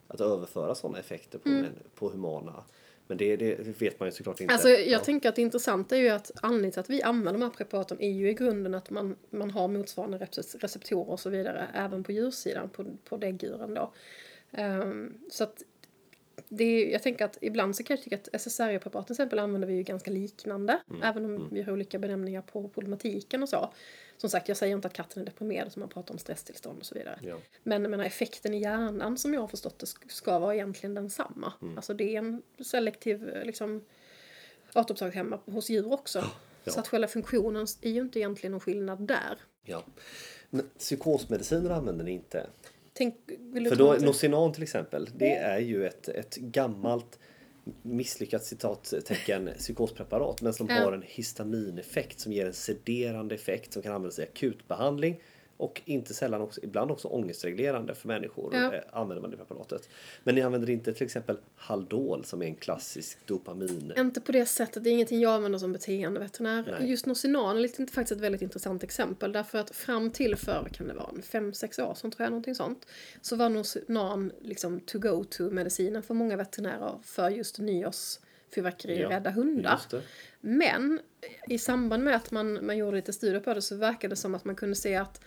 att 0.08 0.20
överföra 0.20 0.74
sådana 0.74 0.98
effekter 0.98 1.38
på, 1.38 1.48
män- 1.48 1.72
på 1.94 2.08
humana. 2.08 2.64
Men 3.12 3.18
det, 3.18 3.36
det 3.36 3.82
vet 3.82 4.00
man 4.00 4.08
ju 4.08 4.12
såklart 4.12 4.40
inte. 4.40 4.44
Mm. 4.44 4.54
Alltså 4.54 4.68
jag 4.68 4.86
ja. 4.86 4.98
tänker 4.98 5.28
att 5.28 5.36
det 5.36 5.42
intressanta 5.42 5.96
är 5.96 6.00
ju 6.00 6.08
att 6.08 6.30
anledningen 6.42 6.72
till 6.72 6.80
att 6.80 6.90
vi 6.90 7.02
använder 7.02 7.40
de 7.40 7.42
här 7.42 7.50
preparaten 7.50 8.00
är 8.00 8.10
ju 8.10 8.30
i 8.30 8.34
grunden 8.34 8.74
att 8.74 8.90
man, 8.90 9.16
man 9.30 9.50
har 9.50 9.68
motsvarande 9.68 10.18
recept- 10.18 10.58
receptorer 10.60 11.10
och 11.10 11.20
så 11.20 11.30
vidare 11.30 11.68
även 11.74 12.04
på 12.04 12.12
djursidan, 12.12 12.68
på, 12.68 12.84
på 13.04 13.16
däggdjuren 13.16 13.74
då. 13.74 13.92
Ehm, 14.52 15.14
så 15.30 15.44
att 15.44 15.62
det 16.48 16.64
är, 16.64 16.92
jag 16.92 17.02
tänker 17.02 17.24
att 17.24 17.38
ibland 17.40 17.76
så 17.76 17.82
kan 17.82 17.96
jag 17.96 18.04
tycka 18.04 18.16
att 18.16 18.28
SSRI-preparat 18.32 19.06
till 19.06 19.14
exempel 19.14 19.38
använder 19.38 19.68
vi 19.68 19.74
ju 19.74 19.82
ganska 19.82 20.10
liknande. 20.10 20.80
Mm. 20.90 21.02
Även 21.02 21.24
om 21.24 21.48
vi 21.50 21.62
har 21.62 21.72
olika 21.72 21.98
benämningar 21.98 22.42
på 22.42 22.68
problematiken 22.68 23.42
och 23.42 23.48
så. 23.48 23.72
Som 24.16 24.30
sagt, 24.30 24.48
jag 24.48 24.56
säger 24.56 24.74
inte 24.76 24.88
att 24.88 24.94
katten 24.94 25.22
är 25.22 25.26
deprimerad 25.26 25.72
som 25.72 25.80
man 25.80 25.88
pratar 25.88 26.14
om 26.14 26.18
stresstillstånd 26.18 26.78
och 26.78 26.86
så 26.86 26.94
vidare. 26.94 27.18
Ja. 27.22 27.36
Men 27.62 27.82
menar, 27.90 28.04
effekten 28.04 28.54
i 28.54 28.58
hjärnan 28.60 29.18
som 29.18 29.34
jag 29.34 29.40
har 29.40 29.48
förstått 29.48 29.78
det 29.78 29.86
sk- 29.86 30.08
ska 30.08 30.38
vara 30.38 30.54
egentligen 30.54 30.94
densamma. 30.94 31.52
Mm. 31.62 31.76
Alltså 31.76 31.94
det 31.94 32.14
är 32.14 32.18
en 32.18 32.42
selektiv 32.64 33.30
liksom, 33.44 33.84
återupptagshämma 34.74 35.38
hos 35.46 35.70
djur 35.70 35.92
också. 35.92 36.18
ja. 36.64 36.72
Så 36.72 36.80
att 36.80 36.88
själva 36.88 37.08
funktionen 37.08 37.66
är 37.80 37.90
ju 37.90 38.00
inte 38.00 38.18
egentligen 38.18 38.50
någon 38.52 38.60
skillnad 38.60 39.00
där. 39.06 39.38
Ja. 39.64 39.84
Men 40.50 40.70
psykosmediciner 40.78 41.70
använder 41.70 42.04
ni 42.04 42.10
inte? 42.10 42.46
Tänk, 42.92 43.14
För 43.68 43.76
då, 43.76 43.92
Nocinan 43.92 44.52
till 44.52 44.62
exempel, 44.62 45.08
det 45.16 45.36
är 45.36 45.58
ju 45.58 45.86
ett, 45.86 46.08
ett 46.08 46.36
gammalt 46.36 47.18
misslyckat 47.82 48.44
citattecken 48.44 49.50
psykospreparat 49.58 50.42
men 50.42 50.54
som 50.54 50.68
har 50.68 50.92
en 50.92 51.02
histamineffekt 51.06 52.20
som 52.20 52.32
ger 52.32 52.46
en 52.46 52.52
sederande 52.52 53.34
effekt 53.34 53.72
som 53.72 53.82
kan 53.82 53.92
användas 53.92 54.18
i 54.18 54.22
akutbehandling 54.22 55.20
och 55.62 55.82
inte 55.84 56.14
sällan 56.14 56.40
också, 56.40 56.60
ibland 56.62 56.90
också 56.90 57.08
ångestreglerande 57.08 57.94
för 57.94 58.08
människor 58.08 58.54
Ja. 58.54 58.74
eh, 58.74 58.80
använder 58.92 59.22
man 59.22 59.30
det 59.30 59.36
preparatet. 59.36 59.88
Men 60.24 60.34
ni 60.34 60.40
använder 60.40 60.70
inte 60.70 60.92
till 60.92 61.04
exempel 61.04 61.36
Haldol 61.56 62.24
som 62.24 62.42
är 62.42 62.46
en 62.46 62.54
klassisk 62.54 63.18
dopamin. 63.26 63.92
Inte 63.96 64.20
på 64.20 64.32
det 64.32 64.46
sättet, 64.46 64.84
det 64.84 64.90
är 64.90 64.92
ingenting 64.92 65.20
jag 65.20 65.32
använder 65.34 65.58
som 65.58 65.72
beteendeveterinär. 65.72 66.76
Nej. 66.80 66.90
Just 66.90 67.06
Nocinan 67.06 67.56
är 67.56 67.86
faktiskt 67.92 68.12
ett 68.12 68.20
väldigt 68.20 68.42
intressant 68.42 68.82
exempel 68.82 69.32
därför 69.32 69.58
att 69.58 69.70
fram 69.76 70.10
till 70.10 70.36
för, 70.36 70.68
kan 70.72 70.88
det 70.88 70.94
vara, 70.94 71.10
en 71.14 71.22
fem, 71.22 71.52
sex 71.54 71.78
år 71.78 71.94
sedan 71.94 72.10
tror 72.10 72.24
jag, 72.24 72.30
någonting 72.30 72.54
sånt. 72.54 72.86
Så 73.20 73.36
var 73.36 73.48
Nocinan 73.48 74.32
liksom 74.40 74.80
to 74.80 74.98
go 74.98 75.24
to 75.24 75.50
medicinen 75.50 76.02
för 76.02 76.14
många 76.14 76.36
veterinärer 76.36 76.98
för 77.02 77.30
just 77.30 77.58
nyårsfyrverkeri 77.58 79.00
Ja, 79.00 79.10
rädda 79.10 79.30
hundar. 79.30 79.80
Men 80.40 81.00
i 81.48 81.58
samband 81.58 82.04
med 82.04 82.16
att 82.16 82.30
man, 82.30 82.66
man 82.66 82.76
gjorde 82.76 82.96
lite 82.96 83.12
studier 83.12 83.40
på 83.40 83.54
det 83.54 83.62
så 83.62 83.76
verkade 83.76 84.12
det 84.12 84.16
som 84.16 84.34
att 84.34 84.44
man 84.44 84.56
kunde 84.56 84.76
se 84.76 84.96
att 84.96 85.20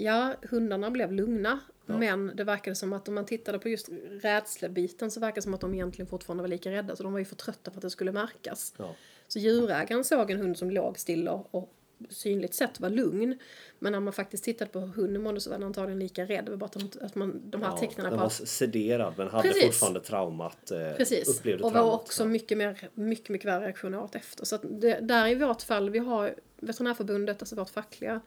ja, 0.00 0.34
hundarna 0.50 0.90
blev 0.90 1.12
lugna. 1.12 1.60
Men 1.86 2.32
det 2.34 2.44
verkade 2.44 2.76
som 2.76 2.92
att 2.92 3.08
om 3.08 3.14
man 3.14 3.26
tittade 3.26 3.58
på 3.58 3.68
just 3.68 3.88
rädslebiten 4.10 5.10
så 5.10 5.20
verkade 5.20 5.38
det 5.38 5.42
som 5.42 5.54
att 5.54 5.60
de 5.60 5.74
egentligen 5.74 6.06
fortfarande 6.06 6.42
var 6.42 6.48
lika 6.48 6.70
rädda. 6.70 6.96
Så 6.96 7.02
de 7.02 7.12
var 7.12 7.18
ju 7.18 7.24
för 7.24 7.36
trötta 7.36 7.70
för 7.70 7.78
att 7.78 7.82
det 7.82 7.90
skulle 7.90 8.12
märkas. 8.12 8.74
Ja. 8.78 8.94
Så 9.28 9.38
djurägaren 9.38 10.04
såg 10.04 10.30
en 10.30 10.38
hund 10.40 10.58
som 10.58 10.70
låg 10.70 10.98
still 10.98 11.28
och, 11.28 11.72
synligt 12.08 12.54
sett 12.54 12.80
var 12.80 12.90
lugn. 12.90 13.38
Men 13.78 13.92
när 13.92 14.00
man 14.00 14.12
faktiskt 14.12 14.44
tittade 14.44 14.70
på 14.70 14.80
hur 14.80 14.86
hunden 14.86 15.22
mådde 15.22 15.40
så 15.40 15.50
var 15.50 15.58
den 15.58 15.66
antagligen 15.66 15.98
lika 15.98 16.24
rädd. 16.24 16.44
Det 16.44 16.50
var 16.50 16.58
bara 16.58 16.70
att, 17.00 17.14
man, 17.14 17.50
de 17.50 17.62
här 17.62 17.70
Ja, 17.70 17.76
tecknen 17.76 18.04
den 18.04 18.12
på 18.12 18.18
var 18.18 18.26
att 18.26 18.32
sederad 18.48 19.14
men 19.16 19.28
hade 19.28 19.48
Precis. 19.48 19.64
fortfarande 19.64 20.00
traumat. 20.00 20.70
Eh, 20.70 20.92
Precis, 20.96 21.38
upplevde 21.38 21.64
och 21.64 21.72
var 21.72 21.80
traumat. 21.80 22.00
också 22.00 22.24
mycket 22.24 22.58
mer, 22.58 22.88
mycket, 22.94 23.28
mycket 23.28 23.46
värre 23.46 23.64
reaktioner 23.64 24.02
åt 24.02 24.14
efter. 24.14 24.44
Så 24.44 24.54
att 24.54 24.62
det, 24.64 25.00
där 25.00 25.28
i 25.28 25.34
vårt 25.34 25.62
fall, 25.62 25.90
vi 25.90 25.98
har 25.98 26.34
Veterinärförbundet, 26.60 27.42
alltså 27.42 27.56
vårt 27.56 27.70
fackliga 27.70 28.20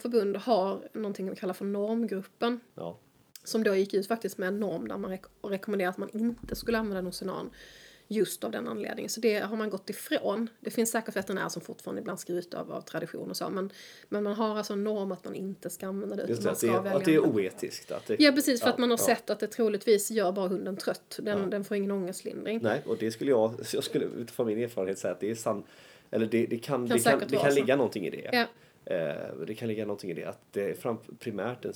förbund, 0.00 0.36
har 0.36 0.88
någonting 0.92 1.30
vi 1.30 1.36
kallar 1.36 1.54
för 1.54 1.64
normgruppen. 1.64 2.60
Ja. 2.74 2.98
Som 3.44 3.62
då 3.64 3.74
gick 3.74 3.94
ut 3.94 4.06
faktiskt 4.08 4.38
med 4.38 4.48
en 4.48 4.60
norm 4.60 4.88
där 4.88 4.96
man 4.98 5.10
rek- 5.12 5.48
rekommenderade 5.50 5.90
att 5.90 5.98
man 5.98 6.08
inte 6.12 6.56
skulle 6.56 6.78
använda 6.78 7.00
Nocinan. 7.00 7.50
Just 8.08 8.44
av 8.44 8.50
den 8.50 8.68
anledningen. 8.68 9.08
Så 9.08 9.20
det 9.20 9.38
har 9.38 9.56
man 9.56 9.70
gått 9.70 9.90
ifrån. 9.90 10.48
Det 10.60 10.70
finns 10.70 10.90
säkert 10.90 11.16
veterinärer 11.16 11.48
som 11.48 11.62
fortfarande 11.62 12.00
ibland 12.00 12.20
skriver 12.20 12.40
ut 12.40 12.54
av, 12.54 12.80
tradition 12.80 13.30
och 13.30 13.36
så. 13.36 13.50
Men, 13.50 13.70
men 14.08 14.22
man 14.24 14.32
har 14.32 14.56
alltså 14.56 14.72
en 14.72 14.84
norm 14.84 15.12
att 15.12 15.24
man 15.24 15.34
inte 15.34 15.70
ska 15.70 15.86
använda 15.86 16.16
det. 16.16 16.26
Just 16.28 16.40
utan 16.40 16.54
det, 16.60 16.66
man 16.66 16.76
att, 16.76 16.84
det 16.84 16.90
ska 16.90 16.90
är, 16.90 16.96
att 16.96 17.04
det 17.04 17.14
är 17.14 17.18
oetiskt. 17.20 17.90
Att 17.92 18.06
det, 18.06 18.16
Ja 18.20 18.32
precis, 18.32 18.60
för 18.60 18.68
Ja, 18.68 18.72
att 18.72 18.78
man 18.78 18.90
har 18.90 18.98
ja. 18.98 19.04
sett 19.04 19.30
att 19.30 19.40
det 19.40 19.46
troligtvis 19.46 20.10
gör 20.10 20.32
bara 20.32 20.48
hunden 20.48 20.76
trött. 20.76 21.18
Den, 21.22 21.38
Ja. 21.38 21.46
den 21.46 21.64
får 21.64 21.76
ingen 21.76 21.90
ångestlindring. 21.90 22.60
Nej, 22.62 22.82
och 22.86 22.96
det 23.00 23.10
skulle 23.10 23.30
jag, 23.30 23.54
jag 23.74 23.84
skulle 23.84 24.04
utifrån 24.04 24.46
min 24.46 24.58
erfarenhet 24.58 24.98
säga 24.98 25.12
att 25.12 25.20
det 25.20 25.30
är 25.30 25.34
sant. 25.34 25.66
Eller 26.10 26.26
det, 26.26 26.46
det 26.46 26.58
kan, 26.58 26.86
det 26.88 26.98
kan, 26.98 27.18
det 27.28 27.36
kan 27.36 27.50
så. 27.52 27.60
ligga 27.60 27.76
någonting 27.76 28.06
i 28.06 28.10
det. 28.10 28.30
Ja. 28.32 28.46
Eh, 28.86 29.34
det 29.46 29.54
kan 29.54 29.68
ligga 29.68 29.84
någonting 29.84 30.10
i 30.10 30.14
det. 30.14 30.24
Att 30.24 30.40
det 30.52 30.70
är 30.70 30.74
fram, 30.74 30.98
primärt 31.18 31.64
en 31.64 31.74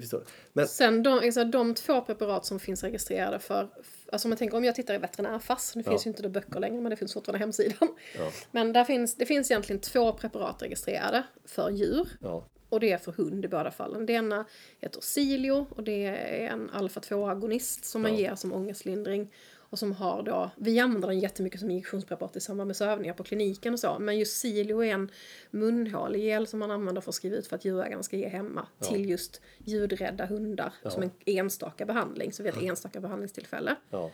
förstår 0.00 0.18
du? 0.18 0.24
Men 0.52 0.68
Sen 0.68 1.02
de, 1.02 1.18
alltså, 1.18 1.44
de 1.44 1.74
två 1.74 2.00
preparat 2.00 2.44
som 2.46 2.60
finns 2.60 2.82
registrerade 2.84 3.38
för, 3.38 3.68
alltså 4.12 4.28
om 4.28 4.32
jag 4.32 4.38
tänker 4.38 4.56
om 4.56 4.64
jag 4.64 4.74
tittar 4.74 4.94
i 4.94 4.98
veterinärfass, 4.98 5.76
nu 5.76 5.82
Ja. 5.86 5.90
finns 5.90 6.06
ju 6.06 6.10
inte 6.10 6.22
det 6.22 6.28
böcker 6.28 6.60
längre 6.60 6.80
men 6.80 6.90
det 6.90 6.96
finns 6.96 7.14
fortfarande 7.14 7.38
hemsidan. 7.38 7.88
Ja. 8.18 8.30
Men 8.50 8.72
där 8.72 8.84
finns, 8.84 9.14
det 9.14 9.26
finns 9.26 9.50
egentligen 9.50 9.80
två 9.80 10.12
preparat 10.12 10.62
registrerade 10.62 11.22
för 11.44 11.70
djur. 11.70 12.08
ja, 12.20 12.44
Och 12.68 12.80
det 12.80 12.92
är 12.92 12.98
för 12.98 13.12
hund 13.12 13.44
i 13.44 13.48
båda 13.48 13.70
fallen. 13.70 14.06
Det 14.06 14.12
ena 14.12 14.44
heter 14.80 15.00
Silio 15.00 15.66
och 15.70 15.82
det 15.82 16.06
är 16.06 16.48
en 16.48 16.70
alfa-2-agonist 16.70 17.84
som 17.84 18.02
man 18.02 18.16
ger 18.16 18.34
som 18.34 18.52
ångestlindring. 18.52 19.32
Och 19.70 19.78
som 19.78 19.92
har 19.92 20.22
då, 20.22 20.50
vi 20.56 20.78
använder 20.80 21.08
den 21.08 21.18
jättemycket 21.18 21.60
som 21.60 21.70
injektionspreparat 21.70 22.36
i 22.36 22.40
samband 22.40 22.66
med 22.66 22.76
sövningar 22.76 23.14
på 23.14 23.24
kliniken 23.24 23.72
och 23.72 23.80
så. 23.80 23.98
Men 23.98 24.18
just 24.18 24.36
Silio 24.40 24.84
är 24.84 24.94
en 24.94 25.10
munhålegel 25.50 26.46
som 26.46 26.58
man 26.58 26.70
använder 26.70 27.00
för 27.00 27.10
att 27.10 27.14
skriva 27.14 27.36
ut 27.36 27.46
för 27.46 27.56
att 27.56 27.64
djurägaren 27.64 28.02
ska 28.02 28.16
ge 28.16 28.28
hemma. 28.28 28.66
Till 28.80 29.10
just 29.10 29.40
ljudrädda 29.58 30.26
hundar. 30.26 30.72
Som 30.88 31.02
en 31.02 31.10
enstaka 31.26 31.86
behandling, 31.86 32.32
så 32.32 32.42
vid 32.42 32.52
ett 32.52 32.62
enstaka 32.62 33.00
behandlingstillfälle. 33.00 33.76
ja, 33.90 34.10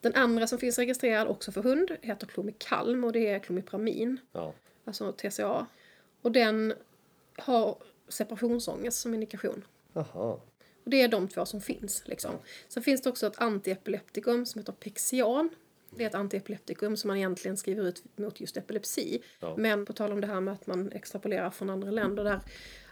Den 0.00 0.14
andra 0.14 0.46
som 0.46 0.58
finns 0.58 0.78
registrerad 0.78 1.28
också 1.28 1.52
för 1.52 1.62
hund 1.62 1.90
heter 2.02 2.26
Clomikalm 2.26 3.04
och 3.04 3.12
det 3.12 3.26
är 3.26 3.38
klomipramin 3.38 4.20
ja, 4.32 4.54
alltså 4.84 5.12
TCA. 5.12 5.66
Och 6.22 6.32
den 6.32 6.74
har 7.36 7.76
separationsångest 8.08 9.00
som 9.00 9.14
indikation. 9.14 9.64
Jaha. 9.92 10.38
Och 10.88 10.92
det 10.92 11.02
är 11.02 11.08
de 11.08 11.28
två 11.28 11.46
som 11.46 11.60
finns. 11.60 12.02
Liksom. 12.06 12.34
Sen 12.68 12.82
finns 12.82 13.02
det 13.02 13.10
också 13.10 13.26
ett 13.26 13.40
antiepileptikum 13.40 14.46
som 14.46 14.58
heter 14.58 14.72
Pexian. 14.72 15.50
Det 15.90 16.04
är 16.04 16.08
ett 16.08 16.14
antiepileptikum 16.14 16.96
som 16.96 17.08
man 17.08 17.16
egentligen 17.16 17.56
skriver 17.56 17.84
ut 17.84 18.02
mot 18.16 18.40
just 18.40 18.56
epilepsi. 18.56 19.22
Ja. 19.40 19.56
Men 19.58 19.86
på 19.86 19.92
tal 19.92 20.12
om 20.12 20.20
det 20.20 20.26
här 20.26 20.40
med 20.40 20.54
att 20.54 20.66
man 20.66 20.92
extrapolerar 20.92 21.50
från 21.50 21.70
andra 21.70 21.90
länder 21.90 22.24
där 22.24 22.40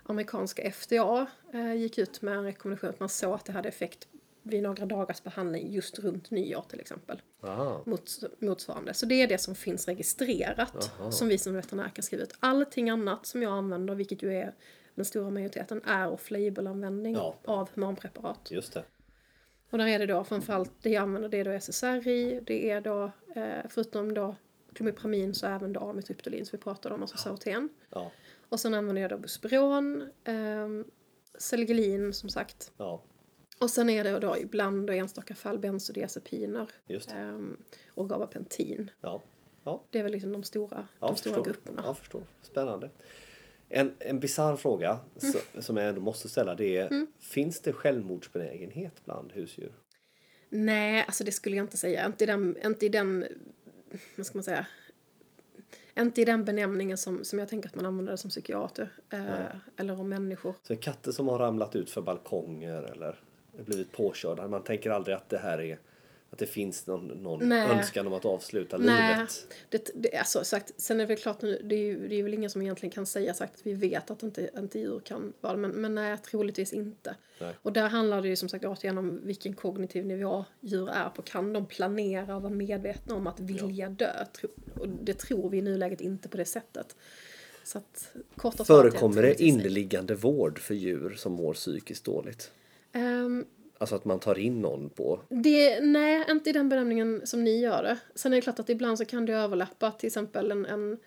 amerikanska 0.02 0.72
FDA 0.72 1.26
eh, 1.52 1.74
gick 1.74 1.98
ut 1.98 2.22
med 2.22 2.34
en 2.34 2.44
rekommendation 2.44 2.90
att 2.90 3.00
man 3.00 3.08
såg 3.08 3.34
att 3.34 3.44
det 3.44 3.52
hade 3.52 3.68
effekt 3.68 4.08
vid 4.42 4.62
några 4.62 4.86
dagars 4.86 5.22
behandling 5.22 5.72
just 5.72 5.98
runt 5.98 6.30
nyår 6.30 6.64
till 6.68 6.80
exempel. 6.80 7.22
Aha. 7.42 7.82
Mots, 7.86 8.24
motsvarande. 8.38 8.94
Så 8.94 9.06
det 9.06 9.22
är 9.22 9.28
det 9.28 9.38
som 9.38 9.54
finns 9.54 9.88
registrerat 9.88 10.90
som 11.10 11.28
vi 11.28 11.38
som 11.38 11.54
veterinär 11.54 11.88
kan 11.88 12.02
skriva 12.02 12.22
ut. 12.22 12.36
Allting 12.40 12.90
annat 12.90 13.26
som 13.26 13.42
jag 13.42 13.52
använder, 13.52 13.94
vilket 13.94 14.22
ju 14.22 14.32
är 14.32 14.54
den 14.96 15.04
stora 15.04 15.30
majoriteten, 15.30 15.82
är 15.84 16.08
off-label-användning 16.10 17.14
Ja. 17.14 17.38
av 17.44 17.68
humanpreparat. 17.74 18.50
Just 18.50 18.72
det. 18.74 18.84
Och 19.70 19.78
där 19.78 19.86
är 19.86 19.98
det 19.98 20.06
då 20.06 20.24
framförallt 20.24 20.72
det 20.82 20.90
jag 20.90 21.02
använder, 21.02 21.28
det 21.28 21.38
är 21.40 21.44
då 21.44 21.50
SSRI, 21.50 22.40
det 22.46 22.70
är 22.70 22.80
då 22.80 23.10
eh, 23.34 23.58
förutom 23.68 24.14
då 24.14 24.36
klomipramin 24.74 25.34
så 25.34 25.46
även 25.46 25.72
då 25.72 25.80
amitriptylin 25.80 26.46
som 26.46 26.56
vi 26.58 26.62
pratade 26.62 26.94
om, 26.94 27.02
alltså 27.02 27.16
Saroten. 27.16 27.68
Ja, 27.90 28.12
Och 28.48 28.60
sen 28.60 28.74
använder 28.74 29.02
jag 29.02 29.10
då 29.10 29.18
Buspron, 29.18 30.02
eh, 30.24 30.68
Selgelin 31.38 32.12
som 32.12 32.28
sagt. 32.28 32.72
ja, 32.76 33.02
Och 33.60 33.70
sen 33.70 33.90
är 33.90 34.04
det 34.04 34.18
då 34.18 34.36
ibland 34.38 34.90
och 34.90 34.96
enstaka 34.96 35.34
fall 35.34 35.58
bensodiazepiner 35.58 36.70
eh, 36.88 37.38
och 37.94 38.08
gabapentin. 38.08 38.90
Ja, 39.00 39.22
ja. 39.64 39.82
Det 39.90 39.98
är 39.98 40.02
väl 40.02 40.12
liksom 40.12 40.32
de 40.32 40.42
stora, 40.42 40.86
Ja, 41.00 41.06
de 41.06 41.16
stora 41.16 41.34
förstår. 41.34 41.44
grupperna. 41.52 41.82
Ja, 41.86 41.94
förstår. 41.94 42.22
Spännande. 42.42 42.90
En, 43.68 43.94
en 43.98 44.20
bisarr 44.20 44.56
fråga 44.56 44.98
Mm. 45.22 45.32
så, 45.32 45.62
som 45.62 45.76
jag 45.76 45.88
ändå 45.88 46.00
måste 46.00 46.28
ställa 46.28 46.54
det 46.54 46.76
är 46.76 47.06
Finns 47.20 47.60
det 47.60 47.72
självmordsbenägenhet 47.72 49.04
bland 49.04 49.32
husdjur? 49.32 49.72
Nej, 50.48 51.04
alltså 51.06 51.24
det 51.24 51.32
skulle 51.32 51.56
jag 51.56 51.64
inte 51.64 51.76
säga. 51.76 52.06
Inte 52.06 52.24
i 52.24 52.26
den, 52.26 52.56
inte 52.64 52.86
i 52.86 52.88
den 52.88 53.24
vad 54.16 54.26
ska 54.26 54.38
man 54.38 54.44
säga, 54.44 54.66
inte 55.98 56.20
i 56.20 56.24
den 56.24 56.44
benämningen 56.44 56.98
som, 56.98 57.24
som 57.24 57.38
jag 57.38 57.48
tänker 57.48 57.68
att 57.68 57.74
man 57.74 57.86
använder 57.86 58.16
som 58.16 58.30
psykiater. 58.30 58.92
Eh, 59.10 59.56
eller 59.76 60.00
om 60.00 60.08
människor. 60.08 60.54
Så 60.62 60.76
katter 60.76 61.12
som 61.12 61.28
har 61.28 61.38
ramlat 61.38 61.76
ut 61.76 61.90
för 61.90 62.02
balkonger 62.02 62.82
eller 62.82 63.20
blivit 63.64 63.92
påkörda. 63.92 64.48
Man 64.48 64.64
tänker 64.64 64.90
aldrig 64.90 65.16
att 65.16 65.28
det 65.28 65.38
här 65.38 65.60
är 65.60 65.78
att 66.30 66.38
det 66.38 66.46
finns 66.46 66.86
någon, 66.86 67.06
någon 67.06 67.52
önskan 67.52 68.06
om 68.06 68.12
att 68.12 68.24
avsluta 68.24 68.78
Nej, 68.78 69.14
livet. 69.14 69.54
det, 69.68 69.90
det, 69.94 70.16
alltså, 70.16 70.44
sagt, 70.44 70.72
sen 70.76 70.96
är 70.96 71.04
det 71.04 71.08
väl 71.08 71.16
klart, 71.16 71.42
nu, 71.42 71.60
det 71.64 71.74
är, 71.74 71.80
ju, 71.80 72.08
det 72.08 72.14
är 72.14 72.22
väl 72.22 72.34
ingen 72.34 72.50
som 72.50 72.62
egentligen 72.62 72.90
kan 72.90 73.06
säga 73.06 73.34
sagt 73.34 73.54
att 73.54 73.66
vi 73.66 73.72
vet 73.72 74.10
att 74.10 74.22
inte, 74.22 74.50
inte 74.58 74.78
djur 74.78 75.00
kan 75.04 75.32
vara 75.40 75.52
det, 75.52 75.58
men, 75.58 75.70
men 75.70 75.94
nej, 75.94 76.18
troligtvis 76.18 76.72
inte. 76.72 77.14
Nej. 77.40 77.54
Och 77.62 77.72
där 77.72 77.88
handlar 77.88 78.22
det 78.22 78.28
ju 78.28 78.36
som 78.36 78.48
sagt 78.48 78.64
återigen 78.64 78.98
om 78.98 79.20
vilken 79.24 79.54
kognitiv 79.54 80.06
nivå 80.06 80.44
djur 80.60 80.88
är 80.88 81.08
på. 81.08 81.22
Kan 81.22 81.52
de 81.52 81.66
planera 81.66 82.36
och 82.36 82.42
vara 82.42 82.52
medvetna 82.52 83.14
om 83.14 83.26
att 83.26 83.40
vilja 83.40 83.88
dö? 83.88 84.24
Tro, 84.40 84.48
och 84.80 84.88
det 84.88 85.14
tror 85.14 85.50
vi 85.50 85.58
i 85.58 85.62
nuläget 85.62 86.00
inte 86.00 86.28
på 86.28 86.36
det 86.36 86.44
sättet. 86.44 86.96
Så 87.64 87.78
att, 87.78 88.12
Förekommer 88.66 89.22
det 89.22 89.42
inneliggande 89.42 90.14
vård 90.14 90.58
för 90.58 90.74
djur 90.74 91.14
som 91.16 91.32
mår 91.32 91.54
psykiskt 91.54 92.04
dåligt? 92.04 92.50
Ehm, 92.92 93.44
Alltså 93.78 93.96
att 93.96 94.04
man 94.04 94.20
tar 94.20 94.38
in 94.38 94.60
någon 94.60 94.90
på... 94.90 95.20
Det, 95.28 95.80
nej, 95.80 96.24
inte 96.30 96.50
i 96.50 96.52
den 96.52 96.68
benämningen 96.68 97.22
som 97.24 97.44
ni 97.44 97.60
gör 97.60 97.82
det. 97.82 97.98
Sen 98.14 98.32
är 98.32 98.36
det 98.36 98.42
klart 98.42 98.58
att 98.58 98.68
ibland 98.68 98.98
så 98.98 99.04
kan 99.04 99.26
det 99.26 99.32
överlappa 99.32 99.90
till 99.90 100.06
exempel 100.06 100.50
en, 100.50 100.66
en 100.66 100.98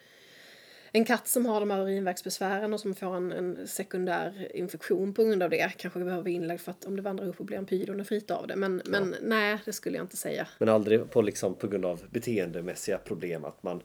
en 0.91 1.05
katt 1.05 1.27
som 1.27 1.45
har 1.45 1.59
de 1.59 1.71
här 1.71 1.81
urinvägsbesvären 1.81 2.73
och 2.73 2.79
som 2.79 2.95
får 2.95 3.15
en, 3.15 3.31
en 3.31 3.67
sekundär 3.67 4.51
infektion 4.53 5.13
på 5.13 5.23
grund 5.23 5.43
av 5.43 5.49
det 5.49 5.73
kanske 5.77 5.99
behöver 5.99 6.29
inlägg 6.29 6.61
för 6.61 6.71
att 6.71 6.85
om 6.85 6.95
det 6.95 7.01
vandrar 7.01 7.27
upp 7.27 7.39
och 7.39 7.45
blir 7.45 7.57
en 7.57 7.65
pyelonefrit 7.65 8.31
av 8.31 8.47
det. 8.47 8.55
Men, 8.55 8.81
men 8.85 9.15
nej, 9.21 9.57
det 9.65 9.73
skulle 9.73 9.97
jag 9.97 10.03
inte 10.03 10.17
säga. 10.17 10.47
Men 10.59 10.69
aldrig 10.69 11.11
på, 11.11 11.21
liksom, 11.21 11.55
på 11.55 11.67
grund 11.67 11.85
av 11.85 12.03
beteendemässiga 12.11 12.97
problem 12.97 13.45
att 13.45 13.63
man, 13.63 13.83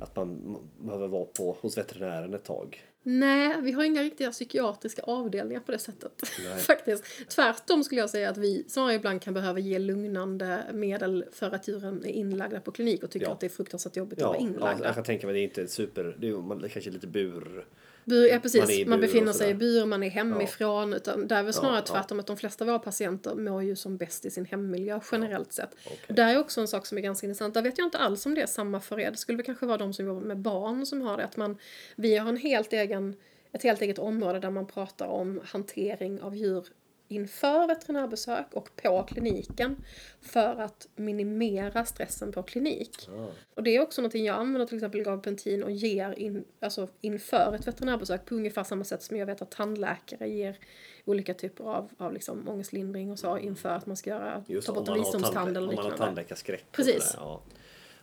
att 0.00 0.16
man 0.16 0.58
behöver 0.78 1.08
vara 1.08 1.24
på, 1.24 1.56
hos 1.60 1.78
veterinären 1.78 2.34
ett 2.34 2.44
tag? 2.44 2.82
Nej, 3.08 3.60
vi 3.62 3.72
har 3.72 3.84
inga 3.84 4.02
riktiga 4.02 4.30
psykiatriska 4.30 5.02
avdelningar 5.02 5.60
på 5.60 5.72
det 5.72 5.78
sättet. 5.78 6.28
Faktiskt. 6.66 7.04
Tvärtom 7.28 7.84
skulle 7.84 8.00
jag 8.00 8.10
säga 8.10 8.30
att 8.30 8.36
vi 8.36 8.64
snarare 8.68 8.94
ibland 8.94 9.22
kan 9.22 9.34
behöva 9.34 9.58
ge 9.58 9.78
lugnande 9.78 10.64
medel 10.72 11.24
för 11.32 11.54
att 11.54 11.68
djuren 11.68 12.04
är 12.04 12.10
inlagda 12.10 12.60
på 12.60 12.70
klinik 12.70 13.02
och 13.02 13.10
tycker 13.10 13.26
ja. 13.26 13.32
att 13.32 13.40
det 13.40 13.46
är 13.46 13.50
fruktansvärt 13.50 13.96
jobbigt 13.96 14.18
ja, 14.20 14.26
att 14.26 14.28
vara 14.28 14.38
inlagda. 14.38 14.78
Ja, 14.82 14.84
jag 14.84 14.94
kan 14.94 15.04
tänka 15.04 15.26
mig 15.26 15.32
att 15.32 15.52
det 15.52 15.60
är 15.60 15.62
inte 15.62 15.72
super, 15.72 16.16
det 16.18 16.28
är, 16.28 16.32
man, 16.32 16.58
det 16.58 16.66
är 16.66 16.68
kanske 16.68 16.90
lite 16.90 17.06
bur 17.06 17.66
Bur, 18.06 18.26
ja, 18.26 18.38
precis. 18.38 18.60
Man, 18.60 18.90
man 18.90 19.00
befinner 19.00 19.32
sig 19.32 19.50
i 19.50 19.54
bur, 19.54 19.86
man 19.86 20.02
är 20.02 20.10
hemifrån. 20.10 20.90
Ja. 20.90 20.96
Utan 20.96 21.28
där 21.28 21.36
är 21.36 21.42
väl 21.42 21.52
snarare 21.52 21.76
ja, 21.76 21.94
tvärtom 21.94 22.20
att 22.20 22.26
de 22.26 22.36
flesta 22.36 22.64
av 22.64 22.68
våra 22.68 22.78
patienter 22.78 23.34
mår 23.34 23.62
ju 23.62 23.76
som 23.76 23.96
bäst 23.96 24.24
i 24.24 24.30
sin 24.30 24.44
hemmiljö 24.44 25.00
generellt 25.12 25.52
sett. 25.52 25.70
Okay. 25.86 26.16
Där 26.16 26.34
är 26.34 26.38
också 26.38 26.60
en 26.60 26.68
sak 26.68 26.86
som 26.86 26.98
är 26.98 27.02
ganska 27.02 27.26
intressant. 27.26 27.54
Där 27.54 27.62
vet 27.62 27.78
jag 27.78 27.86
inte 27.86 27.98
alls 27.98 28.26
om 28.26 28.34
det 28.34 28.42
är 28.42 28.46
samma 28.46 28.80
för 28.80 29.00
er. 29.00 29.10
Det 29.10 29.16
skulle 29.16 29.36
väl 29.36 29.46
kanske 29.46 29.66
vara 29.66 29.78
de 29.78 29.92
som 29.92 30.06
jobbar 30.06 30.20
med 30.20 30.38
barn 30.38 30.86
som 30.86 31.00
har 31.02 31.16
det. 31.16 31.24
Att 31.24 31.36
man, 31.36 31.58
vi 31.96 32.16
har 32.16 32.28
en 32.28 32.36
helt 32.36 32.72
egen, 32.72 33.16
ett 33.52 33.62
helt 33.62 33.82
eget 33.82 33.98
område 33.98 34.40
där 34.40 34.50
man 34.50 34.66
pratar 34.66 35.06
om 35.06 35.40
hantering 35.44 36.20
av 36.22 36.36
djur 36.36 36.66
inför 37.08 37.68
veterinärbesök 37.68 38.46
och 38.52 38.70
på 38.82 39.02
kliniken 39.02 39.76
för 40.20 40.60
att 40.60 40.88
minimera 40.96 41.84
stressen 41.84 42.32
på 42.32 42.42
klinik. 42.42 43.08
Ah. 43.08 43.26
Och 43.54 43.62
det 43.62 43.76
är 43.76 43.80
också 43.80 44.00
någonting 44.00 44.24
jag 44.24 44.36
använder 44.36 44.66
till 44.66 44.76
exempel 44.76 45.02
gabapentin 45.02 45.62
och 45.62 45.70
ger 45.70 46.18
in, 46.18 46.44
alltså 46.60 46.88
inför 47.00 47.54
ett 47.54 47.66
veterinärbesök 47.66 48.24
på 48.24 48.34
ungefär 48.34 48.64
samma 48.64 48.84
sätt 48.84 49.02
som 49.02 49.16
jag 49.16 49.26
vet 49.26 49.42
att 49.42 49.50
tandläkare 49.50 50.28
ger 50.28 50.58
olika 51.04 51.34
typer 51.34 51.64
av, 51.64 51.90
av 51.98 52.12
liksom 52.12 52.48
ångestlindring 52.48 53.10
och 53.10 53.18
så 53.18 53.38
inför 53.38 53.68
att 53.68 53.86
man 53.86 53.96
ska 53.96 54.10
göra, 54.10 54.44
Just, 54.46 54.66
ta 54.66 54.74
bort 54.74 54.88
en 54.88 54.94
visdomstand 54.94 55.56
eller 55.56 55.60
liknande. 55.60 55.82
Om 55.82 55.90
man 55.90 55.98
har 56.00 56.06
tandläkarskräck. 56.06 56.64
Precis. 56.72 57.14
Ja. 57.16 57.42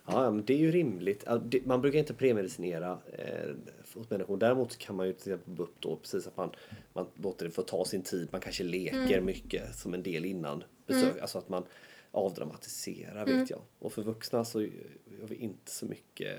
Ja, 0.06 0.30
men 0.30 0.44
det 0.44 0.54
är 0.54 0.58
ju 0.58 0.70
rimligt. 0.70 1.24
Man 1.64 1.80
brukar 1.80 1.98
inte 1.98 2.14
premedicinera 2.14 2.98
eh, 3.12 3.50
hos 3.94 4.10
människor. 4.10 4.36
Däremot 4.36 4.78
kan 4.78 4.96
man 4.96 5.06
ju 5.06 5.12
till 5.12 5.32
exempel 5.32 5.64
upp 5.64 5.74
då 5.80 5.96
precis 5.96 6.26
att 6.26 6.36
man, 6.36 6.50
man 6.92 7.06
låter 7.14 7.44
det 7.44 7.50
få 7.50 7.62
ta 7.62 7.84
sin 7.84 8.02
tid. 8.02 8.28
Man 8.32 8.40
kanske 8.40 8.64
leker 8.64 9.12
mm. 9.12 9.24
mycket 9.24 9.74
som 9.74 9.94
en 9.94 10.02
del 10.02 10.24
innan 10.24 10.64
besök. 10.86 11.10
Mm. 11.10 11.22
Alltså 11.22 11.38
att 11.38 11.48
man 11.48 11.64
avdramatiserar 12.10 13.22
mm. 13.22 13.38
vet 13.38 13.50
jag. 13.50 13.60
Och 13.78 13.92
för 13.92 14.02
vuxna 14.02 14.44
så 14.44 14.62
gör 14.62 15.26
vi 15.28 15.34
inte 15.34 15.70
så 15.70 15.86
mycket 15.86 16.38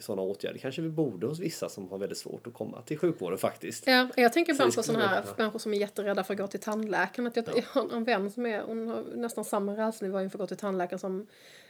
sådana 0.00 0.22
åtgärder 0.22 0.58
kanske 0.58 0.82
vi 0.82 0.88
borde 0.88 1.26
hos 1.26 1.38
vissa 1.38 1.68
som 1.68 1.88
har 1.90 1.98
väldigt 1.98 2.18
svårt 2.18 2.46
att 2.46 2.54
komma 2.54 2.82
till 2.82 2.98
sjukvården 2.98 3.38
faktiskt. 3.38 3.86
Ja, 3.86 4.08
jag 4.16 4.32
tänker 4.32 4.52
ibland 4.52 4.74
på 4.74 4.82
sådana 4.82 5.06
här 5.06 5.24
människor 5.38 5.58
som 5.58 5.74
är 5.74 5.78
jätterädda 5.78 6.24
för 6.24 6.34
att 6.34 6.40
gå 6.40 6.46
till 6.46 6.60
tandläkaren. 6.60 7.26
Att 7.26 7.36
jag, 7.36 7.44
ja. 7.48 7.52
jag 7.54 7.82
har 7.82 7.96
en 7.96 8.04
vän 8.04 8.30
som 8.30 8.46
är, 8.46 8.62
hon 8.62 8.88
har 8.88 9.04
nästan 9.14 9.44
samma 9.44 9.76
rädsla 9.76 10.22
inför 10.22 10.24
att 10.24 10.40
gå 10.40 10.46
till 10.46 10.56
tandläkaren 10.56 10.98
som 10.98 11.26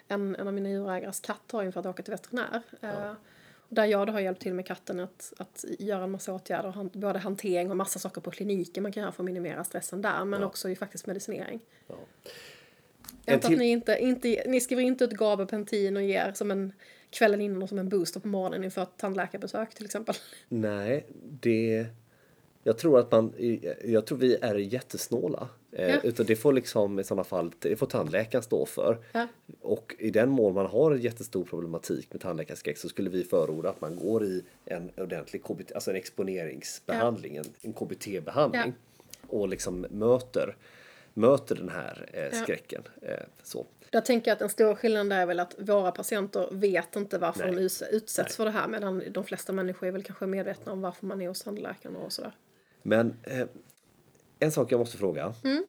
en, 0.08 0.36
en 0.36 0.46
av 0.46 0.54
mina 0.54 0.68
djurägares 0.68 1.20
katt 1.20 1.52
har 1.52 1.64
inför 1.64 1.80
att 1.80 1.86
åka 1.86 2.02
till 2.02 2.12
veterinär. 2.12 2.62
Ja. 2.80 2.88
Uh, 2.88 3.12
där 3.68 3.84
jag 3.84 4.06
då 4.06 4.12
har 4.12 4.20
hjälpt 4.20 4.42
till 4.42 4.54
med 4.54 4.66
katten 4.66 5.00
att, 5.00 5.32
att 5.36 5.64
göra 5.78 6.04
en 6.04 6.10
massa 6.10 6.32
åtgärder, 6.32 6.98
både 6.98 7.18
hantering 7.18 7.70
och 7.70 7.76
massa 7.76 7.98
saker 7.98 8.20
på 8.20 8.30
kliniken 8.30 8.82
man 8.82 8.92
kan 8.92 9.00
göra 9.00 9.12
för 9.12 9.22
att 9.22 9.24
minimera 9.24 9.64
stressen 9.64 10.02
där, 10.02 10.24
men 10.24 10.40
ja. 10.40 10.46
också 10.46 10.68
ju 10.68 10.76
faktiskt 10.76 11.06
medicinering. 11.06 11.60
Ja. 11.86 11.94
Jag 13.24 13.42
till... 13.42 13.52
att 13.52 13.58
ni 13.58 13.70
inte, 13.70 13.98
inte, 14.00 14.42
ni 14.46 14.60
skriver 14.60 14.82
inte 14.82 15.04
ut 15.04 15.10
gabapentin 15.10 15.96
och 15.96 16.02
ger 16.02 16.32
som 16.32 16.50
en 16.50 16.72
kvällen 17.10 17.40
innan 17.40 17.62
och 17.62 17.68
som 17.68 17.78
en 17.78 17.88
booster 17.88 18.20
på 18.20 18.28
morgonen 18.28 18.64
inför 18.64 18.82
ett 18.82 18.96
tandläkarbesök 18.96 19.74
till 19.74 19.84
exempel. 19.84 20.14
Nej, 20.48 21.06
det... 21.40 21.86
Jag 22.66 22.78
tror 22.78 22.98
att 22.98 23.12
man, 23.12 23.32
jag 23.84 24.06
tror 24.06 24.18
vi 24.18 24.36
är 24.36 24.54
jättesnåla. 24.54 25.48
Eh, 25.72 25.88
ja. 25.90 26.00
Utan 26.02 26.26
det 26.26 26.36
får 26.36 26.52
liksom 26.52 26.98
i 26.98 27.04
sådana 27.04 27.24
fall, 27.24 27.52
det 27.58 27.76
får 27.76 27.86
tandläkaren 27.86 28.42
stå 28.42 28.66
för. 28.66 28.98
Ja. 29.12 29.26
Och 29.60 29.94
i 29.98 30.10
den 30.10 30.30
mån 30.30 30.54
man 30.54 30.66
har 30.66 30.92
en 30.92 31.00
jättestor 31.00 31.44
problematik 31.44 32.12
med 32.12 32.20
tandläkarskräck 32.20 32.78
så 32.78 32.88
skulle 32.88 33.10
vi 33.10 33.24
förorda 33.24 33.70
att 33.70 33.80
man 33.80 33.96
går 33.96 34.24
i 34.24 34.44
en 34.64 34.90
ordentlig 34.96 35.42
KBT, 35.44 35.72
alltså 35.74 35.90
en 35.90 35.96
exponeringsbehandling, 35.96 37.34
ja. 37.34 37.42
en, 37.62 37.72
KBT-behandling. 37.72 38.72
Och 39.26 39.48
liksom 39.48 39.80
möter, 39.80 40.56
möter 41.14 41.54
den 41.54 41.68
här 41.68 42.08
eh, 42.12 42.42
skräcken. 42.42 42.82
Eh, 43.02 43.14
så. 43.42 43.66
Där 43.90 44.00
tänker 44.00 44.30
jag 44.30 44.32
att 44.32 44.38
den 44.38 44.48
stora 44.48 44.76
skillnaden 44.76 45.12
är 45.12 45.26
väl 45.26 45.40
att 45.40 45.54
våra 45.58 45.92
patienter 45.92 46.48
vet 46.52 46.96
inte 46.96 47.18
varför 47.18 47.44
Nej. 47.44 47.54
de 47.54 47.62
utsätts 47.96 48.18
Nej. 48.18 48.28
för 48.36 48.44
det 48.44 48.50
här 48.50 48.68
medan 48.68 49.02
de 49.10 49.24
flesta 49.24 49.52
människor 49.52 49.86
är 49.86 49.92
väl 49.92 50.02
kanske 50.02 50.26
medvetna 50.26 50.72
om 50.72 50.80
varför 50.80 51.06
man 51.06 51.22
är 51.22 51.28
hos 51.28 51.42
tandläkaren 51.42 51.96
och 51.96 52.12
sådär. 52.12 52.32
Men 52.86 53.14
eh, 53.22 53.46
en 54.38 54.52
sak 54.52 54.72
jag 54.72 54.78
måste 54.78 54.96
fråga. 54.96 55.34
Mm. 55.44 55.64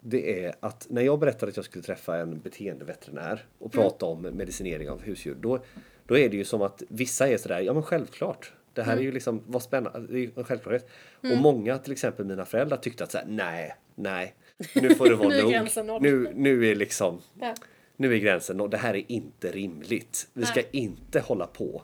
Det 0.00 0.44
är 0.44 0.54
att 0.60 0.86
när 0.90 1.02
jag 1.02 1.18
berättade 1.18 1.50
att 1.50 1.56
jag 1.56 1.64
skulle 1.64 1.84
träffa 1.84 2.16
en 2.16 2.40
beteendeveterinär 2.40 3.46
och 3.58 3.74
mm. 3.74 3.82
prata 3.82 4.06
mm. 4.06 4.26
om 4.26 4.36
medicinering 4.36 4.90
av 4.90 5.02
husdjur. 5.02 5.34
Då, 5.40 5.64
då 6.06 6.18
är 6.18 6.28
det 6.28 6.36
ju 6.36 6.44
som 6.44 6.62
att 6.62 6.82
vissa 6.88 7.28
är 7.28 7.36
sådär, 7.36 7.60
ja 7.60 7.72
men 7.72 7.82
självklart. 7.82 8.52
Det 8.72 8.82
här 8.82 8.92
mm. 8.92 9.02
är 9.02 9.06
ju 9.06 9.12
liksom, 9.12 9.42
vad 9.46 9.62
spännande, 9.62 10.12
det 10.12 10.24
är 10.24 10.30
en 10.38 10.44
självklarhet. 10.44 10.88
Och 11.18 11.24
mm. 11.24 11.38
många, 11.38 11.78
till 11.78 11.92
exempel 11.92 12.26
mina 12.26 12.44
föräldrar, 12.44 12.76
tyckte 12.76 13.04
att 13.04 13.12
såhär, 13.12 13.26
nej, 13.28 13.74
nej, 13.94 14.34
nu 14.74 14.94
får 14.94 15.08
det 15.08 15.14
vara 15.14 15.28
nog. 15.28 16.02
Nu, 16.02 16.32
nu 16.34 16.66
är 16.66 16.74
liksom, 16.74 17.20
ja. 17.40 17.54
nu 17.96 18.14
är 18.14 18.18
gränsen 18.18 18.56
nådd. 18.56 18.70
Det 18.70 18.76
här 18.76 18.94
är 18.94 19.04
inte 19.08 19.52
rimligt. 19.52 20.28
Vi 20.32 20.44
ska 20.44 20.62
inte 20.70 21.20
hålla 21.20 21.46
på 21.46 21.82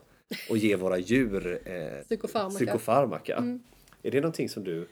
och 0.49 0.57
ge 0.57 0.75
våra 0.75 0.97
djur 0.97 1.61
eh, 1.65 2.03
psykofarmaka. 2.03 2.55
psykofarmaka. 2.55 3.35
Mm. 3.35 3.59
Är 4.03 4.11
det 4.11 4.21
någonting 4.21 4.49
som 4.49 4.63
du 4.63 4.87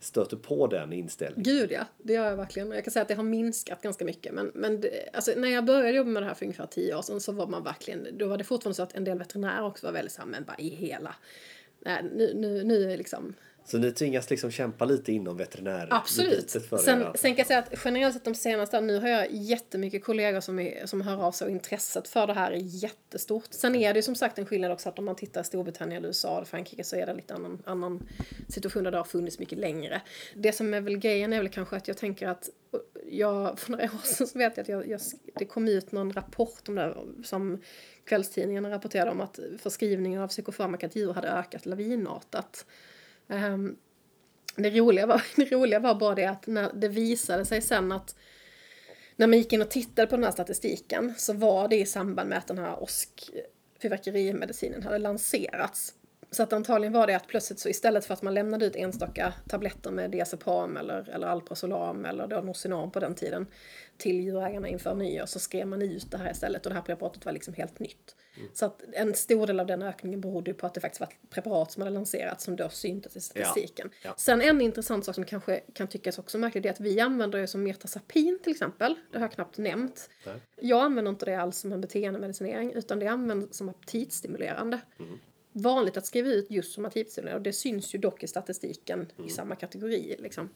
stöter 0.00 0.36
på 0.36 0.66
den 0.66 0.92
inställningen? 0.92 1.42
Gud 1.42 1.72
ja, 1.72 1.86
det 1.98 2.12
gör 2.12 2.24
jag 2.24 2.36
verkligen. 2.36 2.70
Jag 2.70 2.84
kan 2.84 2.90
säga 2.90 3.02
att 3.02 3.08
det 3.08 3.14
har 3.14 3.22
minskat 3.22 3.82
ganska 3.82 4.04
mycket. 4.04 4.34
Men, 4.34 4.50
men 4.54 4.80
det, 4.80 5.08
alltså, 5.12 5.32
när 5.36 5.48
jag 5.48 5.64
började 5.64 5.90
jobba 5.90 6.10
med 6.10 6.22
det 6.22 6.26
här 6.26 6.34
för 6.34 6.44
ungefär 6.44 6.66
tio 6.66 6.94
år 6.94 7.02
sedan 7.02 7.20
så 7.20 7.32
var 7.32 7.46
man 7.46 7.64
verkligen, 7.64 8.18
då 8.18 8.26
var 8.26 8.38
det 8.38 8.44
fortfarande 8.44 8.74
så 8.74 8.82
att 8.82 8.92
en 8.92 9.04
del 9.04 9.18
veterinärer 9.18 9.64
också 9.64 9.86
var 9.86 9.92
väldigt 9.92 10.12
såhär, 10.12 10.28
men 10.28 10.44
bara 10.44 10.56
i 10.58 10.68
hela, 10.68 11.14
nej, 11.80 12.04
nu, 12.14 12.34
nu, 12.34 12.64
nu 12.64 12.92
är 12.92 12.96
liksom 12.96 13.34
så 13.70 13.78
ni 13.78 13.92
tvingas 13.92 14.30
liksom 14.30 14.50
kämpa 14.50 14.84
lite 14.84 15.12
inom 15.12 15.36
veterinär 15.36 15.88
Absolut. 15.90 16.50
För 16.68 16.76
sen, 16.76 17.06
sen 17.14 17.30
kan 17.30 17.38
jag 17.38 17.46
säga 17.46 17.58
att 17.58 17.72
generellt 17.84 18.14
sett 18.14 18.24
de 18.24 18.34
senaste, 18.34 18.80
nu 18.80 18.98
har 18.98 19.08
jag 19.08 19.32
jättemycket 19.32 20.04
kollegor 20.04 20.40
som, 20.40 20.58
är, 20.58 20.86
som 20.86 21.00
hör 21.00 21.22
av 21.22 21.32
sig 21.32 21.44
och 21.44 21.50
intresset 21.50 22.08
för 22.08 22.26
det 22.26 22.32
här 22.32 22.52
är 22.52 22.56
jättestort. 22.56 23.46
Sen 23.50 23.74
är 23.74 23.94
det 23.94 23.98
ju 23.98 24.02
som 24.02 24.14
sagt 24.14 24.38
en 24.38 24.46
skillnad 24.46 24.72
också 24.72 24.88
att 24.88 24.98
om 24.98 25.04
man 25.04 25.16
tittar 25.16 25.40
i 25.40 25.44
Storbritannien, 25.44 26.04
USA 26.04 26.40
och 26.40 26.48
Frankrike 26.48 26.84
så 26.84 26.96
är 26.96 27.06
det 27.06 27.14
lite 27.14 27.34
annan, 27.34 27.62
annan 27.66 28.08
situation 28.48 28.84
där 28.84 28.90
det 28.90 28.96
har 28.96 29.04
funnits 29.04 29.38
mycket 29.38 29.58
längre. 29.58 30.02
Det 30.34 30.52
som 30.52 30.74
är 30.74 30.80
väl 30.80 30.98
grejen 30.98 31.32
är 31.32 31.38
väl 31.38 31.48
kanske 31.48 31.76
att 31.76 31.88
jag 31.88 31.96
tänker 31.96 32.28
att 32.28 32.48
jag, 33.10 33.58
för 33.58 33.70
några 33.70 33.84
år 33.84 34.04
sedan 34.04 34.26
så 34.26 34.38
vet 34.38 34.56
jag 34.56 34.62
att 34.62 34.68
jag, 34.68 34.88
jag, 34.88 35.00
det 35.34 35.44
kom 35.44 35.68
ut 35.68 35.92
någon 35.92 36.12
rapport 36.12 36.68
om 36.68 36.74
det 36.74 36.94
som 37.24 37.58
kvällstidningarna 38.04 38.70
rapporterade 38.70 39.10
om 39.10 39.20
att 39.20 39.38
förskrivningen 39.58 40.22
av 40.22 40.28
psykofarmaka 40.28 40.88
till 40.88 41.02
djur 41.02 41.12
hade 41.12 41.28
ökat 41.28 41.66
lavinartat. 41.66 42.66
Um, 43.30 43.76
det, 44.56 44.70
roliga 44.70 45.06
var, 45.06 45.22
det 45.36 45.52
roliga 45.52 45.80
var 45.80 45.94
bara 45.94 46.14
det 46.14 46.26
att 46.26 46.46
när 46.46 46.72
det 46.72 46.88
visade 46.88 47.44
sig 47.44 47.62
sen 47.62 47.92
att 47.92 48.16
när 49.16 49.26
man 49.26 49.38
gick 49.38 49.52
in 49.52 49.62
och 49.62 49.70
tittade 49.70 50.08
på 50.08 50.16
den 50.16 50.24
här 50.24 50.32
statistiken 50.32 51.14
så 51.16 51.32
var 51.32 51.68
det 51.68 51.76
i 51.76 51.86
samband 51.86 52.28
med 52.28 52.38
att 52.38 52.46
den 52.46 52.58
här 52.58 52.82
OSK 52.82 53.30
fyrverkerimedicinen 53.82 54.82
hade 54.82 54.98
lanserats. 54.98 55.94
Så 56.30 56.42
att 56.42 56.52
antagligen 56.52 56.92
var 56.92 57.06
det 57.06 57.14
att 57.14 57.26
plötsligt 57.26 57.58
så 57.58 57.68
istället 57.68 58.04
för 58.04 58.14
att 58.14 58.22
man 58.22 58.34
lämnade 58.34 58.66
ut 58.66 58.76
enstaka 58.76 59.34
tabletter 59.48 59.90
med 59.90 60.10
diazepam 60.10 60.76
eller, 60.76 61.08
eller 61.08 61.26
Alprazolam 61.26 62.04
eller 62.04 62.26
då 62.26 62.40
Nocinom 62.40 62.90
på 62.90 63.00
den 63.00 63.14
tiden 63.14 63.46
till 63.96 64.20
djurägarna 64.20 64.68
inför 64.68 64.94
nyår 64.94 65.26
så 65.26 65.38
skrev 65.38 65.66
man 65.66 65.82
ut 65.82 66.10
det 66.10 66.18
här 66.18 66.30
istället 66.30 66.66
och 66.66 66.70
det 66.70 66.76
här 66.76 66.82
preparatet 66.82 67.24
var 67.24 67.32
liksom 67.32 67.54
helt 67.54 67.78
nytt. 67.78 68.16
Mm. 68.40 68.50
Så 68.54 68.66
att 68.66 68.82
en 68.92 69.14
stor 69.14 69.46
del 69.46 69.60
av 69.60 69.66
den 69.66 69.82
ökningen 69.82 70.20
berodde 70.20 70.54
på 70.54 70.66
att 70.66 70.74
det 70.74 70.80
faktiskt 70.80 71.00
var 71.00 71.06
ett 71.06 71.30
preparat 71.30 71.72
som 71.72 71.82
hade 71.82 71.94
lanserats 71.94 72.44
som 72.44 72.56
då 72.56 72.68
syntes 72.68 73.16
i 73.16 73.20
statistiken. 73.20 73.90
Ja. 74.02 74.08
Ja. 74.08 74.14
Sen 74.16 74.42
en 74.42 74.60
intressant 74.60 75.04
sak 75.04 75.14
som 75.14 75.24
kanske 75.24 75.60
kan 75.74 75.88
tyckas 75.88 76.18
också 76.18 76.38
märkligt 76.38 76.66
är 76.66 76.70
att 76.70 76.80
vi 76.80 77.00
använder 77.00 77.38
det 77.38 77.46
som 77.46 77.62
mirtazapin 77.62 78.38
till 78.42 78.52
exempel. 78.52 78.94
Det 79.12 79.18
har 79.18 79.24
jag 79.24 79.32
knappt 79.32 79.58
nämnt. 79.58 80.10
Nej. 80.26 80.36
Jag 80.60 80.82
använder 80.82 81.10
inte 81.10 81.26
det 81.26 81.34
alls 81.34 81.58
som 81.58 81.72
en 81.72 81.80
beteendemedicinering 81.80 82.72
utan 82.72 82.98
det 82.98 83.06
används 83.06 83.58
som 83.58 83.68
aptitstimulerande. 83.68 84.80
Mm 84.98 85.18
vanligt 85.52 85.96
att 85.96 86.06
skriva 86.06 86.28
ut 86.28 86.50
just 86.50 86.72
som 86.72 86.84
aptitstimulerande 86.84 87.38
och 87.38 87.42
det 87.42 87.52
syns 87.52 87.94
ju 87.94 87.98
dock 87.98 88.22
i 88.22 88.26
statistiken 88.26 89.10
mm. 89.16 89.28
i 89.28 89.30
samma 89.30 89.56
kategori. 89.56 90.16
Liksom. 90.18 90.48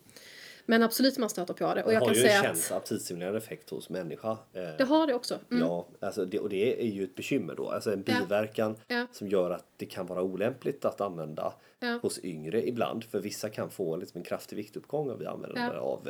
Men 0.65 0.83
absolut 0.83 1.17
man 1.17 1.29
stöter 1.29 1.53
på 1.53 1.73
det. 1.73 1.83
Och 1.83 1.89
det 1.89 1.93
jag 1.93 2.01
har 2.01 2.07
kan 2.07 2.15
ju 2.15 2.21
säga 2.21 2.43
en 2.43 2.55
känd 2.55 2.77
aptitstimulerande 2.77 3.37
effekt 3.37 3.69
hos 3.69 3.89
människa. 3.89 4.37
Eh, 4.53 4.63
det 4.77 4.83
har 4.83 5.07
det 5.07 5.13
också. 5.13 5.39
Mm. 5.51 5.63
Ja, 5.63 5.87
alltså 5.99 6.25
det, 6.25 6.39
och 6.39 6.49
det 6.49 6.81
är 6.81 6.91
ju 6.91 7.03
ett 7.03 7.15
bekymmer 7.15 7.55
då. 7.55 7.69
Alltså 7.69 7.93
en 7.93 8.01
biverkan 8.01 8.75
ja. 8.87 9.07
som 9.11 9.27
gör 9.27 9.51
att 9.51 9.65
det 9.77 9.85
kan 9.85 10.05
vara 10.05 10.21
olämpligt 10.21 10.85
att 10.85 11.01
använda 11.01 11.53
ja. 11.79 11.99
hos 12.01 12.19
yngre 12.23 12.67
ibland. 12.67 13.03
För 13.03 13.19
vissa 13.19 13.49
kan 13.49 13.69
få 13.69 13.95
liksom 13.95 14.17
en 14.17 14.23
kraftig 14.23 14.55
viktuppgång 14.55 15.09
om 15.09 15.19
vi 15.19 15.25
använder 15.25 15.73
ja. 15.73 15.79
av 15.79 16.09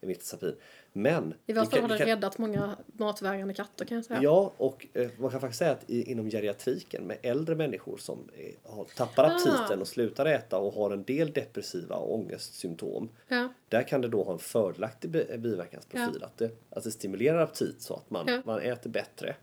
mirtazapin. 0.00 0.56
Men... 0.96 1.34
I 1.46 1.52
vart 1.52 1.70
fall 1.70 1.80
har 1.80 1.88
det 1.88 2.06
räddat 2.06 2.38
många 2.38 2.76
matvägrande 2.86 3.54
katter 3.54 3.84
kan 3.84 3.96
jag 3.96 4.04
säga. 4.04 4.22
Ja, 4.22 4.52
och 4.56 4.86
eh, 4.92 5.08
man 5.18 5.30
kan 5.30 5.40
faktiskt 5.40 5.58
säga 5.58 5.72
att 5.72 5.90
i, 5.90 6.10
inom 6.10 6.30
geriatriken 6.30 7.06
med 7.06 7.18
äldre 7.22 7.54
människor 7.54 7.96
som 7.96 8.30
har, 8.62 8.84
tappar 8.84 9.24
ah. 9.24 9.26
aptiten 9.26 9.80
och 9.80 9.88
slutar 9.88 10.26
äta 10.26 10.58
och 10.58 10.74
har 10.74 10.90
en 10.90 11.04
del 11.04 11.32
depressiva 11.32 11.96
och 11.96 12.14
ångestsymptom. 12.14 13.08
Ja. 13.28 13.48
Där 13.68 13.82
kan 13.82 14.00
det 14.00 14.08
då 14.08 14.22
ha 14.22 14.32
en 14.32 14.38
fördelaktig 14.38 15.10
biverkansprofil. 15.40 16.18
Ja. 16.20 16.26
Att, 16.26 16.38
det, 16.38 16.50
att 16.70 16.84
det 16.84 16.90
stimulerar 16.90 17.42
aptit 17.42 17.82
så 17.82 17.94
att 17.94 18.10
man, 18.10 18.24
ja. 18.28 18.42
man 18.44 18.60
äter 18.60 18.90
bättre. 18.90 19.36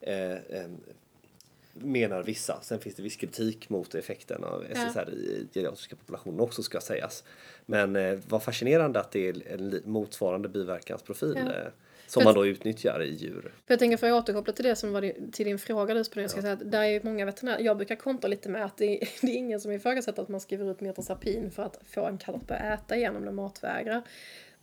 Eh, 0.00 0.32
eh, 0.32 0.70
menar 1.74 2.22
vissa. 2.22 2.60
Sen 2.62 2.80
finns 2.80 2.96
det 2.96 3.02
viss 3.02 3.16
kritik 3.16 3.68
mot 3.68 3.94
effekten 3.94 4.44
av 4.44 4.64
SSRI 4.70 5.12
i 5.12 5.48
geriatriska 5.54 5.96
populationen 5.96 6.40
också 6.40 6.62
ska 6.62 6.80
sägas. 6.80 7.24
Men 7.66 7.96
eh, 7.96 8.18
vad 8.28 8.42
fascinerande 8.42 9.00
att 9.00 9.10
det 9.10 9.28
är 9.28 9.52
en 9.52 9.80
motsvarande 9.84 10.48
biverkansprofil 10.48 11.34
ja. 11.36 11.52
eh, 11.52 11.68
som 12.06 12.20
för 12.20 12.24
man 12.24 12.34
då 12.34 12.46
utnyttjar 12.46 13.02
i 13.02 13.14
djur. 13.14 13.40
För 13.40 13.72
jag 13.74 13.78
tänker 13.78 13.96
för 13.96 14.06
att 14.06 14.22
återkoppla 14.22 14.52
till 14.52 14.64
det 14.64 14.76
som 14.76 14.92
var 14.92 15.12
till 15.32 15.46
din 15.46 15.58
fråga 15.58 15.94
det, 15.94 15.98
jag 15.98 16.06
ska 16.06 16.20
ja. 16.20 16.30
säga 16.30 16.52
att 16.52 16.70
där 16.70 16.82
är 16.82 17.00
många 17.02 17.24
veterinärer, 17.24 17.60
jag 17.60 17.76
brukar 17.76 17.96
kontra 17.96 18.28
lite 18.28 18.48
med 18.48 18.64
att 18.64 18.76
det 18.76 19.02
är, 19.02 19.08
det 19.20 19.32
är 19.32 19.36
ingen 19.36 19.60
som 19.60 19.72
ifrågasätter 19.72 20.22
att 20.22 20.28
man 20.28 20.40
skriver 20.40 20.70
ut 20.70 20.80
metazapin 20.80 21.50
för 21.50 21.62
att 21.62 21.80
få 21.84 22.06
en 22.06 22.18
katt 22.18 22.34
att 22.34 22.46
börja 22.46 22.74
äta 22.74 22.96
genom 22.96 23.24
den 23.24 23.34
matvägrar. 23.34 24.02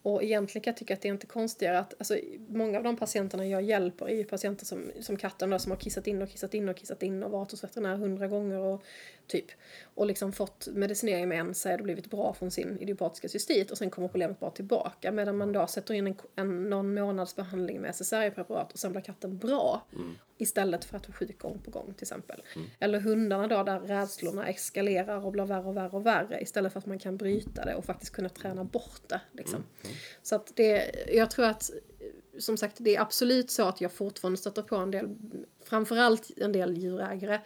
Och 0.03 0.23
egentligen 0.23 0.63
kan 0.63 0.71
jag 0.71 0.77
tycka 0.77 0.93
att 0.93 1.01
det 1.01 1.07
är 1.07 1.13
inte 1.13 1.27
konstigare 1.27 1.79
att 1.79 1.93
alltså, 1.97 2.17
många 2.47 2.77
av 2.77 2.83
de 2.83 2.97
patienterna 2.97 3.45
jag 3.45 3.61
hjälper 3.61 4.05
är 4.05 4.15
ju 4.15 4.23
patienter 4.23 4.65
som, 4.65 4.91
som 4.99 5.17
katten 5.17 5.49
då, 5.49 5.59
som 5.59 5.71
har 5.71 5.77
kissat 5.77 6.07
in 6.07 6.21
och 6.21 6.29
kissat 6.29 6.53
in 6.53 6.69
och 6.69 6.77
kissat 6.77 7.03
in 7.03 7.23
och 7.23 7.31
varit 7.31 7.51
hos 7.51 7.63
veterinär 7.63 7.95
hundra 7.95 8.27
gånger 8.27 8.59
och 8.59 8.83
typ 9.27 9.45
och 9.95 10.05
liksom 10.05 10.31
fått 10.31 10.67
medicinering 10.71 11.29
med 11.29 11.39
en 11.39 11.53
säd 11.53 11.79
och 11.79 11.83
blivit 11.83 12.09
bra 12.09 12.33
från 12.33 12.51
sin 12.51 12.77
idiopatiska 12.79 13.29
cystit 13.29 13.71
och 13.71 13.77
sen 13.77 13.89
kommer 13.89 14.07
problemet 14.07 14.39
bara 14.39 14.51
tillbaka 14.51 15.11
medan 15.11 15.37
man 15.37 15.51
då 15.51 15.67
sätter 15.67 15.93
in 15.93 16.07
en, 16.07 16.15
en 16.35 16.69
någon 16.69 16.93
månads 16.93 17.35
behandling 17.35 17.81
med 17.81 17.89
SSRI-preparat 17.95 18.73
och 18.73 18.79
sen 18.79 18.91
blir 18.91 19.01
katten 19.01 19.37
bra 19.37 19.87
mm. 19.93 20.15
istället 20.37 20.85
för 20.85 20.97
att 20.97 21.07
vara 21.07 21.17
sjuk 21.17 21.39
gång 21.39 21.61
på 21.65 21.71
gång 21.71 21.93
till 21.93 22.03
exempel. 22.03 22.43
Mm. 22.55 22.67
Eller 22.79 22.99
hundarna 22.99 23.47
då 23.47 23.63
där 23.63 23.79
rädslorna 23.79 24.47
eskalerar 24.47 25.25
och 25.25 25.31
blir 25.31 25.43
värre 25.43 25.65
och 25.65 25.77
värre 25.77 25.89
och 25.91 26.05
värre 26.05 26.41
istället 26.41 26.73
för 26.73 26.79
att 26.79 26.85
man 26.85 26.99
kan 26.99 27.17
bryta 27.17 27.65
det 27.65 27.75
och 27.75 27.85
faktiskt 27.85 28.13
kunna 28.13 28.29
träna 28.29 28.63
bort 28.63 29.01
det. 29.07 29.21
Liksom. 29.31 29.55
Mm. 29.55 29.67
mm. 29.83 29.95
Så 30.21 30.35
att 30.35 30.51
det, 30.55 30.91
jag 31.13 31.31
tror 31.31 31.45
att 31.45 31.71
som 32.39 32.57
sagt, 32.57 32.75
det 32.79 32.95
är 32.95 33.01
absolut 33.01 33.51
så 33.51 33.67
att 33.67 33.81
jag 33.81 33.91
fortfarande 33.91 34.37
stöter 34.37 34.61
på 34.61 34.75
en 34.75 34.91
del, 34.91 35.15
framförallt 35.63 36.31
en 36.37 36.51
del 36.51 36.77
djurägare 36.77 37.39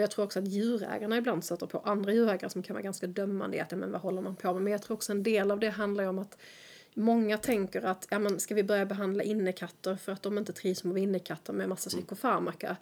och 0.00 0.02
jag 0.02 0.10
tror 0.10 0.24
också 0.24 0.38
att 0.38 0.48
djurägarna 0.48 1.16
ibland 1.16 1.44
stöter 1.44 1.66
på 1.66 1.78
andra 1.78 2.12
djurägare 2.12 2.50
som 2.50 2.62
kan 2.62 2.74
vara 2.74 2.82
ganska 2.82 3.06
dömande 3.06 3.56
i 3.56 3.60
att, 3.60 3.70
men 3.70 3.92
vad 3.92 4.00
håller 4.00 4.22
man 4.22 4.36
på 4.36 4.52
med? 4.52 4.62
Men 4.62 4.72
jag 4.72 4.82
tror 4.82 4.96
också 4.96 5.12
en 5.12 5.22
del 5.22 5.50
av 5.50 5.60
det 5.60 5.70
handlar 5.70 6.04
om 6.04 6.18
att 6.18 6.38
Många 6.94 7.38
tänker 7.38 7.82
att, 7.82 8.06
ja 8.10 8.18
men 8.18 8.40
ska 8.40 8.54
vi 8.54 8.62
börja 8.62 8.86
behandla 8.86 9.22
innekatter 9.22 9.96
för 9.96 10.12
att 10.12 10.22
de 10.22 10.38
inte 10.38 10.52
trivs 10.52 10.84
med 10.84 11.02
innekatter 11.02 11.52
med 11.52 11.68
massa 11.68 11.90
mm. 11.90 11.98
psykofarmaka 11.98 12.76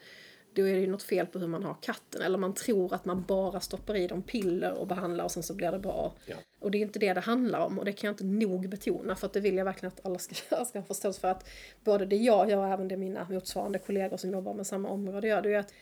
då 0.52 0.68
är 0.68 0.74
det 0.74 0.80
ju 0.80 0.86
något 0.86 1.02
fel 1.02 1.26
på 1.26 1.38
hur 1.38 1.46
man 1.46 1.64
har 1.64 1.76
katten. 1.80 2.22
Eller 2.22 2.38
man 2.38 2.54
tror 2.54 2.94
att 2.94 3.04
man 3.04 3.24
bara 3.28 3.60
stoppar 3.60 3.96
i 3.96 4.06
dem 4.06 4.22
piller 4.22 4.72
och 4.72 4.86
behandlar 4.86 5.24
och 5.24 5.30
sen 5.30 5.42
så 5.42 5.54
blir 5.54 5.72
det 5.72 5.78
bra. 5.78 6.14
Ja. 6.26 6.36
Och 6.60 6.70
det 6.70 6.78
är 6.78 6.82
inte 6.82 6.98
det 6.98 7.14
det 7.14 7.20
handlar 7.20 7.60
om 7.60 7.78
och 7.78 7.84
det 7.84 7.92
kan 7.92 8.08
jag 8.08 8.12
inte 8.12 8.24
nog 8.24 8.68
betona 8.68 9.16
för 9.16 9.26
att 9.26 9.32
det 9.32 9.40
vill 9.40 9.56
jag 9.56 9.64
verkligen 9.64 9.92
att 9.92 10.06
alla 10.06 10.18
ska, 10.18 10.64
ska 10.64 10.82
förstå. 10.82 11.12
För 11.12 11.28
att 11.28 11.48
både 11.84 12.06
det 12.06 12.16
jag 12.16 12.50
gör 12.50 12.58
och 12.58 12.68
även 12.68 12.88
det 12.88 12.96
mina 12.96 13.26
motsvarande 13.30 13.78
kollegor 13.78 14.16
som 14.16 14.30
jobbar 14.30 14.54
med 14.54 14.66
samma 14.66 14.88
område 14.88 15.28
gör, 15.28 15.42
det 15.42 15.54
är 15.54 15.58
att 15.58 15.74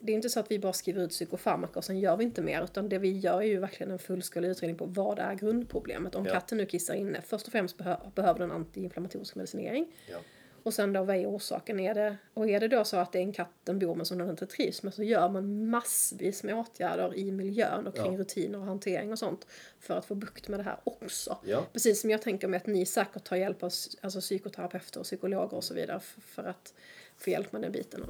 det 0.00 0.12
är 0.12 0.16
inte 0.16 0.28
så 0.28 0.40
att 0.40 0.50
vi 0.50 0.58
bara 0.58 0.72
skriver 0.72 1.02
ut 1.02 1.10
psykofarmaka 1.10 1.78
och 1.78 1.84
sen 1.84 1.98
gör 1.98 2.16
vi 2.16 2.24
inte 2.24 2.42
mer 2.42 2.64
utan 2.64 2.88
det 2.88 2.98
vi 2.98 3.18
gör 3.18 3.42
är 3.42 3.46
ju 3.46 3.58
verkligen 3.58 3.92
en 3.92 3.98
fullskalig 3.98 4.48
utredning 4.48 4.78
på 4.78 4.84
vad 4.86 5.18
är 5.18 5.34
grundproblemet. 5.34 6.14
Om 6.14 6.26
ja. 6.26 6.32
katten 6.32 6.58
nu 6.58 6.66
kissar 6.66 6.94
inne, 6.94 7.22
först 7.22 7.46
och 7.46 7.52
främst 7.52 7.78
behö 7.78 7.96
behöver 8.14 8.40
den 8.40 8.50
antiinflammatorisk 8.50 9.34
medicinering. 9.34 9.86
Ja. 10.10 10.18
Och 10.64 10.74
sen 10.74 10.92
då 10.92 11.04
vad 11.04 11.16
är 11.16 11.26
orsaken? 11.26 11.80
Är 11.80 11.94
det, 11.94 12.16
och 12.34 12.48
är 12.48 12.60
det 12.60 12.68
då 12.68 12.84
så 12.84 12.96
att 12.96 13.12
det 13.12 13.18
är 13.18 13.22
en 13.22 13.32
katt 13.32 13.50
den 13.64 13.78
bor 13.78 13.94
med 13.94 14.06
som 14.06 14.18
den 14.18 14.30
inte 14.30 14.46
trivs 14.46 14.82
med 14.82 14.94
så 14.94 15.02
gör 15.02 15.28
man 15.28 15.68
massvis 15.68 16.42
med 16.42 16.54
åtgärder 16.54 17.16
i 17.16 17.32
miljön 17.32 17.86
och 17.86 17.96
kring 17.96 18.12
ja. 18.12 18.18
rutiner 18.18 18.58
och 18.58 18.64
hantering 18.64 19.12
och 19.12 19.18
sånt 19.18 19.46
för 19.80 19.94
att 19.94 20.04
få 20.04 20.14
bukt 20.14 20.48
med 20.48 20.60
det 20.60 20.64
här 20.64 20.76
också. 20.84 21.38
Ja. 21.44 21.66
Precis 21.72 22.00
som 22.00 22.10
jag 22.10 22.22
tänker 22.22 22.48
mig 22.48 22.56
att 22.56 22.66
ni 22.66 22.86
säkert 22.86 23.24
tar 23.24 23.36
hjälp 23.36 23.62
av 23.62 23.70
alltså, 24.00 24.20
psykoterapeuter 24.20 25.00
och 25.00 25.06
psykologer 25.06 25.56
och 25.56 25.64
så 25.64 25.74
vidare 25.74 26.00
för 26.20 26.44
att 26.44 26.74
få 27.16 27.30
hjälp 27.30 27.52
med 27.52 27.62
den 27.62 27.72
biten. 27.72 28.04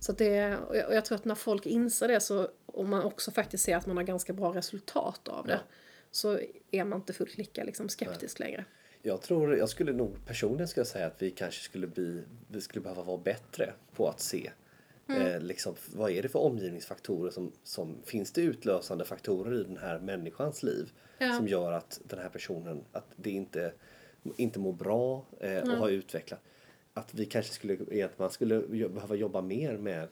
Så 0.00 0.12
det, 0.12 0.56
och 0.56 0.76
jag, 0.76 0.88
och 0.88 0.94
jag 0.94 1.04
tror 1.04 1.16
att 1.16 1.24
när 1.24 1.34
folk 1.34 1.66
inser 1.66 2.08
det 2.08 2.20
så, 2.20 2.48
och 2.66 2.84
man 2.84 3.02
också 3.02 3.30
faktiskt 3.30 3.64
ser 3.64 3.76
att 3.76 3.86
man 3.86 3.96
har 3.96 4.04
ganska 4.04 4.32
bra 4.32 4.54
resultat 4.54 5.28
av 5.28 5.46
det, 5.46 5.52
ja. 5.52 5.58
så 6.10 6.40
är 6.70 6.84
man 6.84 6.98
inte 6.98 7.12
fullt 7.12 7.38
lika 7.38 7.64
liksom, 7.64 7.88
skeptisk 7.88 8.38
Nej. 8.38 8.48
längre. 8.48 8.64
Jag 9.02 9.22
tror, 9.22 9.56
jag 9.56 9.68
skulle 9.68 9.92
nog 9.92 10.26
personligen 10.26 10.68
ska 10.68 10.84
säga 10.84 11.06
att 11.06 11.22
vi 11.22 11.30
kanske 11.30 11.62
skulle 11.62 11.86
bli, 11.86 12.22
vi 12.48 12.60
skulle 12.60 12.82
behöva 12.82 13.02
vara 13.02 13.18
bättre 13.18 13.72
på 13.94 14.08
att 14.08 14.20
se 14.20 14.50
Mm. 15.08 15.22
Eh, 15.22 15.40
liksom, 15.40 15.74
vad 15.94 16.10
är 16.10 16.22
det 16.22 16.28
för 16.28 16.38
omgivningsfaktorer 16.38 17.30
som, 17.30 17.52
som 17.64 17.96
finns 18.04 18.32
det 18.32 18.40
utlösande 18.40 19.04
faktorer 19.04 19.60
i 19.60 19.64
den 19.64 19.76
här 19.76 19.98
människans 19.98 20.62
liv 20.62 20.92
ja. 21.18 21.32
som 21.32 21.48
gör 21.48 21.72
att 21.72 22.00
den 22.04 22.18
här 22.18 22.28
personen 22.28 22.84
att 22.92 23.06
det 23.16 23.30
inte, 23.30 23.72
inte 24.36 24.58
mår 24.58 24.72
bra 24.72 25.26
eh, 25.40 25.56
mm. 25.56 25.70
och 25.70 25.76
har 25.76 25.88
utvecklat 25.88 26.40
att 26.96 27.14
vi 27.14 27.24
kanske 27.24 27.52
skulle, 27.52 28.04
att 28.04 28.18
man 28.18 28.30
skulle 28.30 28.60
behöva 28.88 29.14
jobba 29.14 29.42
mer 29.42 29.76
med, 29.76 30.08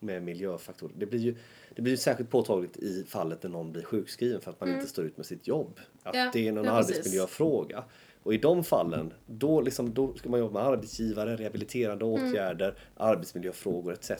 med 0.00 0.22
miljöfaktorer. 0.22 0.92
Det 0.96 1.06
blir 1.06 1.20
ju 1.20 1.36
det 1.74 1.82
blir 1.82 1.92
ju 1.92 1.96
särskilt 1.96 2.30
påtagligt 2.30 2.76
i 2.76 3.04
fallet 3.08 3.42
när 3.42 3.50
någon 3.50 3.72
blir 3.72 3.82
sjukskriven 3.82 4.40
för 4.40 4.50
att 4.50 4.60
man 4.60 4.68
mm. 4.68 4.80
inte 4.80 4.90
står 4.90 5.04
ut 5.04 5.16
med 5.16 5.26
sitt 5.26 5.46
jobb. 5.46 5.80
Att 6.02 6.14
ja, 6.14 6.30
det 6.32 6.48
är 6.48 6.52
någon 6.52 6.64
ja, 6.64 6.70
arbetsmiljöfråga. 6.70 7.84
Och 8.22 8.34
i 8.34 8.38
de 8.38 8.64
fallen, 8.64 9.12
då, 9.26 9.60
liksom, 9.60 9.94
då 9.94 10.14
ska 10.14 10.28
man 10.28 10.40
jobba 10.40 10.60
med 10.60 10.68
arbetsgivare, 10.68 11.36
rehabiliterande 11.36 12.04
mm. 12.04 12.14
åtgärder, 12.14 12.74
arbetsmiljöfrågor 12.96 13.92
etc. 13.92 14.10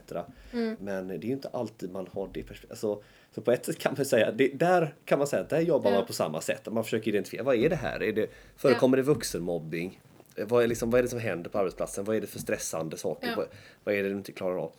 Mm. 0.52 0.76
Men 0.80 1.08
det 1.08 1.14
är 1.14 1.18
ju 1.24 1.32
inte 1.32 1.48
alltid 1.48 1.92
man 1.92 2.08
har 2.12 2.30
det 2.32 2.42
perspektivet. 2.42 2.70
Alltså, 2.70 3.02
så 3.34 3.40
på 3.40 3.52
ett 3.52 3.66
sätt 3.66 3.78
kan 3.78 3.94
man 3.96 4.04
säga, 4.04 4.32
det, 4.32 4.48
där 4.48 4.94
kan 5.04 5.18
man 5.18 5.28
säga 5.28 5.42
att 5.42 5.48
där 5.48 5.60
jobbar 5.60 5.90
ja. 5.90 5.96
man 5.96 6.06
på 6.06 6.12
samma 6.12 6.40
sätt. 6.40 6.72
Man 6.72 6.84
försöker 6.84 7.08
identifiera, 7.08 7.42
vad 7.44 7.56
är 7.56 7.70
det 7.70 7.76
här? 7.76 8.02
Är 8.02 8.12
det, 8.12 8.30
förekommer 8.56 8.96
ja. 8.96 9.02
det 9.02 9.06
vuxenmobbing? 9.06 10.00
Vad 10.38 10.64
är, 10.64 10.66
liksom, 10.66 10.90
vad 10.90 10.98
är 10.98 11.02
det 11.02 11.08
som 11.08 11.18
händer 11.18 11.50
på 11.50 11.58
arbetsplatsen? 11.58 12.04
Vad 12.04 12.16
är 12.16 12.20
det 12.20 12.26
för 12.26 12.38
stressande 12.38 12.96
saker? 12.96 13.28
Ja. 13.28 13.34
Vad, 13.36 13.46
vad, 13.84 13.94
är 13.94 14.02
det 14.02 14.08
du 14.08 14.14
inte 14.14 14.32
klarar 14.32 14.56
av? 14.56 14.72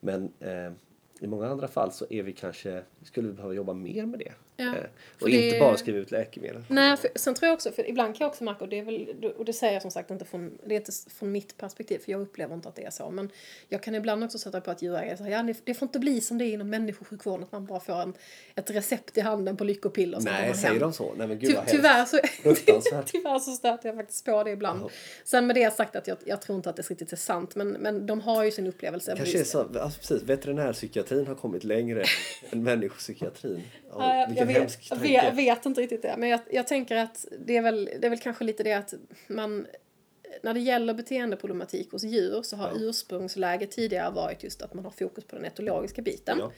Men 0.00 0.32
eh, 0.40 0.72
i 1.20 1.26
många 1.26 1.48
andra 1.48 1.68
fall 1.68 1.92
så 1.92 2.06
är 2.10 2.22
vi 2.22 2.32
kanske, 2.32 2.82
skulle 3.02 3.28
vi 3.28 3.34
behöva 3.34 3.54
jobba 3.54 3.72
mer 3.72 4.06
med 4.06 4.18
det. 4.18 4.32
Ja, 4.56 4.64
eh, 4.64 4.84
och 5.20 5.28
inte 5.28 5.58
bara 5.58 5.76
skriva 5.76 5.98
ut 5.98 6.10
läkemedel. 6.10 6.64
Nej, 6.68 6.96
för, 6.96 7.10
sen 7.14 7.34
tror 7.34 7.46
jag 7.46 7.54
också, 7.54 7.72
för 7.72 7.90
ibland 7.90 8.16
kan 8.16 8.24
jag 8.24 8.28
också 8.28 8.44
märka, 8.44 8.64
och 8.64 8.68
det, 8.68 8.78
är 8.78 8.82
väl, 8.82 9.32
och 9.36 9.44
det 9.44 9.52
säger 9.52 9.72
jag 9.72 9.82
som 9.82 9.90
sagt 9.90 10.10
inte 10.10 10.24
från, 10.24 10.58
det 10.64 10.74
är 10.74 10.76
inte 10.76 10.92
från 11.18 11.32
mitt 11.32 11.56
perspektiv, 11.56 11.98
för 11.98 12.12
jag 12.12 12.20
upplever 12.20 12.54
inte 12.54 12.68
att 12.68 12.76
det 12.76 12.84
är 12.84 12.90
så, 12.90 13.10
men 13.10 13.30
jag 13.68 13.82
kan 13.82 13.94
ibland 13.94 14.24
också 14.24 14.38
sätta 14.38 14.60
på 14.60 14.70
att 14.70 14.82
djurägare 14.82 15.16
säger, 15.16 15.30
ja 15.30 15.54
det, 15.64 15.74
får 15.74 15.86
inte 15.86 15.98
bli 15.98 16.20
som 16.20 16.38
det 16.38 16.44
är 16.44 16.52
inom 16.52 16.70
människosjukvården, 16.70 17.42
att 17.42 17.52
man 17.52 17.66
bara 17.66 17.80
får 17.80 18.02
en, 18.02 18.14
ett 18.54 18.70
recept 18.70 19.18
i 19.18 19.20
handen 19.20 19.56
på 19.56 19.64
lyckopiller. 19.64 20.20
Nej, 20.20 20.54
säger 20.54 20.80
de 20.80 20.92
så? 20.92 21.14
Nej 21.16 21.28
men 21.28 21.38
gud 21.38 21.50
Ty, 21.50 21.56
vad 21.56 21.66
tyvärr 21.66 22.04
så, 22.04 22.18
tyvärr 23.06 23.38
så 23.38 23.50
stöter 23.50 23.88
jag 23.88 23.96
faktiskt 23.96 24.24
på 24.24 24.44
det 24.44 24.50
ibland. 24.50 24.82
-huh. 24.82 24.90
Sen 25.24 25.46
med 25.46 25.56
det 25.56 25.76
sagt 25.76 25.96
att 25.96 26.06
jag, 26.06 26.16
jag 26.24 26.42
tror 26.42 26.56
inte 26.56 26.70
att 26.70 26.76
det 26.76 26.90
riktigt 26.90 27.12
är 27.12 27.16
sant, 27.16 27.54
men, 27.54 27.68
men 27.68 28.06
de 28.06 28.20
har 28.20 28.44
ju 28.44 28.50
sin 28.50 28.66
upplevelse. 28.66 29.14
Kanske 29.16 29.40
är 29.40 29.44
så, 29.44 29.60
alltså, 29.60 30.00
precis, 30.00 30.22
veterinärpsykiatrin 30.22 31.26
har 31.26 31.34
kommit 31.34 31.64
längre 31.64 32.04
än 32.50 32.62
människopsykiatrin. 32.62 33.62
Ja, 33.90 34.26
jag, 34.50 34.70
jag, 34.90 34.96
vet, 34.96 35.12
jag 35.12 35.22
vet, 35.22 35.34
vet, 35.34 35.66
inte 35.66 35.80
riktigt 35.80 36.02
det. 36.02 36.14
Men 36.18 36.28
jag, 36.28 36.40
jag 36.50 36.66
tänker 36.66 36.96
att 36.96 37.26
det 37.46 37.56
är, 37.56 37.62
väl, 37.62 37.90
det 38.00 38.06
är 38.06 38.10
väl 38.10 38.18
kanske 38.18 38.44
lite 38.44 38.62
det 38.62 38.72
att 38.72 38.94
man 39.26 39.66
när 40.42 40.54
det 40.54 40.60
gäller 40.60 40.94
beteendeproblematik 40.94 41.92
hos 41.92 42.04
djur 42.04 42.42
så 42.42 42.56
har 42.56 42.68
ja. 42.68 42.74
ursprungsläget 42.76 43.70
tidigare 43.70 44.10
varit 44.10 44.44
just 44.44 44.62
att 44.62 44.74
man 44.74 44.84
har 44.84 44.92
fokus 44.92 45.24
på 45.24 45.36
den 45.36 45.44
etologiska 45.44 46.02
biten. 46.02 46.38
Ja. 46.38 46.52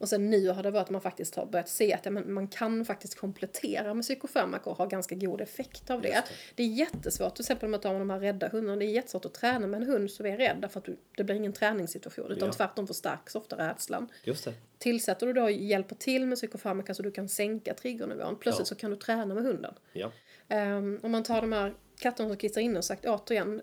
Och 0.00 0.08
sen 0.08 0.30
nu 0.30 0.48
har 0.48 0.62
det 0.62 0.70
varit 0.70 0.82
att 0.82 0.90
man 0.90 1.00
faktiskt 1.00 1.34
har 1.34 1.46
börjat 1.46 1.68
se 1.68 1.94
att 1.94 2.04
ja, 2.04 2.10
man 2.10 2.48
kan 2.48 2.84
faktiskt 2.84 3.14
komplettera 3.14 3.94
med 3.94 4.02
psykofarmaka 4.02 4.70
och 4.70 4.76
ha 4.76 4.86
ganska 4.86 5.14
god 5.14 5.40
effekt 5.40 5.90
av 5.90 6.02
det. 6.02 6.08
Det. 6.08 6.24
det. 6.54 6.62
är 6.62 6.66
jättesvårt, 6.66 7.34
till 7.34 7.42
exempel 7.42 7.68
med 7.68 7.80
de 7.80 8.10
här 8.10 8.20
rädda 8.20 8.48
hundarna, 8.48 8.76
det 8.76 8.84
är 8.84 8.90
jättesvårt 8.90 9.24
att 9.24 9.34
träna 9.34 9.66
med 9.66 9.82
en 9.82 9.88
hund 9.88 10.10
som 10.10 10.26
är 10.26 10.36
rädd 10.36 10.68
för 10.72 10.80
att 10.80 10.84
du, 10.84 10.96
det 11.16 11.24
blir 11.24 11.36
ingen 11.36 11.52
träningssituation 11.52 12.30
utan 12.32 12.48
ja. 12.48 12.52
tvärtom 12.52 12.86
förstärks 12.86 13.34
ofta 13.34 13.56
rädslan. 13.56 14.08
Just 14.24 14.44
det. 14.44 14.54
Tillsätter 14.78 15.26
du 15.26 15.32
då 15.32 15.50
hjälper 15.50 15.94
till 15.94 16.26
med 16.26 16.38
psykofarmaka 16.38 16.94
så 16.94 17.02
du 17.02 17.10
kan 17.10 17.28
sänka 17.28 17.74
triggernivån, 17.74 18.36
plötsligt 18.40 18.66
ja. 18.66 18.74
så 18.74 18.74
kan 18.74 18.90
du 18.90 18.96
träna 18.96 19.34
med 19.34 19.44
hunden. 19.44 19.74
Ja. 19.92 20.12
Um, 20.48 21.00
om 21.02 21.10
man 21.10 21.22
tar 21.22 21.40
de 21.40 21.52
här 21.52 21.74
katterna 21.98 22.28
som 22.28 22.36
kissar 22.36 22.60
inne 22.60 22.78
och 22.78 22.84
sagt 22.84 23.06
återigen, 23.06 23.62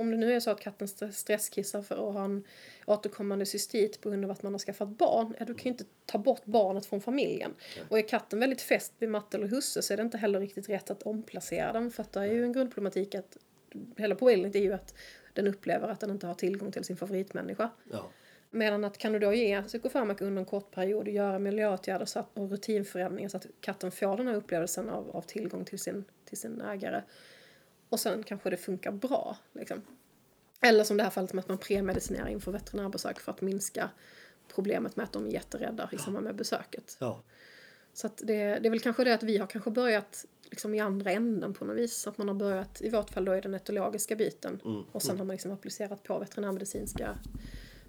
om 0.00 0.10
det 0.10 0.16
nu 0.16 0.32
är 0.32 0.40
så 0.40 0.50
att 0.50 0.60
katten 0.60 0.88
stresskissar 1.12 1.82
för 1.82 2.08
att 2.08 2.14
ha 2.14 2.24
en 2.24 2.44
återkommande 2.86 3.46
cystit 3.46 4.00
på 4.00 4.10
grund 4.10 4.24
av 4.24 4.30
att 4.30 4.42
man 4.42 4.54
har 4.54 4.58
skaffat 4.58 4.88
barn, 4.88 5.34
ja, 5.38 5.44
du 5.44 5.54
kan 5.54 5.64
ju 5.64 5.70
inte 5.70 5.84
ta 6.06 6.18
bort 6.18 6.44
barnet 6.44 6.86
från 6.86 7.00
familjen. 7.00 7.50
Okay. 7.50 7.84
Och 7.88 7.98
är 7.98 8.08
katten 8.08 8.40
väldigt 8.40 8.60
fäst 8.60 8.92
vid 8.98 9.08
matte 9.08 9.36
eller 9.36 9.46
husse 9.46 9.82
så 9.82 9.92
är 9.92 9.96
det 9.96 10.02
inte 10.02 10.18
heller 10.18 10.40
riktigt 10.40 10.68
rätt 10.68 10.90
att 10.90 11.02
omplacera 11.02 11.72
den 11.72 11.90
för 11.90 12.02
att 12.02 12.12
det 12.12 12.20
är 12.20 12.24
ju 12.24 12.44
en 12.44 12.52
grundproblematik 12.52 13.14
att 13.14 13.36
hela 13.96 14.14
poängen 14.14 14.56
är 14.56 14.60
ju 14.60 14.72
att 14.72 14.94
den 15.32 15.46
upplever 15.46 15.88
att 15.88 16.00
den 16.00 16.10
inte 16.10 16.26
har 16.26 16.34
tillgång 16.34 16.72
till 16.72 16.84
sin 16.84 16.96
favoritmänniska. 16.96 17.70
Ja. 17.90 18.10
Medan 18.50 18.84
att 18.84 18.98
kan 18.98 19.12
du 19.12 19.18
då 19.18 19.32
ge 19.32 19.62
psykofarmaka 19.62 20.24
under 20.24 20.40
en 20.40 20.46
kort 20.46 20.70
period 20.70 21.08
och 21.08 21.14
göra 21.14 21.38
miljöåtgärder 21.38 22.06
så 22.06 22.18
att, 22.18 22.38
och 22.38 22.50
rutinförändringar 22.50 23.28
så 23.28 23.36
att 23.36 23.46
katten 23.60 23.90
får 23.90 24.16
den 24.16 24.26
här 24.26 24.34
upplevelsen 24.34 24.88
av, 24.88 25.16
av 25.16 25.22
tillgång 25.22 25.64
till 25.64 25.78
sin, 25.78 26.04
till 26.24 26.38
sin 26.38 26.60
ägare 26.60 27.02
och 27.88 28.00
sen 28.00 28.22
kanske 28.22 28.50
det 28.50 28.56
funkar 28.56 28.92
bra. 28.92 29.36
Liksom. 29.52 29.82
Eller 30.60 30.84
som 30.84 30.96
det 30.96 31.02
här 31.02 31.10
fallet 31.10 31.32
med 31.32 31.42
att 31.42 31.48
man 31.48 31.58
premedicinerar 31.58 32.28
inför 32.28 32.52
veterinärbesök 32.52 33.20
för 33.20 33.32
att 33.32 33.40
minska 33.40 33.90
problemet 34.54 34.96
med 34.96 35.04
att 35.04 35.12
de 35.12 35.26
är 35.26 35.30
jätterädda 35.30 35.88
i 35.92 35.98
samband 35.98 36.24
med 36.24 36.34
besöket. 36.34 36.96
Ja. 37.00 37.22
Så 37.92 38.06
att 38.06 38.22
det, 38.24 38.34
det 38.34 38.68
är 38.68 38.70
väl 38.70 38.80
kanske 38.80 39.04
det 39.04 39.14
att 39.14 39.22
vi 39.22 39.38
har 39.38 39.46
kanske 39.46 39.70
börjat 39.70 40.26
liksom 40.50 40.74
i 40.74 40.80
andra 40.80 41.10
änden 41.10 41.54
på 41.54 41.64
något 41.64 41.76
vis. 41.76 42.06
Att 42.06 42.18
man 42.18 42.28
har 42.28 42.34
börjat, 42.34 42.82
i 42.82 42.90
vårt 42.90 43.10
fall 43.10 43.24
då 43.24 43.36
i 43.36 43.40
den 43.40 43.54
etologiska 43.54 44.16
biten. 44.16 44.60
Mm, 44.64 44.82
Och 44.92 45.02
sen 45.02 45.18
har 45.18 45.24
man 45.24 45.34
liksom 45.34 45.52
applicerat 45.52 46.02
på 46.02 46.18
veterinärmedicinska 46.18 47.18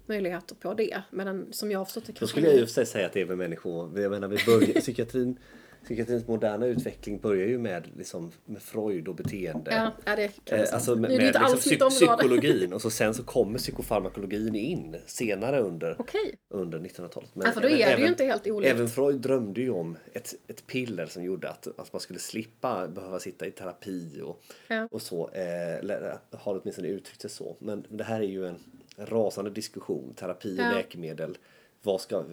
möjligheter 0.06 0.54
på 0.54 0.74
det. 0.74 1.02
Medan 1.10 1.52
som 1.52 1.70
jag 1.70 1.78
har 1.78 1.84
förstått 1.84 2.06
det 2.06 2.12
Då 2.12 2.18
kanske 2.18 2.32
skulle 2.32 2.46
jag 2.46 2.56
ju 2.56 2.66
för 2.66 2.72
sig 2.72 2.86
säga 2.86 3.06
att 3.06 3.12
det 3.12 3.20
är 3.20 3.26
med 3.26 3.38
människor. 3.38 4.00
Jag 4.00 4.10
menar, 4.10 4.28
vi 4.28 4.38
börjar, 4.46 4.74
psykiatrin, 4.80 5.38
psykiatrins 5.84 6.26
moderna 6.28 6.66
utveckling 6.66 7.18
börjar 7.18 7.46
ju 7.46 7.58
med, 7.58 7.88
liksom, 7.96 8.32
med 8.44 8.62
Freud 8.62 9.08
och 9.08 9.14
beteende. 9.14 9.92
Ja, 10.04 10.14
det 10.16 10.30
kan 10.44 10.58
Eh, 10.58 10.66
alltså 10.74 10.96
med, 10.96 11.10
med 11.10 11.18
liksom, 11.22 11.44
alls 11.44 11.66
mitt 11.70 11.80
psy- 11.80 12.02
område. 12.04 12.16
psykologin 12.22 12.72
och 12.72 12.82
så 12.82 12.90
sen 13.00 13.14
så 13.14 13.22
kommer 13.22 13.58
psykofarmakologin 13.58 14.54
in 14.54 14.96
senare 15.06 15.60
under, 15.60 15.96
Okej. 15.98 16.34
under 16.48 16.78
1900-talet. 16.78 17.30
Men 17.34 17.46
Ja, 17.46 17.52
för 17.52 17.60
då 17.60 17.68
är 17.68 17.96
det 17.96 18.02
ju 18.02 18.08
inte 18.08 18.24
helt 18.24 18.46
olikt. 18.46 18.72
Även 18.74 18.88
Freud 18.88 19.20
drömde 19.20 19.60
ju 19.60 19.70
om 19.70 19.96
ett, 20.12 20.34
ett 20.48 20.66
piller 20.66 21.06
som 21.06 21.24
gjorde 21.24 21.48
att, 21.50 21.66
att 21.78 21.92
man 21.92 22.00
skulle 22.00 22.18
slippa 22.18 22.88
behöva 22.88 23.18
sitta 23.18 23.46
i 23.46 23.50
terapi 23.50 24.20
och, 24.24 24.42
Ja. 24.68 24.88
och 24.90 25.02
så. 25.02 25.30
Eh, 25.32 25.74
eller 25.78 26.18
har 26.30 26.60
åtminstone 26.62 26.88
uttryckt 26.88 27.22
det 27.22 27.28
så. 27.28 27.56
Men 27.58 27.86
det 27.88 28.04
här 28.04 28.20
är 28.20 28.24
ju 28.28 28.46
en, 28.46 28.56
en 28.96 29.06
rasande 29.06 29.50
diskussion. 29.50 30.14
Terapi 30.16 30.54
och 30.58 30.62
Ja. 30.64 30.72
läkemedel. 30.72 31.38
Vad 31.82 32.00
ska... 32.00 32.24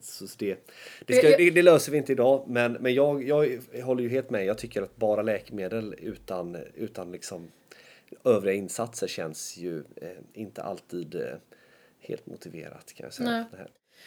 Så 0.00 0.26
det, 0.38 0.68
det, 1.06 1.14
ska, 1.14 1.28
det, 1.28 1.50
det 1.50 1.62
löser 1.62 1.92
vi 1.92 1.98
inte 1.98 2.12
idag. 2.12 2.44
Men, 2.48 2.72
men 2.72 2.94
jag, 2.94 3.28
jag 3.28 3.60
håller 3.82 4.02
ju 4.02 4.08
helt 4.08 4.30
med. 4.30 4.44
Jag 4.44 4.58
tycker 4.58 4.82
att 4.82 4.96
bara 4.96 5.22
läkemedel 5.22 5.94
utan, 5.98 6.56
utan 6.74 7.12
liksom 7.12 7.50
övriga 8.24 8.54
insatser 8.54 9.06
känns 9.06 9.56
ju 9.56 9.78
eh, 9.78 10.10
inte 10.32 10.62
alltid 10.62 11.14
eh, 11.14 11.22
helt 12.00 12.26
motiverat 12.26 12.92
kan 12.92 13.04
jag 13.04 13.14
säga. 13.14 13.46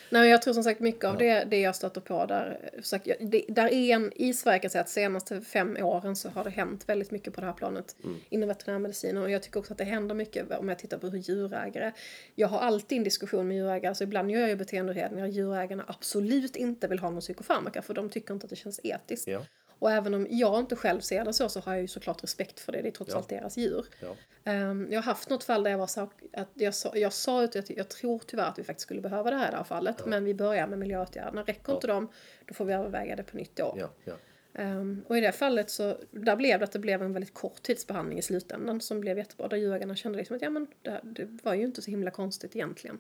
Nej. 0.10 0.30
Jag 0.30 0.42
tror 0.42 0.54
som 0.54 0.64
sagt 0.64 0.80
mycket 0.80 1.04
av 1.06 1.18
det, 1.18 1.48
det 1.50 1.60
jag 1.60 1.76
stöter 1.76 2.02
på 2.02 2.26
där. 2.26 2.70
Så 2.78 2.84
sagt, 2.84 3.08
det, 3.20 3.46
där 3.48 3.74
är 3.74 3.96
en, 3.96 4.12
I 4.16 4.34
Sverige 4.34 4.60
kan 4.60 4.66
jag 4.66 4.72
säga 4.72 4.82
att 4.82 4.90
senaste 4.90 5.42
fem 5.42 5.78
åren 5.82 6.16
så 6.16 6.30
har 6.30 6.44
det 6.44 6.50
hänt 6.50 6.90
väldigt 6.90 7.12
mycket 7.12 7.34
på 7.34 7.42
det 7.42 7.48
här 7.48 7.54
planet 7.54 7.96
inom 8.30 8.50
veterinärmedicinen. 8.50 9.24
Och 9.24 9.32
jag 9.32 9.44
tycker 9.44 9.60
också 9.60 9.74
att 9.74 9.78
det 9.78 9.84
händer 9.84 10.16
mycket 10.16 10.52
om 10.52 10.70
jag 10.70 10.80
tittar 10.80 10.98
på 10.98 11.08
hur 11.08 11.20
djurägare. 11.20 11.92
Jag 12.36 12.48
har 12.48 12.60
alltid 12.60 12.98
en 12.98 13.04
diskussion 13.04 13.48
med 13.48 13.58
djurägare, 13.58 13.96
så 13.96 14.04
ibland 14.04 14.32
gör 14.32 14.40
jag 14.40 14.50
ju 14.50 14.56
beteendeutredningar 14.56 15.28
djurägarna 15.28 15.86
absolut 15.88 16.56
inte 16.56 16.88
vill 16.88 17.00
ha 17.00 17.10
någon 17.10 17.22
psykofarmaka 17.22 17.82
för 17.82 17.94
de 17.94 18.10
tycker 18.10 18.34
inte 18.34 18.46
att 18.46 18.50
det 18.50 18.56
känns 18.56 18.80
etiskt. 18.84 19.28
Ja. 19.28 19.42
Och 19.80 19.92
även 19.92 20.14
om 20.14 20.28
jag 20.30 20.60
inte 20.60 20.76
själv 20.76 21.00
ser 21.02 21.26
det 21.26 21.34
så, 21.34 21.50
så 21.50 21.60
har 21.60 21.74
jag 21.74 21.82
ju 21.82 21.88
såklart 21.88 22.24
respekt 22.24 22.60
för 22.60 22.72
det. 22.72 22.82
Det 22.82 22.88
är 22.88 22.92
trots 22.92 23.12
Ja. 23.12 23.18
allt 23.18 23.30
deras 23.30 23.58
djur. 23.58 23.86
Ja. 24.00 24.16
Ehm, 24.44 24.88
jag 24.92 24.98
har 24.98 25.04
haft 25.04 25.30
något 25.30 25.44
fall 25.44 25.64
där 25.64 25.72
jag 25.72 25.78
var 25.78 25.88
så 25.88 26.10
att 26.34 26.50
jag 26.54 26.74
sa, 26.76 26.96
jag 26.96 27.14
sa 27.14 27.44
ut 27.44 27.56
att 27.56 27.70
jag 27.70 27.90
tror 27.90 28.22
tyvärr 28.28 28.46
att 28.50 28.60
vi 28.60 28.64
faktiskt 28.64 28.84
skulle 28.84 29.02
behöva 29.02 29.30
det 29.30 29.36
här 29.38 29.48
i 29.48 29.52
det 29.52 29.58
här 29.58 29.64
fallet. 29.64 30.06
Men 30.06 30.24
vi 30.26 30.34
börjar 30.34 30.68
med 30.68 30.80
miljöåtgärderna. 30.80 31.42
Räcker 31.44 31.74
inte 31.74 31.88
dem, 31.88 32.10
då 32.46 32.54
får 32.54 32.66
vi 32.66 32.74
överväga 32.74 33.16
det 33.16 33.24
på 33.24 33.38
nytt 33.38 33.56
då. 33.56 33.76
Ja, 33.78 33.90
ja. 34.06 34.14
Ehm, 34.54 35.04
och 35.08 35.18
i 35.18 35.22
det 35.22 35.32
fallet 35.32 35.70
så, 35.70 35.98
där 36.12 36.36
blev 36.36 36.60
det 36.60 36.66
att 36.66 36.72
det 36.72 36.80
blev 36.80 37.02
en 37.04 37.14
väldigt 37.14 37.34
kort 37.34 37.62
tidsbehandling 37.64 38.20
i 38.20 38.22
slutändan 38.22 38.82
som 38.82 39.00
blev 39.02 39.18
jättebra. 39.18 39.48
Där 39.48 39.58
djurägarna 39.58 39.96
kände 39.96 40.18
liksom 40.18 40.36
att 40.36 40.42
ja 40.42 40.50
men 40.50 40.68
det, 40.82 41.00
det 41.04 41.28
var 41.44 41.54
ju 41.54 41.64
inte 41.64 41.82
så 41.82 41.92
himla 41.92 42.12
konstigt 42.12 42.56
egentligen. 42.56 43.00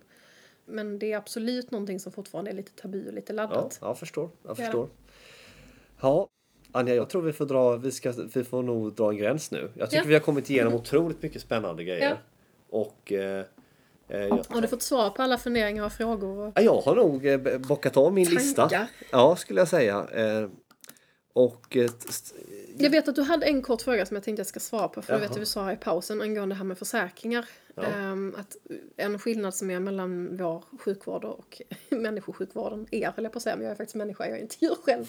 Men 0.65 0.99
det 0.99 1.13
är 1.13 1.17
absolut 1.17 1.71
någonting 1.71 1.99
som 1.99 2.11
fortfarande 2.11 2.51
är 2.51 2.55
lite 2.55 2.71
tabu 2.81 3.07
och 3.07 3.13
lite 3.13 3.33
Ja, 3.33 3.35
laddat. 3.37 3.77
jag 3.81 3.99
förstår. 3.99 4.29
Jag 4.43 4.51
Ja. 4.51 4.55
förstår. 4.55 4.89
Ja, 6.01 6.27
Anja, 6.71 6.95
jag 6.95 7.09
tror 7.09 7.21
vi 7.21 7.33
får 7.33 7.45
dra, 7.45 7.75
vi, 7.75 7.91
ska, 7.91 8.13
vi 8.33 8.43
får 8.43 8.63
nog 8.63 8.93
dra 8.93 9.09
en 9.09 9.17
gräns 9.17 9.51
nu. 9.51 9.71
Jag 9.75 9.89
tycker 9.89 10.03
Ja. 10.03 10.07
vi 10.07 10.13
har 10.13 10.21
kommit 10.21 10.49
igenom 10.49 10.73
otroligt 10.73 11.21
mycket 11.23 11.41
spännande 11.41 11.83
grejer. 11.83 12.09
Ja. 12.09 12.15
Och 12.69 13.11
eh, 13.11 13.43
eh, 14.07 14.19
jag, 14.19 14.43
Har 14.49 14.61
du 14.61 14.67
fått 14.67 14.81
svar 14.81 15.09
på 15.09 15.21
alla 15.21 15.37
funderingar 15.37 15.85
och 15.85 15.91
frågor? 15.91 16.51
Jag 16.55 16.81
har 16.81 16.95
nog 16.95 17.25
eh, 17.27 17.57
bockat 17.57 17.97
av 17.97 18.13
min 18.13 18.29
lista. 18.29 18.61
Tankar. 18.61 18.87
Ja, 19.11 19.35
skulle 19.35 19.61
jag 19.61 19.67
säga. 19.67 20.07
Och 21.39 21.77
eh, 21.77 21.89
Jag 22.77 22.89
vet 22.89 23.07
att 23.07 23.15
du 23.15 23.21
hade 23.21 23.45
en 23.45 23.61
kort 23.61 23.81
fråga 23.81 24.05
som 24.05 24.15
jag 24.15 24.23
tänkte 24.23 24.39
jag 24.39 24.47
ska 24.47 24.59
svara 24.59 24.87
på. 24.87 25.01
För 25.01 25.13
du 25.13 25.19
vet 25.19 25.31
att 25.31 25.37
vi 25.37 25.45
sa 25.45 25.71
i 25.71 25.75
pausen 25.75 26.21
angående 26.21 26.55
det 26.55 26.57
här 26.57 26.65
med 26.65 26.77
försäkringar. 26.77 27.45
Ja. 27.75 27.83
Ehm, 27.83 28.35
att 28.37 28.57
en 28.97 29.19
skillnad 29.19 29.55
som 29.55 29.69
är 29.69 29.79
mellan 29.79 30.37
vår 30.37 30.63
sjukvård 30.79 31.23
och 31.23 31.61
människosjukvården, 31.89 32.87
er 32.91 33.11
höll 33.15 33.23
jag 33.23 33.33
på 33.33 33.37
att 33.37 33.43
säga, 33.43 33.55
men 33.55 33.65
jag 33.65 33.71
är 33.71 33.75
faktiskt 33.75 33.95
människa, 33.95 34.27
jag 34.27 34.37
är 34.37 34.41
inte 34.41 34.55
djur 34.59 34.75
själv. 34.83 35.05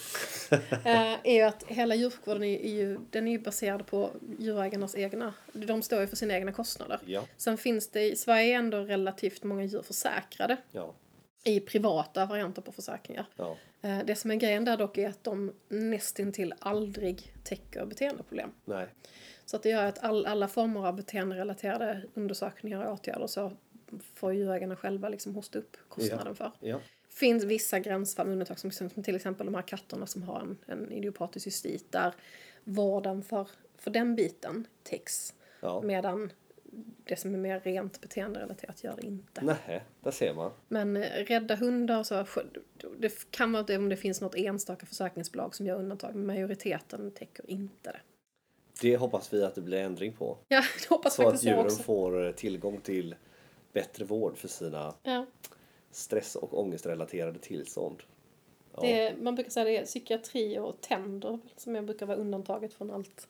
eh, 0.87 1.19
är 1.25 1.35
ju 1.35 1.43
att 1.43 1.63
hela 1.67 1.95
djursjukvården 1.95 2.45
är, 2.45 2.59
är, 2.59 2.75
ju, 2.75 2.99
den 3.11 3.29
är 3.29 3.33
ju 3.33 3.39
baserad 3.39 3.87
på 3.87 4.11
djurägarnas 4.39 4.95
egna, 4.95 5.35
de 5.53 5.83
står 5.83 6.01
ju 6.01 6.07
för 6.07 6.17
sina 6.17 6.35
egna 6.35 6.53
kostnader. 6.53 7.01
ja, 7.07 7.25
Sen 7.37 7.59
finns 7.59 7.89
det 7.89 8.13
i 8.13 8.17
Sverige 8.17 8.57
ändå 8.57 8.79
relativt 8.79 9.45
många 9.45 9.65
djur 9.65 9.83
försäkrade 9.83 10.57
ja, 10.73 10.95
i 11.45 11.61
privata 11.61 12.27
varianter 12.27 12.63
på 12.63 12.73
försäkringar. 12.73 13.27
ja, 13.37 13.57
Eh, 13.83 13.99
Det 14.05 14.17
som 14.17 14.31
är 14.31 14.35
grejen 14.37 14.65
där 14.65 14.77
dock 14.77 14.99
är 14.99 15.09
att 15.09 15.25
de 15.25 15.53
nästintill 15.69 16.55
aldrig 16.59 17.33
täcker 17.45 17.87
beteendeproblem. 17.87 18.51
nej, 18.65 18.87
Så 19.45 19.57
att 19.57 19.63
det 19.63 19.69
gör 19.69 19.85
att 19.87 19.99
all, 19.99 20.27
alla 20.27 20.49
former 20.49 20.87
av 20.87 20.97
beteenderelaterade 20.97 22.03
undersökningar 22.15 22.85
och 22.85 22.93
åtgärder 22.93 23.27
så 23.27 23.53
får 24.15 24.35
djurägarna 24.35 24.77
själva 24.77 25.09
liksom 25.09 25.35
hosta 25.35 25.59
upp 25.59 25.77
kostnaden 25.89 26.35
för. 26.35 26.53
ja, 26.61 26.81
finns 27.09 27.45
vissa 27.45 27.79
gränsfall 27.79 28.27
med 28.27 28.33
undantag 28.33 28.59
som, 28.59 28.71
som 28.71 28.91
till 29.03 29.17
exempel 29.17 29.47
de 29.47 29.55
här 29.55 29.63
katterna 29.63 30.07
som 30.07 30.23
har 30.23 30.41
en, 30.41 30.59
en 30.67 30.93
idiopatisk 30.93 31.45
cystit 31.45 31.93
där 31.93 32.15
vården 32.65 33.23
för, 33.23 33.49
för 33.79 33.91
den 33.91 34.15
biten 34.17 34.67
täcks 34.83 35.35
ja. 35.61 35.83
medan 35.83 36.33
det 37.05 37.17
som 37.17 37.35
är 37.35 37.39
mer 37.39 37.61
rent 37.61 38.01
beteenderelaterat 38.01 38.85
gör 38.85 38.97
det 39.01 39.07
inte. 39.07 39.41
Nej, 39.45 39.85
där 40.01 40.11
ser 40.11 40.35
man. 40.35 40.51
Men 40.69 40.97
eh, 40.97 41.25
rädda 41.25 41.55
hundar 41.57 42.03
så 42.03 42.25
det 42.99 43.31
kan 43.31 43.53
vara 43.53 43.63
det 43.63 43.77
om 43.77 43.89
det 43.89 43.97
finns 43.97 44.21
något 44.21 44.35
enstaka 44.35 44.87
försäkringsbolag 44.87 45.55
som 45.55 45.67
gör 45.67 45.77
undantag 45.79 46.15
men 46.15 46.27
majoriteten 46.27 47.11
täcker 47.11 47.51
inte 47.51 47.93
det. 47.93 48.01
Det 48.81 48.97
hoppas 48.97 49.33
vi 49.33 49.45
att 49.45 49.55
det 49.55 49.61
blir 49.61 49.79
ändring 49.79 50.13
på. 50.13 50.39
Ja, 50.49 50.63
det 50.81 50.89
hoppas 50.95 51.15
Så 51.15 51.29
att 51.29 51.43
djuren 51.45 51.59
också. 51.67 51.83
får 51.83 52.27
eh, 52.27 52.33
tillgång 52.33 52.81
till 52.81 53.15
bättre 53.73 54.05
vård 54.05 54.37
för 54.37 54.49
sina 54.49 54.95
Ja. 55.03 55.27
stress 55.91 56.37
och 56.37 56.59
ångestrelaterade 56.61 57.39
tillstånd. 57.39 58.03
Ja. 58.75 58.81
Det 58.83 59.01
är, 59.03 59.17
man 59.17 59.35
brukar 59.35 59.51
säga 59.51 59.65
det 59.65 59.77
är 59.77 59.85
psykiatri 59.85 60.59
och 60.59 60.81
tänder 60.81 61.39
som 61.57 61.75
jag 61.75 61.85
brukar 61.85 62.07
vara 62.07 62.17
undantaget 62.17 62.75
från 62.75 62.91
allt. 62.91 63.29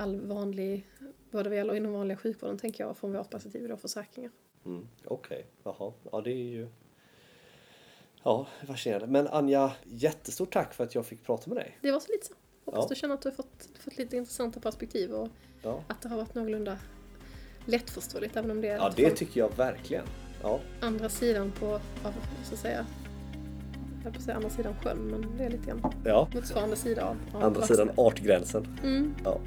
All 0.00 0.20
vanlig, 0.20 0.86
både 1.30 1.48
vad 1.48 1.56
gäller 1.58 1.74
inom 1.74 1.92
vanliga 1.92 2.18
sjukvården 2.18 2.58
tänker 2.58 2.84
jag 2.84 2.96
från 2.96 3.12
vårt 3.12 3.30
perspektiv 3.30 3.68
då 3.68 3.76
försäkringar. 3.76 4.30
Mm, 4.66 4.88
Okej, 5.04 5.46
jaha. 5.64 5.92
Ja, 6.12 6.20
det 6.20 6.30
är 6.30 6.48
ju... 6.48 6.68
Ja, 8.22 8.46
fascinerande. 8.66 9.06
Men 9.06 9.28
Anja, 9.28 9.72
jättestort 9.84 10.52
tack 10.52 10.74
för 10.74 10.84
att 10.84 10.94
jag 10.94 11.06
fick 11.06 11.22
prata 11.24 11.50
med 11.50 11.56
dig. 11.56 11.78
Det 11.82 11.92
var 11.92 12.00
så 12.00 12.12
lite 12.12 12.26
så. 12.26 12.34
Hoppas 12.64 12.84
Ja. 12.84 12.88
du 12.88 12.94
känner 12.94 13.14
att 13.14 13.22
du 13.22 13.28
har 13.28 13.36
fått, 13.36 13.68
fått 13.80 13.98
lite 13.98 14.16
intressanta 14.16 14.60
perspektiv 14.60 15.12
och 15.12 15.28
Ja, 15.62 15.84
att 15.88 16.02
det 16.02 16.08
har 16.08 16.16
varit 16.16 16.34
någorlunda 16.34 16.78
lättförståeligt 17.66 18.36
även 18.36 18.50
om 18.50 18.60
det 18.60 18.68
är 18.68 18.76
ja 18.76 18.92
det 18.96 19.10
tycker 19.10 19.40
jag 19.40 19.56
verkligen. 19.56 20.04
Ja, 20.42 20.60
andra 20.80 21.08
sidan 21.08 21.52
på, 21.52 21.66
av, 21.74 22.14
så 22.44 22.54
att 22.54 22.60
säga, 22.60 22.86
jag 24.04 24.14
på 24.14 24.22
säga 24.22 24.36
andra 24.36 24.50
sidan 24.50 24.74
sjön 24.82 24.98
men 24.98 25.36
det 25.38 25.44
är 25.44 25.50
lite 25.50 25.66
grann 25.66 25.92
ja. 26.04 26.28
motsvarande 26.34 26.76
sida 26.76 27.04
av, 27.04 27.16
av 27.36 27.42
Andra 27.42 27.62
sidan 27.62 27.90
artgränsen. 27.96 28.78
Mm. 28.82 29.14
Ja. 29.24 29.40